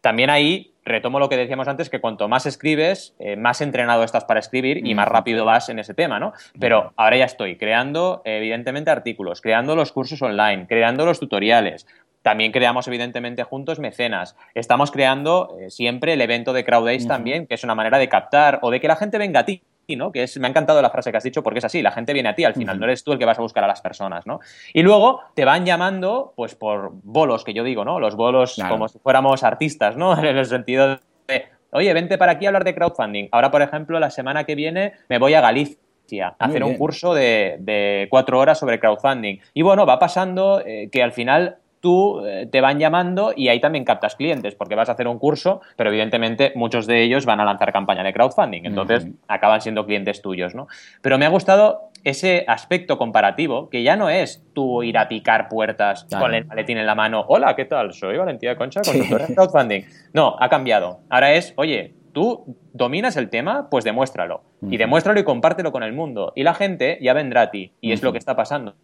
También 0.00 0.30
ahí 0.30 0.74
retomo 0.84 1.20
lo 1.20 1.28
que 1.28 1.36
decíamos 1.36 1.68
antes, 1.68 1.88
que 1.88 2.00
cuanto 2.00 2.26
más 2.26 2.44
escribes, 2.44 3.14
eh, 3.20 3.36
más 3.36 3.60
entrenado 3.60 4.02
estás 4.02 4.24
para 4.24 4.40
escribir 4.40 4.84
y 4.84 4.96
más 4.96 5.06
rápido 5.06 5.44
vas 5.44 5.68
en 5.68 5.78
ese 5.78 5.94
tema, 5.94 6.18
¿no? 6.18 6.32
Pero 6.58 6.92
ahora 6.96 7.16
ya 7.16 7.24
estoy 7.24 7.56
creando, 7.56 8.20
evidentemente, 8.24 8.90
artículos, 8.90 9.40
creando 9.40 9.76
los 9.76 9.92
cursos 9.92 10.20
online, 10.20 10.66
creando 10.66 11.06
los 11.06 11.20
tutoriales, 11.20 11.86
también 12.22 12.52
creamos, 12.52 12.88
evidentemente, 12.88 13.42
juntos 13.42 13.78
mecenas. 13.78 14.36
Estamos 14.54 14.90
creando 14.90 15.56
eh, 15.60 15.70
siempre 15.70 16.14
el 16.14 16.20
evento 16.20 16.52
de 16.52 16.64
CrowdAce 16.64 17.06
también, 17.06 17.46
que 17.46 17.54
es 17.54 17.64
una 17.64 17.74
manera 17.74 17.98
de 17.98 18.08
captar 18.08 18.60
o 18.62 18.70
de 18.70 18.80
que 18.80 18.88
la 18.88 18.96
gente 18.96 19.18
venga 19.18 19.40
a 19.40 19.44
ti. 19.44 19.62
¿no? 19.96 20.12
Que 20.12 20.22
es, 20.22 20.38
me 20.38 20.46
ha 20.46 20.50
encantado 20.50 20.80
la 20.80 20.90
frase 20.90 21.10
que 21.10 21.18
has 21.18 21.24
dicho 21.24 21.42
porque 21.42 21.58
es 21.58 21.64
así, 21.64 21.82
la 21.82 21.92
gente 21.92 22.12
viene 22.12 22.28
a 22.28 22.34
ti 22.34 22.44
al 22.44 22.54
final, 22.54 22.78
no 22.78 22.86
eres 22.86 23.04
tú 23.04 23.12
el 23.12 23.18
que 23.18 23.24
vas 23.24 23.38
a 23.38 23.42
buscar 23.42 23.64
a 23.64 23.66
las 23.66 23.80
personas, 23.80 24.26
¿no? 24.26 24.40
Y 24.72 24.82
luego 24.82 25.20
te 25.34 25.44
van 25.44 25.66
llamando, 25.66 26.32
pues 26.36 26.54
por 26.54 26.92
bolos, 27.02 27.44
que 27.44 27.52
yo 27.52 27.64
digo, 27.64 27.84
¿no? 27.84 28.00
Los 28.00 28.16
bolos 28.16 28.56
como 28.68 28.88
si 28.88 28.98
fuéramos 28.98 29.42
artistas, 29.42 29.96
¿no? 29.96 30.18
En 30.22 30.36
el 30.36 30.46
sentido 30.46 30.98
de, 31.28 31.46
oye, 31.72 31.92
vente 31.92 32.16
para 32.16 32.32
aquí 32.32 32.46
a 32.46 32.48
hablar 32.48 32.64
de 32.64 32.74
crowdfunding. 32.74 33.28
Ahora, 33.32 33.50
por 33.50 33.60
ejemplo, 33.60 33.98
la 33.98 34.10
semana 34.10 34.44
que 34.44 34.54
viene 34.54 34.94
me 35.08 35.18
voy 35.18 35.34
a 35.34 35.40
Galicia 35.40 36.36
a 36.38 36.44
hacer 36.44 36.62
un 36.64 36.76
curso 36.76 37.14
de, 37.14 38.06
cuatro 38.10 38.38
horas 38.38 38.58
sobre 38.58 38.78
crowdfunding. 38.78 39.38
Y 39.54 39.62
bueno, 39.62 39.86
va 39.86 39.98
pasando 39.98 40.62
eh, 40.64 40.88
que 40.90 41.02
al 41.02 41.12
final 41.12 41.58
tú 41.82 42.24
eh, 42.24 42.48
te 42.50 42.60
van 42.60 42.78
llamando 42.78 43.34
y 43.36 43.48
ahí 43.48 43.60
también 43.60 43.84
captas 43.84 44.14
clientes, 44.14 44.54
porque 44.54 44.76
vas 44.76 44.88
a 44.88 44.92
hacer 44.92 45.08
un 45.08 45.18
curso, 45.18 45.60
pero 45.76 45.90
evidentemente 45.90 46.52
muchos 46.54 46.86
de 46.86 47.02
ellos 47.02 47.26
van 47.26 47.40
a 47.40 47.44
lanzar 47.44 47.72
campaña 47.72 48.04
de 48.04 48.12
crowdfunding, 48.12 48.64
entonces 48.64 49.08
acaban 49.26 49.60
siendo 49.60 49.84
clientes 49.84 50.22
tuyos, 50.22 50.54
¿no? 50.54 50.68
Pero 51.02 51.18
me 51.18 51.26
ha 51.26 51.28
gustado 51.28 51.90
ese 52.04 52.44
aspecto 52.46 52.98
comparativo, 52.98 53.68
que 53.68 53.82
ya 53.82 53.96
no 53.96 54.08
es 54.08 54.44
tú 54.54 54.84
ir 54.84 54.96
a 54.96 55.08
picar 55.08 55.48
puertas 55.48 56.06
con 56.18 56.34
el 56.34 56.46
maletín 56.46 56.78
en 56.78 56.86
la 56.86 56.94
mano, 56.94 57.24
hola, 57.26 57.54
¿qué 57.56 57.64
tal? 57.64 57.92
Soy 57.92 58.16
Valentía 58.16 58.56
Concha, 58.56 58.82
consultora 58.82 59.26
de 59.26 59.34
crowdfunding. 59.34 59.82
No, 60.12 60.36
ha 60.38 60.48
cambiado. 60.48 61.00
Ahora 61.10 61.34
es, 61.34 61.52
oye, 61.56 61.94
tú 62.12 62.56
dominas 62.72 63.16
el 63.16 63.28
tema, 63.28 63.68
pues 63.70 63.84
demuéstralo. 63.84 64.42
Y 64.70 64.76
demuéstralo 64.76 65.18
y 65.18 65.24
compártelo 65.24 65.72
con 65.72 65.82
el 65.82 65.92
mundo. 65.92 66.32
Y 66.36 66.44
la 66.44 66.54
gente 66.54 66.98
ya 67.00 67.12
vendrá 67.12 67.42
a 67.42 67.50
ti. 67.50 67.72
Y 67.80 67.90
es 67.90 68.02
lo 68.04 68.12
que 68.12 68.18
está 68.18 68.36
pasando 68.36 68.76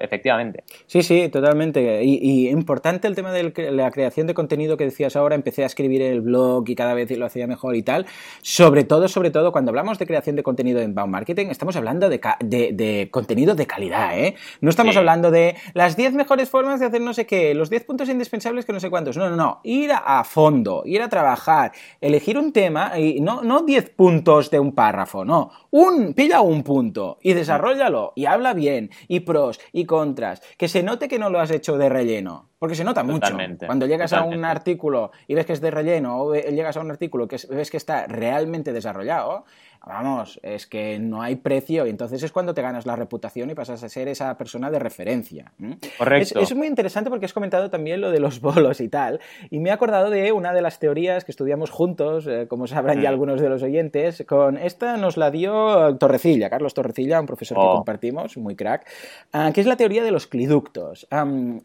efectivamente. 0.00 0.64
Sí, 0.86 1.02
sí, 1.02 1.28
totalmente. 1.28 2.02
Y, 2.04 2.48
importante 2.48 3.08
el 3.08 3.14
tema 3.14 3.32
de 3.32 3.52
la 3.72 3.90
creación 3.90 4.26
de 4.26 4.34
contenido 4.34 4.76
que 4.76 4.84
decías 4.84 5.16
ahora, 5.16 5.34
empecé 5.34 5.62
a 5.62 5.66
escribir 5.66 6.02
el 6.02 6.20
blog 6.20 6.68
y 6.68 6.74
cada 6.74 6.94
vez 6.94 7.10
lo 7.16 7.26
hacía 7.26 7.46
mejor 7.46 7.76
y 7.76 7.82
tal. 7.82 8.06
Sobre 8.42 8.84
todo, 8.84 9.08
sobre 9.08 9.30
todo, 9.30 9.52
cuando 9.52 9.70
hablamos 9.70 9.98
de 9.98 10.06
creación 10.06 10.36
de 10.36 10.42
contenido 10.42 10.80
en 10.80 10.94
Bound 10.94 11.10
Marketing, 11.10 11.46
estamos 11.46 11.76
hablando 11.76 12.08
de, 12.08 13.08
contenido 13.10 13.54
de 13.54 13.66
calidad, 13.66 14.18
¿eh? 14.18 14.36
No 14.60 14.70
estamos 14.70 14.96
hablando 14.96 15.30
de 15.30 15.56
las 15.74 15.96
10 15.96 16.14
mejores 16.14 16.48
formas 16.48 16.80
de 16.80 16.86
hacer 16.86 17.00
no 17.00 17.14
sé 17.14 17.26
qué, 17.26 17.54
los 17.54 17.70
10 17.70 17.84
puntos 17.84 18.08
indispensables 18.08 18.64
que 18.64 18.72
no 18.72 18.80
sé 18.80 18.90
cuántos. 18.90 19.16
No, 19.16 19.28
no, 19.28 19.36
no. 19.36 19.60
Ir 19.64 19.90
a, 19.92 20.22
fondo, 20.24 20.82
ir 20.84 21.02
a 21.02 21.08
trabajar, 21.08 21.72
elegir 22.00 22.38
un 22.38 22.52
tema 22.52 22.98
y 22.98 23.20
no, 23.20 23.42
no 23.42 23.62
10 23.62 23.90
puntos 23.90 24.50
de 24.50 24.60
un 24.60 24.74
párrafo, 24.74 25.24
no. 25.24 25.50
Un, 25.70 26.14
pilla 26.14 26.40
un 26.40 26.62
punto 26.62 27.18
y 27.22 27.32
desarrollalo 27.32 28.12
y 28.14 28.26
habla 28.26 28.54
bien 28.54 28.90
y 29.08 29.20
pro 29.20 29.47
y 29.72 29.84
contras. 29.84 30.42
Que 30.56 30.68
se 30.68 30.82
note 30.82 31.08
que 31.08 31.18
no 31.18 31.30
lo 31.30 31.40
has 31.40 31.50
hecho 31.50 31.78
de 31.78 31.88
relleno. 31.88 32.50
Porque 32.58 32.74
se 32.74 32.84
nota 32.84 33.04
mucho. 33.04 33.32
Cuando 33.66 33.86
llegas 33.86 34.12
a 34.12 34.24
un 34.24 34.44
artículo 34.44 35.12
y 35.26 35.34
ves 35.34 35.46
que 35.46 35.52
es 35.52 35.60
de 35.60 35.70
relleno, 35.70 36.20
o 36.20 36.34
llegas 36.34 36.76
a 36.76 36.80
un 36.80 36.90
artículo 36.90 37.28
que 37.28 37.36
ves 37.50 37.70
que 37.70 37.76
está 37.76 38.06
realmente 38.06 38.72
desarrollado, 38.72 39.44
vamos, 39.88 40.38
es 40.42 40.66
que 40.66 40.98
no 40.98 41.22
hay 41.22 41.36
precio 41.36 41.86
y 41.86 41.90
entonces 41.90 42.22
es 42.22 42.30
cuando 42.30 42.52
te 42.52 42.60
ganas 42.60 42.84
la 42.84 42.94
reputación 42.94 43.50
y 43.50 43.54
pasas 43.54 43.82
a 43.82 43.88
ser 43.88 44.06
esa 44.08 44.36
persona 44.36 44.70
de 44.70 44.78
referencia. 44.78 45.52
Correcto. 45.96 46.40
Es, 46.40 46.54
muy 46.54 46.66
interesante 46.66 47.08
porque 47.08 47.24
has 47.24 47.32
comentado 47.32 47.70
también 47.70 48.00
lo 48.00 48.10
de 48.10 48.20
los 48.20 48.40
bolos 48.42 48.80
y 48.80 48.88
tal, 48.88 49.20
y 49.50 49.60
me 49.60 49.70
he 49.70 49.72
acordado 49.72 50.10
de 50.10 50.30
una 50.32 50.52
de 50.52 50.60
las 50.60 50.78
teorías 50.78 51.24
que 51.24 51.32
estudiamos 51.32 51.70
juntos, 51.70 52.26
eh, 52.26 52.46
como 52.48 52.66
sabrán 52.66 53.00
ya 53.00 53.08
mm. 53.08 53.12
algunos 53.12 53.40
de 53.40 53.48
los 53.48 53.62
oyentes, 53.62 54.24
con 54.28 54.58
esta 54.58 54.96
nos 54.98 55.16
la 55.16 55.30
dio 55.30 55.96
Torrecilla, 55.96 56.50
Carlos 56.50 56.74
Torrecilla, 56.74 57.20
un 57.20 57.26
profesor 57.26 57.56
que 57.56 57.64
oh. 57.64 57.76
compartimos, 57.76 58.36
muy 58.36 58.56
crack, 58.56 58.86
ah, 59.32 59.52
que 59.54 59.60
es 59.62 59.66
la 59.66 59.76
teoría 59.76 60.04
de 60.04 60.10
los 60.10 60.26
cliductos. 60.26 61.08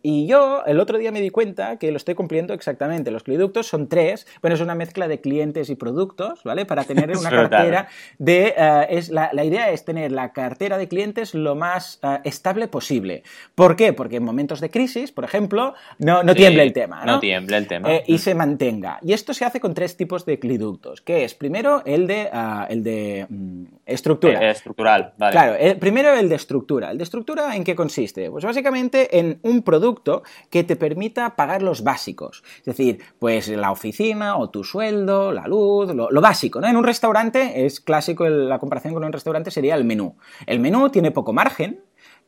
y 0.02 0.28
yo 0.28 0.64
el 0.66 0.80
otro 0.80 0.98
día 0.98 1.12
me 1.12 1.20
di 1.20 1.30
cuenta 1.30 1.78
que 1.78 1.92
lo 1.92 1.98
estoy 1.98 2.16
cumpliendo 2.16 2.54
exactamente. 2.54 3.12
Los 3.12 3.24
cliductos 3.24 3.68
son 3.68 3.90
tres, 3.90 4.28
bueno, 4.42 4.56
es 4.56 4.62
una 4.62 4.76
mezcla 4.76 5.08
de 5.10 5.20
clientes 5.20 5.70
y 5.70 5.76
productos, 5.76 6.44
¿vale? 6.44 6.66
Para 6.66 6.86
tener 6.86 7.12
una 7.18 7.30
cartera 7.30 7.88
de... 8.17 8.54
Eh, 8.58 8.88
es, 8.89 9.10
la, 9.10 9.32
idea 9.43 9.71
es 9.71 9.86
tener 9.86 10.12
la 10.12 10.34
cartera 10.34 10.78
de 10.78 10.88
clientes 10.88 11.34
lo 11.34 11.56
más 11.56 11.99
eh, 12.04 12.19
estable 12.23 12.67
posible. 12.67 13.23
¿Por 13.56 13.76
qué? 13.76 13.93
Porque 13.93 14.17
en 14.17 14.23
momentos 14.23 14.62
de 14.62 14.69
crisis, 14.69 15.12
por 15.12 15.23
ejemplo, 15.23 15.73
no, 15.99 16.23
no 16.23 16.36
tiemble 16.36 16.63
el 16.63 16.73
tema. 16.73 17.06
No, 17.06 17.19
tiemble 17.19 17.58
el 17.58 17.67
tema. 17.67 17.91
Eh, 17.91 18.04
y 18.08 18.17
se 18.17 18.36
mantenga. 18.36 18.99
Y 19.02 19.13
esto 19.13 19.34
se 19.34 19.45
hace 19.45 19.60
con 19.60 19.73
tres 19.73 19.97
tipos 19.97 20.26
de 20.26 20.39
cliductos, 20.39 21.02
que 21.02 21.23
es 21.23 21.34
primero 21.34 21.84
el 21.86 22.08
de, 22.08 22.30
el 22.69 22.84
de 22.84 23.26
mm, 23.30 23.63
estructura. 23.86 24.49
estructural, 24.49 25.13
vale. 25.17 25.32
Claro, 25.32 25.80
primero 25.80 26.13
el 26.13 26.30
de 26.30 26.36
estructura. 26.36 26.91
¿El 26.91 26.97
de 26.97 27.04
estructura 27.04 27.56
en 27.56 27.63
qué 27.63 27.76
consiste? 27.76 28.30
Pues 28.30 28.45
básicamente 28.45 29.19
en 29.19 29.39
un 29.43 29.63
producto 29.63 30.23
que 30.49 30.63
te 30.63 30.76
permita 30.76 31.36
pagar 31.36 31.62
los 31.62 31.84
básicos. 31.84 32.43
Es 32.60 32.65
decir, 32.65 32.99
pues 33.19 33.47
la 33.49 33.71
oficina 33.71 34.38
o 34.38 34.49
tu 34.49 34.63
sueldo, 34.63 35.32
la 35.32 35.47
luz, 35.47 35.93
lo, 35.93 36.10
lo 36.10 36.21
básico. 36.21 36.62
¿no? 36.62 36.67
En 36.67 36.78
un 36.78 36.84
restaurante 36.84 37.65
es 37.65 37.80
clásico 37.93 38.27
la 38.27 38.58
comparación 38.58 38.95
con 38.95 39.03
un 39.03 39.13
restaurante 39.13 39.51
sería 39.51 39.75
el 39.75 39.86
menú. 39.86 40.15
El 40.47 40.60
menú 40.60 40.89
tiene 40.89 41.12
poco 41.12 41.32
margen, 41.32 41.79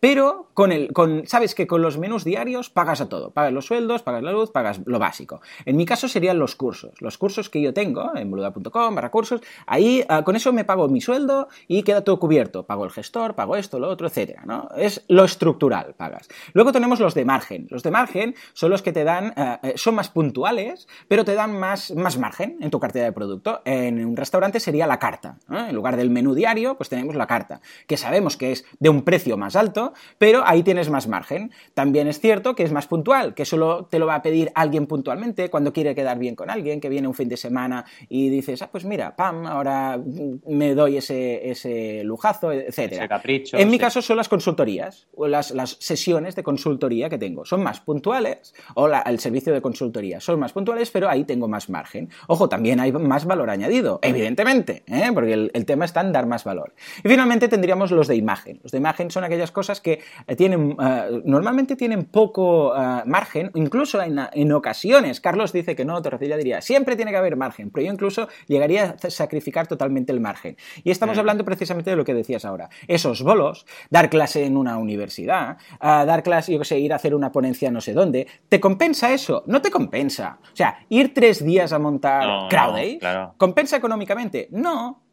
pero 0.08 0.52
con 0.54 0.72
el, 0.72 0.94
con, 0.94 1.26
sabes 1.26 1.56
que 1.56 1.66
con 1.66 1.82
los 1.82 1.98
menús 1.98 2.24
diarios 2.24 2.70
pagas 2.70 3.02
a 3.02 3.10
todo. 3.10 3.32
Pagas 3.32 3.52
los 3.52 3.66
sueldos, 3.66 4.04
pagas 4.04 4.22
la 4.22 4.32
luz, 4.32 4.52
pagas 4.52 4.80
lo 4.86 5.00
básico. 5.00 5.42
En 5.66 5.76
mi 5.78 5.86
caso 5.88 6.08
serían 6.08 6.38
los 6.38 6.56
cursos. 6.56 7.02
Los 7.02 7.18
cursos 7.18 7.50
que 7.50 7.60
yo 7.60 7.74
tengo 7.74 8.16
en 8.16 8.30
boluda.com 8.30 8.94
barra 8.94 9.10
cursos, 9.10 9.42
ahí 9.66 10.06
ah, 10.08 10.24
con 10.24 10.36
eso 10.36 10.54
me 10.54 10.64
pago 10.64 10.88
mi 10.90 11.02
sueldo 11.02 11.48
y 11.68 11.82
queda 11.82 12.04
todo 12.04 12.20
cubierto. 12.20 12.68
Pago 12.68 12.86
el 12.86 12.92
gestor, 12.92 13.34
pago 13.34 13.56
esto, 13.56 13.80
lo 13.80 13.90
otro, 13.90 14.06
etcétera. 14.06 14.44
Es 14.78 15.04
lo 15.08 15.24
estructural, 15.24 15.96
pagas. 15.96 16.30
Luego 16.54 16.72
tenemos 16.72 17.00
los 17.00 17.16
de 17.16 17.26
margen. 17.26 17.66
Los 17.72 17.82
de 17.82 17.90
margen 17.90 18.36
son 18.54 18.70
los 18.70 18.84
que 18.84 18.94
te 18.94 19.06
dan, 19.06 19.34
ah, 19.38 19.60
eh, 19.64 19.74
son 19.76 19.96
más 19.96 20.10
puntuales, 20.10 20.88
pero 21.08 21.26
te 21.26 21.34
dan 21.34 21.58
más, 21.58 21.90
más 21.96 22.20
margen 22.20 22.60
en 22.62 22.70
tu 22.70 22.80
cartera 22.80 23.06
de 23.06 23.12
producto. 23.12 23.64
En 23.66 24.06
un 24.06 24.16
restaurante 24.16 24.60
sería 24.60 24.86
la 24.86 25.00
carta. 25.00 25.40
En 25.50 25.74
lugar 25.74 25.98
del 25.98 26.12
menú 26.12 26.36
diario, 26.36 26.78
pues 26.78 26.90
tenemos 26.90 27.16
la 27.16 27.26
carta, 27.26 27.60
que 27.88 27.98
sabemos 27.98 28.38
que 28.38 28.52
es 28.52 28.66
de 28.78 28.90
un 28.90 29.02
precio 29.02 29.36
más 29.36 29.56
alto, 29.56 29.94
pero 30.18 30.44
ahí 30.46 30.64
tienes 30.64 30.90
más 30.90 31.08
margen. 31.08 31.52
También 31.74 32.08
es 32.08 32.20
cierto 32.20 32.56
que 32.56 32.64
es 32.64 32.72
más 32.72 32.88
puntual, 32.88 33.34
que 33.34 33.46
solo 33.46 33.86
te 33.86 34.00
lo 34.00 34.06
va 34.06 34.16
a 34.16 34.22
pedir 34.22 34.52
alguien 34.56 34.88
puntualmente 34.88 35.50
cuando 35.50 35.74
quiere 35.74 35.96
quedar 35.96 36.20
bien 36.20 36.36
con 36.36 36.50
alguien, 36.50 36.80
que 36.80 36.90
viene 36.90 37.08
un 37.08 37.14
fin 37.14 37.30
de 37.30 37.38
semana 37.38 37.86
y 38.10 38.30
dices, 38.30 38.62
ah, 38.62 38.70
pues 38.72 38.86
mira, 38.86 39.16
pam, 39.16 39.46
ahora 39.46 40.00
me 40.48 40.76
doy 40.76 40.98
ese, 40.98 41.50
ese 41.50 42.04
lujazo, 42.04 42.52
etcétera. 42.52 43.08
capricho. 43.08 43.58
En 43.58 43.70
mi 43.70 43.80
caso 43.80 44.02
son 44.02 44.18
las 44.18 44.30
consultorías, 44.30 45.08
o 45.16 45.28
las, 45.28 45.52
las, 45.52 45.78
sesiones 45.80 46.36
de 46.36 46.44
consultoría 46.44 47.10
que 47.10 47.18
tengo. 47.18 47.46
Son 47.46 47.62
más 47.64 47.80
puntuales, 47.80 48.54
o 48.76 48.88
el 48.88 49.20
servicio 49.20 49.54
de 49.54 49.62
consultoría 49.62 50.20
son 50.20 50.40
más 50.40 50.54
puntuales, 50.54 50.92
pero 50.92 51.10
ahí 51.10 51.24
tengo 51.24 51.48
más 51.48 51.70
margen. 51.70 52.10
Ojo, 52.28 52.50
también 52.50 52.80
hay 52.80 52.92
más 52.92 53.26
valor 53.26 53.50
añadido, 53.50 54.00
evidentemente, 54.02 54.84
¿eh? 54.88 55.10
porque 55.14 55.34
el, 55.34 55.66
tema 55.66 55.86
está 55.86 56.02
en 56.02 56.12
dar 56.12 56.28
más 56.28 56.44
valor. 56.44 56.74
Y 57.04 57.10
finalmente 57.10 57.48
tendríamos 57.48 57.92
los 57.92 58.08
de 58.08 58.16
imagen. 58.16 58.60
Los 58.64 58.72
de 58.72 58.78
imagen 58.78 59.12
son 59.12 59.24
aquellas 59.24 59.52
cosas 59.52 59.75
que 59.82 60.02
eh, 60.28 60.36
tienen, 60.36 60.76
eh, 60.80 61.22
normalmente 61.26 61.76
tienen 61.76 62.06
poco 62.06 62.74
margen, 63.06 63.52
incluso 63.56 64.02
en, 64.02 64.20
en, 64.32 64.52
ocasiones, 64.52 65.22
Carlos 65.22 65.52
dice 65.54 65.76
que 65.76 65.86
no, 65.86 66.02
Torrecilla 66.02 66.38
diría, 66.38 66.62
siempre 66.62 66.96
tiene 66.96 67.12
que 67.12 67.18
haber 67.18 67.36
margen, 67.36 67.72
pero 67.72 67.86
yo 67.86 67.92
incluso 67.92 68.28
llegaría 68.48 68.96
a 69.02 69.10
sacrificar 69.10 69.68
totalmente 69.68 70.12
el 70.12 70.20
margen. 70.20 70.58
Y 70.84 70.92
estamos 70.92 71.18
hablando 71.18 71.46
precisamente 71.46 71.90
de 71.90 71.96
lo 71.96 72.04
que 72.04 72.14
decías 72.14 72.46
ahora. 72.46 72.70
Esos 72.88 73.22
bolos, 73.22 73.66
dar 73.90 74.10
clase 74.10 74.46
en 74.46 74.58
una 74.58 74.78
universidad, 74.78 75.58
dar 75.80 76.24
clase, 76.24 76.54
yo 76.54 76.64
sé, 76.64 76.80
ir 76.80 76.94
a 76.94 76.98
hacer 76.98 77.16
una 77.16 77.32
ponencia 77.32 77.72
no 77.72 77.82
sé 77.82 77.94
dónde, 77.94 78.28
¿te 78.50 78.60
compensa 78.60 79.14
eso? 79.14 79.44
No 79.48 79.62
te 79.62 79.72
compensa. 79.72 80.40
O 80.42 80.56
sea, 80.56 80.86
ir 80.90 81.14
tres 81.14 81.44
días 81.44 81.74
a 81.74 81.80
montar 81.80 82.26
no, 82.26 83.36
¿compensa 83.38 83.78
económicamente? 83.78 84.48
No, 84.52 85.04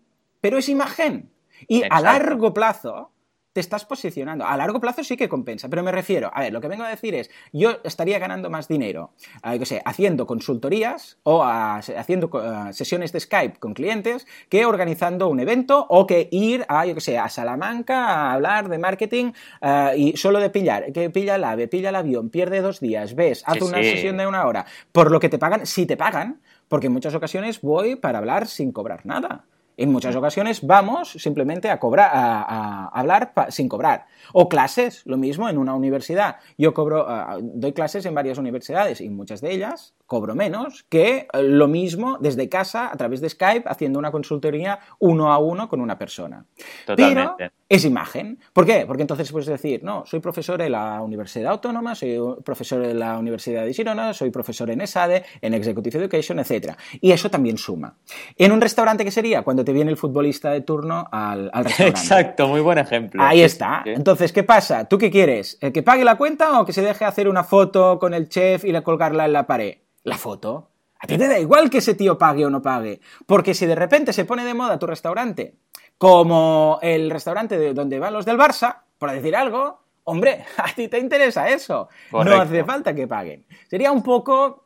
pero 0.41 0.59
es 0.59 0.69
imagen. 0.69 1.31
Y 1.69 1.83
a 1.89 2.01
largo 2.01 2.53
plazo, 2.53 3.12
te 3.53 3.61
estás 3.61 3.85
posicionando. 3.85 4.47
A 4.47 4.57
largo 4.57 4.81
plazo 4.81 5.05
sí 5.05 5.17
que 5.17 5.29
compensa, 5.29 5.69
pero 5.69 5.83
me 5.83 5.93
refiero, 5.93 6.31
a 6.33 6.41
ver, 6.41 6.53
lo 6.53 6.61
que 6.61 6.69
vengo 6.69 6.85
a 6.85 6.89
decir 6.89 7.15
es, 7.15 7.31
yo 7.53 7.79
estaría 7.85 8.19
ganando 8.19 8.51
más 8.51 8.69
dinero, 8.69 9.13
eh, 9.45 9.65
sé, 9.65 9.83
haciendo 9.85 10.27
consultorías 10.27 11.19
o 11.23 11.43
haciendo 11.45 12.31
eh, 12.35 12.73
sesiones 12.73 13.13
de 13.13 13.21
Skype 13.21 13.59
con 13.59 13.75
clientes 13.75 14.27
que 14.49 14.65
organizando 14.65 15.29
un 15.29 15.41
evento 15.41 15.87
o 15.89 16.07
que 16.07 16.29
ir 16.31 16.65
a, 16.69 16.87
yo 16.87 16.95
qué 16.95 17.01
sé, 17.01 17.19
a 17.19 17.29
Salamanca 17.29 18.07
a 18.07 18.33
hablar 18.33 18.69
de 18.69 18.79
marketing 18.79 19.33
eh, 19.61 19.95
y 19.97 20.17
solo 20.17 20.41
de 20.41 20.51
pillar, 20.51 20.93
que 20.93 21.11
pilla 21.11 21.37
el 21.37 21.45
ave, 21.45 21.69
pilla 21.69 21.91
el 21.91 21.97
avión, 21.97 22.31
pierde 22.31 22.61
dos 22.61 22.81
días, 22.81 23.15
ves, 23.15 23.43
haz 23.47 23.61
una 23.61 23.83
sesión 23.83 24.17
de 24.17 24.27
una 24.27 24.47
hora, 24.47 24.65
por 24.93 25.11
lo 25.11 25.21
que 25.21 25.29
te 25.29 25.39
pagan, 25.39 25.67
si 25.67 25.87
te 25.87 25.97
pagan, 25.97 26.41
porque 26.69 26.87
en 26.87 26.93
muchas 26.95 27.15
ocasiones 27.15 27.61
voy 27.61 27.97
para 27.97 28.19
hablar 28.19 28.47
sin 28.47 28.73
cobrar 28.73 29.05
nada. 29.05 29.45
En 29.77 29.91
muchas 29.91 30.15
ocasiones 30.17 30.67
vamos 30.67 31.11
simplemente 31.13 31.71
a 31.71 31.81
cobrar, 31.81 32.11
a, 32.13 32.89
hablar 32.89 33.33
sin 33.49 33.69
cobrar. 33.69 34.07
O 34.33 34.49
clases, 34.49 35.03
lo 35.07 35.17
mismo 35.17 35.49
en 35.49 35.59
una 35.59 35.75
universidad. 35.75 36.37
Yo 36.59 36.75
cobro, 36.75 37.07
ah, 37.09 37.39
doy 37.41 37.73
clases 37.73 38.05
en 38.07 38.15
varias 38.15 38.39
universidades 38.39 39.01
y 39.01 39.09
muchas 39.09 39.41
de 39.41 39.53
ellas 39.53 39.95
cobro 40.13 40.35
menos 40.35 40.85
que 40.91 41.27
eh, 41.33 41.43
lo 41.43 41.69
mismo 41.69 42.19
desde 42.21 42.47
casa 42.51 42.91
a 42.93 42.97
través 42.99 43.23
de 43.23 43.31
Skype 43.31 43.67
haciendo 43.67 43.99
una 43.99 44.11
consultoría 44.11 44.79
uno 44.99 45.33
a 45.33 45.39
uno 45.39 45.71
con 45.71 45.81
una 45.81 45.97
persona. 45.97 46.45
Totalmente. 46.85 47.33
Pero 47.39 47.53
es 47.67 47.87
imagen. 47.87 48.39
¿Por 48.53 48.67
qué? 48.67 48.85
Porque 48.87 49.01
entonces 49.01 49.33
puedes 49.33 49.47
decir, 49.47 49.83
no, 49.83 50.05
soy 50.05 50.21
profesor 50.21 50.61
en 50.61 50.73
la 50.73 51.01
Universidad 51.01 51.53
Autónoma, 51.53 51.95
soy 51.95 52.19
profesor 52.45 52.85
en 52.85 52.99
la 52.99 53.17
Universidad 53.17 53.65
de 53.65 53.73
Girona, 53.73 54.13
soy 54.13 54.31
profesor 54.31 54.69
en 54.69 54.83
ESADE, 54.83 55.25
en 55.41 55.55
Executive 55.55 55.99
Education, 55.99 56.39
etc. 56.41 56.75
Y 57.01 57.13
eso 57.13 57.31
también 57.31 57.57
suma. 57.57 57.97
En 58.37 58.53
un 58.53 58.61
restaurante, 58.61 59.03
¿qué 59.07 59.11
sería? 59.11 59.41
Cuando 59.41 59.65
te 59.65 59.73
viene 59.73 59.91
el 59.91 59.97
futbolista 59.97 60.51
de 60.51 60.61
turno 60.61 61.09
al, 61.11 61.51
restaurante. 61.51 61.89
Exacto, 61.89 62.49
muy 62.49 62.61
buen 62.61 62.77
ejemplo. 62.77 63.23
Ahí 63.23 63.41
está. 63.41 63.83
Entonces, 63.87 64.31
¿qué 64.35 64.43
pasa? 64.43 64.87
¿Tú 64.87 64.99
qué 64.99 65.11
quieres? 65.11 65.57
¿El 65.63 65.73
que 65.73 65.83
pague 65.83 66.05
la 66.05 66.17
cuenta 66.17 66.61
o 66.61 66.67
que 66.67 66.75
se 66.75 66.83
deje 66.83 67.07
hacer 67.07 67.27
una 67.27 67.43
foto 67.43 67.99
con 67.99 68.13
el 68.13 68.29
chef 68.29 68.67
y 68.67 68.73
la 68.73 68.83
colgarla 68.83 69.25
en 69.25 69.33
la 69.33 69.47
pared? 69.47 69.79
La 70.05 70.19
foto. 70.19 70.71
A 70.99 71.07
ti 71.07 71.19
te 71.19 71.27
da 71.27 71.39
igual 71.39 71.69
que 71.69 71.79
ese 71.79 71.95
tío 71.95 72.17
pague 72.17 72.47
o 72.47 72.51
no 72.51 72.63
pague. 72.63 73.01
Porque 73.27 73.55
si 73.55 73.67
de 73.67 73.75
repente 73.75 74.13
se 74.13 74.25
pone 74.25 74.45
de 74.45 74.55
moda 74.55 74.79
tu 74.79 74.87
restaurante, 74.87 75.57
como 75.99 76.79
el 76.83 77.11
restaurante 77.11 77.59
de 77.59 77.75
donde 77.75 77.99
van 77.99 78.13
los 78.13 78.25
del 78.25 78.39
Barça, 78.39 78.83
por 78.99 79.11
decir 79.11 79.35
algo, 79.35 79.83
hombre, 80.05 80.45
a 80.59 80.73
ti 80.75 80.89
te 80.89 80.99
interesa 80.99 81.49
eso. 81.49 81.89
No 82.13 82.41
hace 82.41 82.65
falta 82.65 82.95
que 82.95 83.09
paguen. 83.09 83.47
Sería 83.69 83.91
un 83.91 84.03
poco 84.03 84.62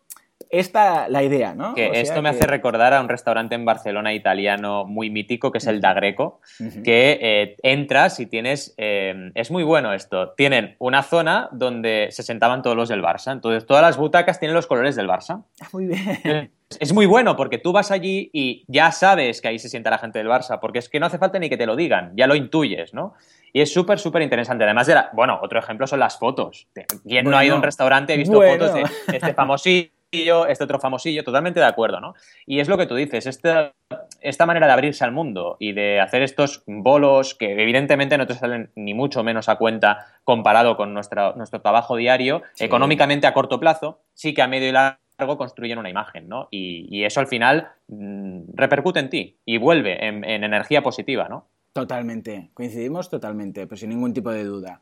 esta 0.51 1.09
la 1.09 1.23
idea, 1.23 1.55
¿no? 1.55 1.75
Que 1.75 2.01
esto 2.01 2.23
me 2.23 2.29
hace 2.29 2.47
recordar 2.47 2.95
a 2.95 3.01
un 3.01 3.09
restaurante 3.09 3.55
en 3.55 3.65
Barcelona 3.65 4.15
italiano 4.15 4.85
muy 4.85 5.11
mítico 5.11 5.51
que 5.51 5.59
es 5.59 5.67
el 5.67 5.81
Da 5.81 5.93
Greco, 5.93 6.41
que 6.85 7.19
eh, 7.21 7.57
entras 7.63 8.21
y 8.21 8.27
tienes, 8.27 8.75
eh, 8.77 9.31
es 9.35 9.51
muy 9.51 9.65
bueno 9.65 9.93
esto, 9.93 10.33
tienen 10.37 10.77
una 10.79 11.03
zona 11.03 11.49
donde 11.53 12.09
se 12.11 12.23
sentaban 12.23 12.63
todos 12.63 12.77
los 12.77 12.89
del 12.89 13.03
Barça, 13.03 13.33
entonces 13.33 13.67
todas 13.67 13.83
las 13.83 13.97
butacas 13.97 14.39
tienen 14.39 14.55
los 14.55 14.67
colores 14.67 14.97
del 14.97 15.09
Barça. 15.09 15.45
Ah, 15.61 15.69
muy 15.73 15.87
bien. 15.87 16.51
Es 16.81 16.93
muy 16.93 17.07
bueno 17.07 17.37
porque 17.37 17.59
tú 17.59 17.71
vas 17.73 17.93
allí 17.93 18.29
y 18.33 18.65
ya 18.67 18.91
sabes 18.91 19.41
que 19.41 19.49
ahí 19.49 19.59
se 19.59 19.69
sienta 19.69 19.89
la 19.89 19.99
gente 19.99 20.19
del 20.19 20.29
Barça, 20.29 20.59
porque 20.61 20.81
es 20.81 20.89
que 20.89 20.99
no 20.99 21.07
hace 21.07 21.19
falta 21.19 21.39
ni 21.39 21.49
que 21.49 21.57
te 21.57 21.65
lo 21.65 21.77
digan, 21.77 22.13
ya 22.17 22.27
lo 22.27 22.35
intuyes, 22.35 22.93
¿no? 22.93 23.15
Y 23.53 23.61
es 23.61 23.73
súper, 23.73 24.01
súper 24.01 24.23
interesante. 24.23 24.65
Además 24.65 24.89
de 24.89 24.95
la, 24.95 25.11
bueno, 25.13 25.39
otro 25.41 25.61
ejemplo 25.61 25.87
son 25.87 26.01
las 26.01 26.19
fotos. 26.19 26.67
¿Quién 27.07 27.25
no 27.31 27.39
ha 27.39 27.45
ido 27.45 27.55
a 27.55 27.57
un 27.57 27.63
restaurante 27.63 28.15
y 28.15 28.19
visto 28.19 28.43
fotos 28.43 28.75
de 28.75 28.85
este 29.17 29.33
famosísimo 29.33 29.96
este 30.25 30.65
otro 30.65 30.79
famosillo, 30.79 31.25
totalmente 31.25 31.61
de 31.61 31.67
acuerdo, 31.67 32.01
¿no? 32.01 32.15
Y 32.47 32.61
es 32.61 32.69
lo 32.69 32.79
que 32.79 32.87
tú 32.87 32.95
dices, 32.95 33.27
esta, 33.27 33.73
esta 34.21 34.47
manera 34.47 34.67
de 34.67 34.73
abrirse 34.73 35.05
al 35.05 35.13
mundo 35.13 35.57
y 35.59 35.73
de 35.73 36.01
hacer 36.01 36.23
estos 36.23 36.63
bolos 36.67 37.35
que 37.35 37.53
evidentemente 37.53 38.19
no 38.19 38.27
te 38.27 38.35
salen 38.35 38.71
ni 38.75 38.95
mucho 38.95 39.23
menos 39.23 39.49
a 39.49 39.57
cuenta 39.57 40.07
comparado 40.25 40.77
con 40.77 40.95
nuestro 40.95 41.61
trabajo 41.63 41.97
diario, 41.97 42.43
económicamente 42.59 43.27
a 43.27 43.35
corto 43.35 43.61
plazo, 43.61 44.01
sí 44.15 44.35
que 44.35 44.43
a 44.43 44.49
medio 44.49 44.69
y 44.69 44.73
largo 44.73 45.39
construyen 45.39 45.79
una 45.79 45.91
imagen, 45.91 46.29
¿no? 46.29 46.49
Y, 46.51 47.05
eso 47.05 47.21
al 47.21 47.27
final 47.27 47.69
mm, 47.89 48.55
repercute 48.55 49.01
en 49.01 49.11
ti 49.11 49.39
y 49.45 49.59
vuelve 49.59 50.07
en, 50.07 50.25
en 50.25 50.45
energía 50.45 50.83
positiva, 50.83 51.29
¿no? 51.29 51.47
Totalmente, 51.77 52.51
coincidimos 52.55 53.11
totalmente, 53.11 53.67
pues 53.67 53.81
sin 53.81 53.91
ningún 53.91 54.15
tipo 54.15 54.31
de 54.31 54.45
duda. 54.45 54.81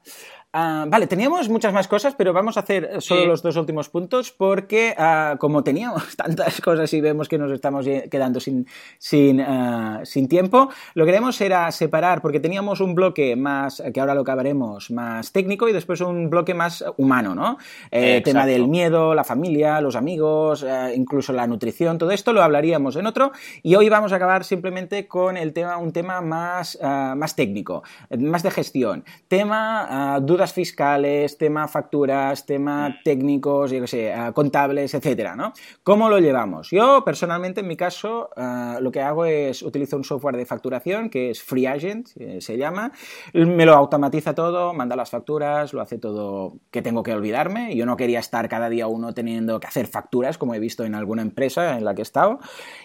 Ah, 0.57 0.85
vale, 0.87 1.09
teníamos 1.09 1.49
muchas 1.49 1.73
más 1.73 1.89
cosas, 1.89 2.15
pero 2.17 2.33
vamos 2.33 2.57
a 2.57 2.61
hacer 2.61 3.03
solo 3.03 3.27
los 3.27 3.43
dos 3.43 3.57
últimos 3.57 3.89
puntos 3.89 4.31
porque 4.31 4.95
ah, 4.97 5.35
como 5.41 5.65
teníamos 5.65 6.15
tantas 6.17 6.61
cosas 6.61 6.95
y 6.95 7.01
vemos 7.01 7.29
que 7.29 7.39
nos 7.39 7.51
estamos 7.51 7.85
quedando 8.09 8.39
sin, 8.39 8.65
sin, 8.97 9.41
ah, 9.41 10.03
sin, 10.05 10.29
tiempo, 10.29 10.69
lo 10.95 11.05
que 11.05 11.11
queremos 11.11 11.41
era 11.41 11.73
separar, 11.73 12.23
porque 12.23 12.39
teníamos 12.39 12.81
un 12.81 12.95
bloque 12.95 13.35
más, 13.35 13.83
que 13.93 13.99
ahora 13.99 14.15
lo 14.15 14.21
acabaremos, 14.21 14.93
más 14.93 15.33
técnico 15.33 15.69
y 15.69 15.73
después 15.73 16.01
un 16.01 16.31
bloque 16.31 16.55
más 16.55 16.85
humano, 16.99 17.35
¿no? 17.35 17.59
El 17.91 18.23
tema 18.23 18.47
del 18.47 18.69
miedo, 18.69 19.13
la 19.13 19.25
familia, 19.25 19.81
los 19.81 19.97
amigos, 19.97 20.65
incluso 20.95 21.33
la 21.33 21.49
nutrición, 21.49 21.99
todo 21.99 22.13
esto 22.13 22.33
lo 22.33 22.45
hablaríamos 22.45 22.95
en 22.95 23.07
otro 23.07 23.33
y 23.65 23.75
hoy 23.75 23.89
vamos 23.89 24.13
a 24.13 24.17
acabar 24.17 24.45
simplemente 24.45 25.09
con 25.09 25.37
el 25.37 25.53
tema, 25.53 25.79
un 25.79 25.91
tema 25.91 26.21
más, 26.21 26.79
más 26.81 27.35
técnico, 27.35 27.83
más 28.17 28.45
de 28.45 28.53
gestión, 28.53 29.05
tema 29.27 30.21
dudas 30.23 30.44
fiscales, 30.53 31.39
tema 31.39 31.69
facturas, 31.69 32.47
tema 32.47 32.89
mm. 32.89 32.93
técnicos, 33.05 33.71
yo 33.71 33.81
qué 33.81 33.87
sé, 33.87 34.09
eh, 34.09 34.33
contables, 34.35 34.95
etcétera, 34.95 35.37
¿no? 35.37 35.53
¿Cómo 35.83 36.09
lo 36.09 36.19
llevamos? 36.19 36.71
Yo, 36.71 37.05
personalmente, 37.05 37.61
en 37.61 37.69
mi 37.69 37.77
caso, 37.77 38.31
eh, 38.37 38.77
lo 38.81 38.91
que 38.91 39.01
hago 39.01 39.25
es 39.25 39.63
utilizo 39.63 39.97
un 39.97 40.05
software 40.05 40.37
de 40.37 40.47
facturación 40.47 41.11
que 41.11 41.31
es 41.31 41.43
Free 41.43 41.67
Agent, 41.67 42.09
eh, 42.17 42.41
se 42.41 42.57
llama, 42.57 42.93
me 43.33 43.67
lo 43.67 43.75
automatiza 43.75 44.35
todo, 44.35 44.75
manda 44.75 44.97
las 44.97 45.11
facturas, 45.11 45.73
lo 45.73 45.81
hace 45.81 45.99
todo 45.99 46.59
que 46.71 46.83
tengo 46.83 47.03
que 47.03 47.13
olvidarme. 47.13 47.75
Yo 47.77 47.87
no 47.87 47.97
quería 47.97 48.19
estar 48.19 48.49
cada 48.49 48.69
día 48.69 48.87
uno 48.87 49.15
teniendo 49.15 49.61
que 49.61 49.67
hacer 49.67 49.87
facturas, 49.87 50.39
como 50.39 50.55
he 50.55 50.59
visto 50.59 50.85
en 50.85 50.95
alguna 50.95 51.23
empresa 51.23 51.77
en 51.77 51.85
la 51.85 51.95
que 51.95 52.03
he 52.03 52.05
estado, 52.05 52.39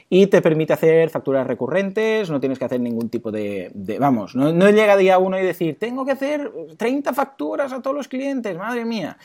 y 0.09 0.27
te 0.27 0.41
permite 0.41 0.73
hacer 0.73 1.09
facturas 1.09 1.47
recurrentes, 1.47 2.29
no 2.29 2.39
tienes 2.39 2.59
que 2.59 2.65
hacer 2.65 2.79
ningún 2.79 3.09
tipo 3.09 3.31
de, 3.31 3.71
vamos, 3.99 4.35
no, 4.35 4.51
no 4.53 4.69
llega 4.69 4.95
día 4.97 5.17
uno 5.17 5.39
y 5.39 5.43
decir, 5.43 5.77
tengo 5.79 6.05
que 6.05 6.11
hacer 6.11 6.51
30 6.77 7.13
facturas 7.13 7.29
a 7.59 7.81
todos 7.81 7.95
los 7.95 8.07
clientes, 8.07 8.57
madre 8.57 8.85
mía. 8.85 9.17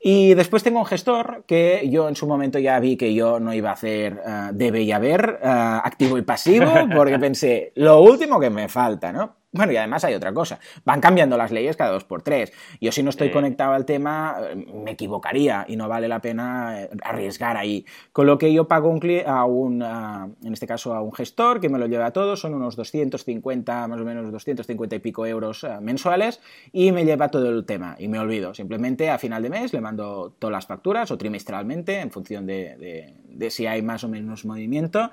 Y 0.00 0.34
después 0.34 0.62
tengo 0.62 0.78
un 0.78 0.86
gestor 0.86 1.44
que 1.46 1.88
yo 1.90 2.08
en 2.08 2.16
su 2.16 2.26
momento 2.26 2.58
ya 2.58 2.78
vi 2.80 2.96
que 2.96 3.14
yo 3.14 3.40
no 3.40 3.52
iba 3.54 3.70
a 3.70 3.72
hacer 3.74 4.22
uh, 4.24 4.52
debe 4.52 4.82
y 4.82 4.92
haber, 4.92 5.40
uh, 5.42 5.46
activo 5.82 6.18
y 6.18 6.22
pasivo, 6.22 6.70
porque 6.94 7.18
pensé, 7.20 7.72
lo 7.76 8.02
último 8.02 8.38
que 8.38 8.50
me 8.50 8.68
falta, 8.68 9.12
¿no? 9.12 9.36
Bueno, 9.56 9.72
y 9.72 9.76
además 9.76 10.04
hay 10.04 10.14
otra 10.14 10.32
cosa. 10.32 10.58
Van 10.84 11.00
cambiando 11.00 11.36
las 11.36 11.50
leyes 11.50 11.76
cada 11.76 11.92
dos 11.92 12.04
por 12.04 12.22
tres. 12.22 12.52
Yo 12.80 12.92
si 12.92 13.02
no 13.02 13.10
estoy 13.10 13.30
conectado 13.30 13.72
al 13.72 13.84
tema, 13.84 14.36
me 14.84 14.92
equivocaría 14.92 15.64
y 15.68 15.76
no 15.76 15.88
vale 15.88 16.08
la 16.08 16.20
pena 16.20 16.82
eh, 16.82 16.90
arriesgar 17.02 17.56
ahí. 17.56 17.84
Con 18.12 18.26
lo 18.26 18.38
que 18.38 18.52
yo 18.52 18.68
pago 18.68 18.88
un 18.88 19.00
a 19.26 19.44
un, 19.44 19.82
en 19.82 20.52
este 20.52 20.66
caso 20.66 20.94
a 20.94 21.00
un 21.00 21.12
gestor 21.12 21.60
que 21.60 21.68
me 21.68 21.78
lo 21.78 21.86
lleva 21.86 22.12
todo, 22.12 22.36
son 22.36 22.54
unos 22.54 22.76
250, 22.76 23.88
más 23.88 24.00
o 24.00 24.04
menos 24.04 24.30
250 24.32 24.96
y 24.96 24.98
pico 24.98 25.26
euros 25.26 25.64
eh, 25.64 25.78
mensuales 25.80 26.40
y 26.72 26.92
me 26.92 27.04
lleva 27.04 27.28
todo 27.28 27.48
el 27.50 27.64
tema 27.64 27.96
y 27.98 28.08
me 28.08 28.18
olvido. 28.18 28.54
Simplemente 28.54 29.10
a 29.10 29.18
final 29.18 29.42
de 29.42 29.50
mes 29.50 29.72
le 29.72 29.80
mando 29.80 30.34
todas 30.38 30.52
las 30.52 30.66
facturas 30.66 31.10
o 31.10 31.18
trimestralmente 31.18 32.00
en 32.00 32.10
función 32.10 32.46
de 32.46 33.14
de 33.36 33.50
si 33.50 33.66
hay 33.66 33.82
más 33.82 34.04
o 34.04 34.08
menos 34.08 34.44
movimiento 34.44 35.10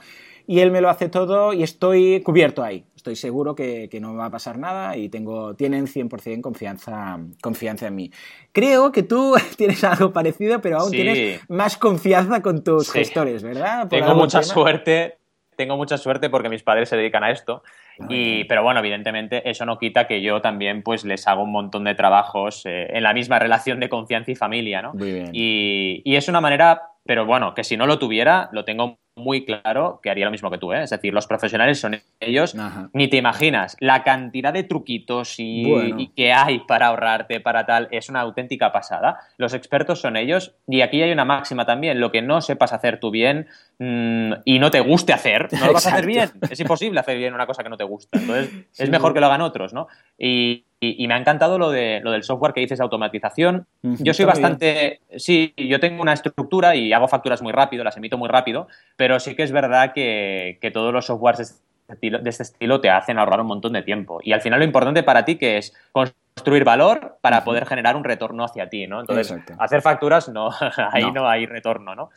y 0.48 0.60
él 0.60 0.72
me 0.72 0.82
lo 0.82 0.90
hace 0.90 1.10
todo 1.10 1.54
y 1.54 1.64
estoy 1.64 2.22
cubierto 2.22 2.64
ahí. 2.64 2.86
Estoy 2.96 3.16
seguro 3.16 3.56
que, 3.56 3.90
no 4.02 4.12
me 4.12 4.18
va 4.18 4.26
a 4.26 4.32
pasar 4.32 4.58
nada 4.58 4.96
y 4.96 5.10
tengo, 5.10 5.56
tienen 5.56 5.88
100% 5.88 6.42
confianza, 6.42 7.20
confianza 7.42 7.88
en 7.88 7.96
mí. 7.96 8.12
Creo 8.52 8.92
que 8.92 9.04
tú 9.04 9.36
tienes 9.58 9.84
algo 9.84 10.14
parecido, 10.14 10.62
pero 10.62 10.80
aún 10.80 10.92
tienes 10.92 11.42
más 11.50 11.78
confianza 11.78 12.42
con 12.42 12.64
tus 12.64 12.92
gestores, 12.92 13.44
¿verdad? 13.44 13.88
tengo 13.90 14.16
mucha 14.16 14.42
suerte. 14.44 15.18
Tengo 15.56 15.78
mucha 15.78 16.00
suerte 16.00 16.32
porque 16.32 16.50
mis 16.50 16.64
padres 16.64 16.90
se 16.90 16.98
dedican 16.98 17.24
a 17.24 17.30
esto. 17.30 17.62
Y, 18.10 18.46
pero 18.46 18.64
bueno, 18.64 18.80
evidentemente 18.80 19.48
eso 19.48 19.66
no 19.66 19.78
quita 19.78 20.08
que 20.08 20.22
yo 20.22 20.42
también 20.42 20.82
pues 20.82 21.06
les 21.06 21.28
hago 21.28 21.44
un 21.44 21.52
montón 21.52 21.84
de 21.84 21.94
trabajos 21.94 22.66
eh, 22.66 22.88
en 22.90 23.04
la 23.04 23.14
misma 23.14 23.38
relación 23.38 23.80
de 23.80 23.88
confianza 23.88 24.32
y 24.32 24.36
familia, 24.36 24.82
¿no? 24.82 24.94
Y, 25.32 26.02
y, 26.04 26.16
es 26.16 26.28
una 26.28 26.42
manera, 26.42 26.93
pero 27.06 27.26
bueno, 27.26 27.54
que 27.54 27.64
si 27.64 27.78
no 27.78 27.86
lo 27.86 28.00
tuviera, 28.00 28.50
lo 28.52 28.64
tengo 28.66 28.98
muy 29.16 29.46
claro 29.46 30.00
que 30.02 30.10
haría 30.10 30.26
lo 30.26 30.32
mismo 30.32 30.50
que 30.50 30.58
tú, 30.58 30.74
¿eh? 30.74 30.84
Es 30.84 30.90
decir, 30.90 31.14
los 31.14 31.28
profesionales 31.28 31.80
son 31.80 32.02
ellos, 32.20 32.56
ni 32.94 33.08
te 33.08 33.18
imaginas. 33.18 33.78
La 33.80 34.04
cantidad 34.04 34.52
de 34.54 34.64
truquitos 34.64 35.36
y, 35.38 36.12
que 36.16 36.34
hay 36.34 36.60
para 36.60 36.88
ahorrarte, 36.88 37.40
para 37.40 37.66
tal, 37.66 37.88
es 37.92 38.10
una 38.10 38.22
auténtica 38.22 38.72
pasada. 38.72 39.20
Los 39.38 39.54
expertos 39.54 40.00
son 40.02 40.18
ellos, 40.18 40.56
y 40.68 40.82
aquí 40.82 41.02
hay 41.02 41.12
una 41.12 41.26
máxima 41.26 41.66
también, 41.66 42.00
lo 42.00 42.12
que 42.12 42.22
no 42.22 42.42
sepas 42.42 42.74
hacer 42.74 43.00
tú 43.00 43.12
bien 43.12 43.48
mm, 43.78 44.34
y 44.46 44.60
no 44.60 44.72
te 44.72 44.80
guste 44.80 45.14
hacer, 45.14 45.50
no 45.52 45.68
lo 45.68 45.74
vas 45.74 45.86
a 45.86 45.94
hacer 45.94 46.06
bien. 46.06 46.32
Es 46.50 46.60
imposible 46.60 47.00
hacer 47.00 47.18
bien 47.18 47.34
una 47.34 47.46
cosa 47.46 47.64
que 47.64 47.70
no 47.70 47.78
te 47.78 47.84
gusta. 47.84 48.18
Entonces, 48.18 48.50
es 48.78 48.90
mejor 48.90 49.14
que 49.14 49.20
lo 49.20 49.28
hagan 49.28 49.42
otros, 49.42 49.74
¿no? 49.74 49.88
Y, 50.18 50.66
y, 50.92 51.08
me 51.08 51.14
ha 51.14 51.18
encantado 51.18 51.58
lo, 51.58 51.72
de, 51.72 52.02
lo 52.04 52.12
del 52.12 52.24
software 52.24 52.54
que 52.54 52.62
dices, 52.62 52.80
automatización. 52.80 53.66
yo 53.82 54.14
soy 54.14 54.26
bastante... 54.26 55.00
Sí, 55.18 55.54
yo 55.56 55.80
tengo 55.80 56.02
una 56.02 56.14
estructura 56.14 56.76
y 56.76 56.94
hago 56.94 57.08
facturas 57.08 57.42
muy 57.42 57.52
rápido, 57.52 57.84
las 57.84 57.98
emito 57.98 58.18
muy 58.18 58.30
rápido, 58.30 58.68
pero 58.96 59.20
sí 59.20 59.36
que 59.36 59.44
es 59.44 59.52
verdad 59.52 59.94
que, 59.94 60.58
que 60.62 60.72
todos 60.72 60.94
los 60.94 61.06
softwares 61.06 61.62
de 61.88 61.94
este, 61.94 62.24
de 62.24 62.30
este 62.30 62.44
estilo 62.44 62.82
te 62.82 62.90
hacen 62.90 63.20
ahorrar 63.20 63.42
un 63.42 63.48
montón 63.48 63.74
de 63.74 63.82
tiempo. 63.82 64.20
Y 64.24 64.34
al 64.34 64.42
final 64.42 64.60
lo 64.60 64.66
importante 64.66 65.04
para 65.04 65.26
ti 65.26 65.36
que 65.36 65.58
es 65.58 65.74
construir 65.92 66.23
valor 66.64 67.18
para 67.22 67.44
poder 67.44 67.66
generar 67.66 67.96
un 67.96 68.04
retorno 68.04 68.44
hacia 68.44 68.70
ti, 68.70 68.88
¿no? 68.88 69.00
Entonces, 69.02 69.36
hacer 69.58 69.82
facturas, 69.82 70.30
no, 70.30 70.50
ahí 70.92 71.12
no. 71.12 71.28
hay 71.28 71.46
retorno, 71.46 71.96
¿no? 71.96 72.10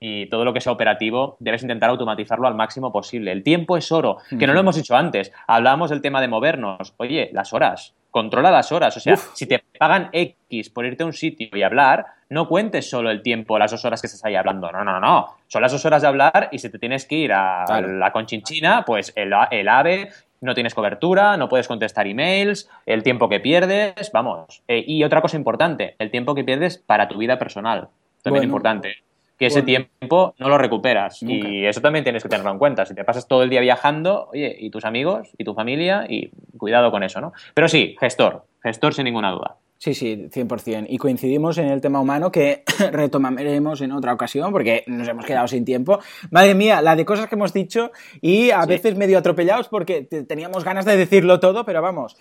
Y 0.00 0.26
todo 0.28 0.44
lo 0.44 0.52
que 0.52 0.60
sea 0.60 0.72
operativo 0.72 1.36
debes 1.40 1.62
intentar 1.62 1.90
automatizarlo 1.90 2.46
al 2.46 2.54
máximo 2.54 2.92
posible. 2.92 3.32
El 3.32 3.42
tiempo 3.42 3.76
es 3.76 3.90
oro, 3.90 4.18
que 4.38 4.46
no 4.46 4.52
lo 4.52 4.60
hemos 4.60 4.76
dicho 4.76 4.96
antes. 4.96 5.32
Hablábamos 5.46 5.90
del 5.90 6.00
tema 6.02 6.20
de 6.20 6.28
movernos. 6.28 6.94
Oye, 6.98 7.30
las 7.32 7.52
horas, 7.52 7.94
controla 8.10 8.50
las 8.50 8.72
horas. 8.72 8.96
O 8.96 9.00
sea, 9.00 9.16
si 9.16 9.46
te 9.46 9.62
pagan 9.78 10.10
X 10.12 10.70
por 10.70 10.84
irte 10.86 11.02
a 11.02 11.06
un 11.06 11.12
sitio 11.12 11.48
y 11.52 11.62
hablar, 11.62 12.06
no 12.30 12.46
cuentes 12.46 12.88
solo 12.88 13.10
el 13.10 13.22
tiempo, 13.22 13.58
las 13.58 13.70
dos 13.70 13.84
horas 13.84 14.00
que 14.00 14.06
estás 14.06 14.24
ahí 14.24 14.34
hablando. 14.34 14.70
No, 14.70 14.84
no, 14.84 15.00
no. 15.00 15.36
Son 15.46 15.62
las 15.62 15.72
dos 15.72 15.84
horas 15.84 16.02
de 16.02 16.08
hablar 16.08 16.48
y 16.52 16.58
si 16.58 16.70
te 16.70 16.78
tienes 16.78 17.06
que 17.06 17.16
ir 17.16 17.32
a 17.32 17.64
la 17.80 18.12
conchinchina, 18.12 18.84
pues 18.84 19.12
el, 19.16 19.32
el 19.50 19.68
AVE 19.68 20.10
no 20.40 20.54
tienes 20.54 20.74
cobertura, 20.74 21.36
no 21.36 21.48
puedes 21.48 21.68
contestar 21.68 22.06
emails, 22.06 22.68
el 22.86 23.02
tiempo 23.02 23.28
que 23.28 23.40
pierdes, 23.40 24.10
vamos. 24.12 24.62
Eh, 24.68 24.84
y 24.86 25.04
otra 25.04 25.20
cosa 25.20 25.36
importante, 25.36 25.96
el 25.98 26.10
tiempo 26.10 26.34
que 26.34 26.44
pierdes 26.44 26.78
para 26.78 27.08
tu 27.08 27.18
vida 27.18 27.38
personal. 27.38 27.88
También 28.22 28.44
importante. 28.44 28.98
Que 29.38 29.46
ese 29.46 29.62
tiempo 29.62 30.34
no 30.38 30.48
lo 30.48 30.58
recuperas. 30.58 31.22
Y 31.22 31.64
eso 31.64 31.80
también 31.80 32.04
tienes 32.04 32.22
que 32.22 32.28
tenerlo 32.28 32.50
en 32.50 32.58
cuenta. 32.58 32.84
Si 32.84 32.94
te 32.94 33.04
pasas 33.04 33.28
todo 33.28 33.42
el 33.42 33.50
día 33.50 33.60
viajando, 33.60 34.28
oye, 34.32 34.56
y 34.58 34.70
tus 34.70 34.84
amigos, 34.84 35.28
y 35.38 35.44
tu 35.44 35.54
familia, 35.54 36.06
y 36.08 36.30
cuidado 36.56 36.90
con 36.90 37.02
eso, 37.02 37.20
¿no? 37.20 37.32
Pero 37.54 37.68
sí, 37.68 37.96
gestor, 38.00 38.46
gestor 38.62 38.94
sin 38.94 39.04
ninguna 39.04 39.30
duda. 39.30 39.56
Sí, 39.78 39.94
sí, 39.94 40.28
100%. 40.28 40.86
Y 40.88 40.98
coincidimos 40.98 41.56
en 41.58 41.68
el 41.68 41.80
tema 41.80 42.00
humano 42.00 42.32
que 42.32 42.64
retomaremos 42.92 43.80
en 43.80 43.92
otra 43.92 44.12
ocasión 44.12 44.50
porque 44.50 44.82
nos 44.88 45.06
hemos 45.06 45.24
quedado 45.24 45.46
sin 45.46 45.64
tiempo. 45.64 46.00
Madre 46.32 46.56
mía, 46.56 46.82
la 46.82 46.96
de 46.96 47.04
cosas 47.04 47.28
que 47.28 47.36
hemos 47.36 47.52
dicho 47.52 47.92
y 48.20 48.50
a 48.50 48.66
veces 48.66 48.96
medio 48.96 49.18
atropellados 49.18 49.68
porque 49.68 50.02
teníamos 50.02 50.64
ganas 50.64 50.84
de 50.84 50.96
decirlo 50.96 51.38
todo, 51.38 51.64
pero 51.64 51.80
vamos. 51.80 52.16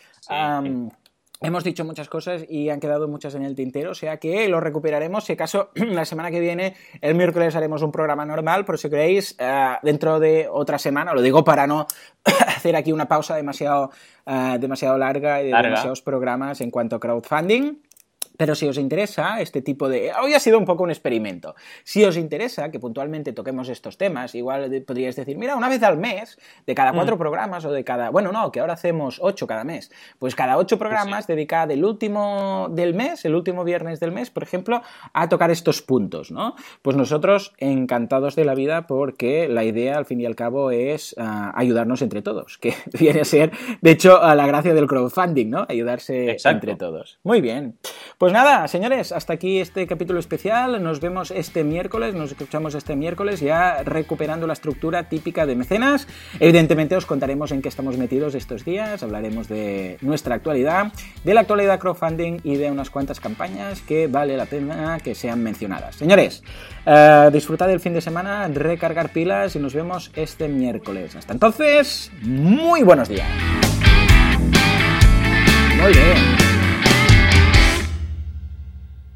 Hemos 1.40 1.64
dicho 1.64 1.86
muchas 1.86 2.10
cosas 2.10 2.46
y 2.50 2.70
han 2.70 2.80
quedado 2.80 3.08
muchas 3.08 3.36
en 3.36 3.44
el 3.44 3.54
tintero, 3.54 3.92
o 3.92 3.96
sea 3.96 4.18
que 4.18 4.48
lo 4.50 4.60
recuperaremos. 4.60 5.26
Si 5.26 5.34
acaso 5.34 5.70
la 5.76 6.04
semana 6.04 6.32
que 6.32 6.40
viene, 6.40 6.76
el 7.00 7.14
miércoles, 7.14 7.56
haremos 7.56 7.84
un 7.84 7.92
programa 7.92 8.26
normal, 8.26 8.66
pero 8.66 8.78
si 8.78 8.90
queréis, 8.90 9.36
eh, 9.38 9.76
dentro 9.84 10.20
de 10.20 10.48
otra 10.52 10.80
semana, 10.80 11.14
lo 11.14 11.22
digo 11.22 11.44
para 11.44 11.68
no 11.68 11.86
hacer 12.48 12.76
aquí 12.76 12.92
una 12.92 13.08
pausa 13.08 13.36
demasiado, 13.36 13.92
eh, 14.26 14.58
demasiado 14.60 14.98
larga 14.98 15.44
y 15.44 15.52
de 15.52 15.56
demasiados 15.56 16.02
programas 16.02 16.60
en 16.62 16.72
cuanto 16.72 16.96
a 16.96 17.00
crowdfunding. 17.00 17.87
Pero 18.38 18.56
si 18.56 18.68
os 18.68 18.78
interesa 18.78 19.42
este 19.42 19.62
tipo 19.62 19.90
de... 19.90 20.12
Hoy 20.22 20.34
ha 20.34 20.40
sido 20.40 20.58
un 20.58 20.66
poco 20.66 20.84
un 20.84 20.92
experimento. 20.92 21.56
Si 21.84 22.06
os 22.06 22.18
interesa 22.18 22.72
que 22.72 22.80
puntualmente 22.80 23.34
toquemos 23.34 23.70
estos 23.70 23.98
temas, 23.98 24.36
igual 24.36 24.84
podríais 24.86 25.16
decir, 25.16 25.38
mira, 25.38 25.56
una 25.56 25.70
vez 25.70 25.82
al 25.84 25.98
mes, 25.98 26.38
de 26.66 26.76
cada 26.76 26.94
cuatro 26.94 27.16
mm. 27.16 27.20
programas 27.20 27.66
o 27.66 27.72
de 27.72 27.84
cada... 27.84 28.10
Bueno, 28.12 28.32
no, 28.32 28.52
que 28.52 28.60
ahora 28.60 28.74
hacemos 28.74 29.20
ocho 29.22 29.48
cada 29.48 29.64
mes. 29.64 29.92
Pues 30.20 30.36
cada 30.36 30.58
ocho 30.58 30.78
pues 30.78 30.90
programas 30.90 31.28
dedicada 31.28 31.74
el 31.74 31.84
último 31.84 32.68
del 32.72 32.94
mes, 32.94 33.26
el 33.26 33.36
último 33.36 33.64
viernes 33.64 34.00
del 34.00 34.12
mes, 34.12 34.30
por 34.30 34.44
ejemplo, 34.44 34.82
a 35.14 35.30
tocar 35.30 35.52
estos 35.52 35.82
puntos, 35.82 36.32
¿no? 36.32 36.56
Pues 36.82 36.96
nosotros 36.96 37.54
encantados 37.58 38.36
de 38.36 38.46
la 38.46 38.56
vida 38.56 38.88
porque 38.88 39.48
la 39.48 39.64
idea, 39.64 39.98
al 39.98 40.06
fin 40.06 40.22
y 40.22 40.26
al 40.26 40.36
cabo, 40.36 40.72
es 40.72 41.16
ah, 41.18 41.52
ayudarnos 41.56 42.02
entre 42.02 42.22
todos, 42.22 42.58
que 42.58 42.74
viene 43.00 43.22
a 43.22 43.26
ser, 43.26 43.52
de 43.82 43.92
hecho, 43.92 44.22
a 44.22 44.36
la 44.36 44.46
gracia 44.48 44.74
del 44.74 44.88
crowdfunding, 44.88 45.50
¿no? 45.50 45.66
Ayudarse 45.68 46.38
entre 46.44 46.76
todos. 46.76 47.20
Muy 47.24 47.42
bien. 47.42 47.78
Pues 48.18 48.27
pues 48.28 48.34
nada, 48.34 48.68
señores, 48.68 49.14
hasta 49.14 49.32
aquí 49.32 49.62
este 49.62 49.88
capítulo 49.88 50.20
especial. 50.20 50.84
Nos 50.84 51.00
vemos 51.00 51.32
este 51.32 51.64
miércoles, 51.64 52.14
nos 52.14 52.32
escuchamos 52.32 52.76
este 52.76 52.94
miércoles 52.98 53.40
ya 53.40 53.84
recuperando 53.84 54.48
la 54.48 54.52
estructura 54.52 55.08
típica 55.08 55.46
de 55.46 55.56
mecenas. 55.56 56.10
Evidentemente 56.42 56.98
os 56.98 57.06
contaremos 57.06 57.54
en 57.54 57.62
qué 57.62 57.70
estamos 57.70 57.98
metidos 57.98 58.36
estos 58.36 58.66
días, 58.66 59.02
hablaremos 59.02 59.48
de 59.48 59.98
nuestra 60.02 60.36
actualidad, 60.36 60.92
de 61.24 61.34
la 61.34 61.40
actualidad 61.40 61.80
crowdfunding 61.80 62.40
y 62.44 62.58
de 62.58 62.70
unas 62.70 62.90
cuantas 62.90 63.22
campañas 63.22 63.80
que 63.80 64.08
vale 64.08 64.36
la 64.36 64.46
pena 64.46 65.00
que 65.02 65.16
sean 65.16 65.42
mencionadas. 65.42 65.96
Señores, 65.96 66.44
uh, 66.86 67.32
disfrutad 67.32 67.70
del 67.70 67.80
fin 67.80 67.94
de 67.94 68.02
semana, 68.02 68.46
recargar 68.50 69.14
pilas 69.14 69.56
y 69.56 69.60
nos 69.60 69.74
vemos 69.74 70.12
este 70.18 70.50
miércoles. 70.50 71.16
Hasta 71.16 71.32
entonces, 71.32 72.12
muy 72.24 72.84
buenos 72.84 73.08
días. 73.08 73.30
Muy 75.82 75.94
bien. 75.94 76.57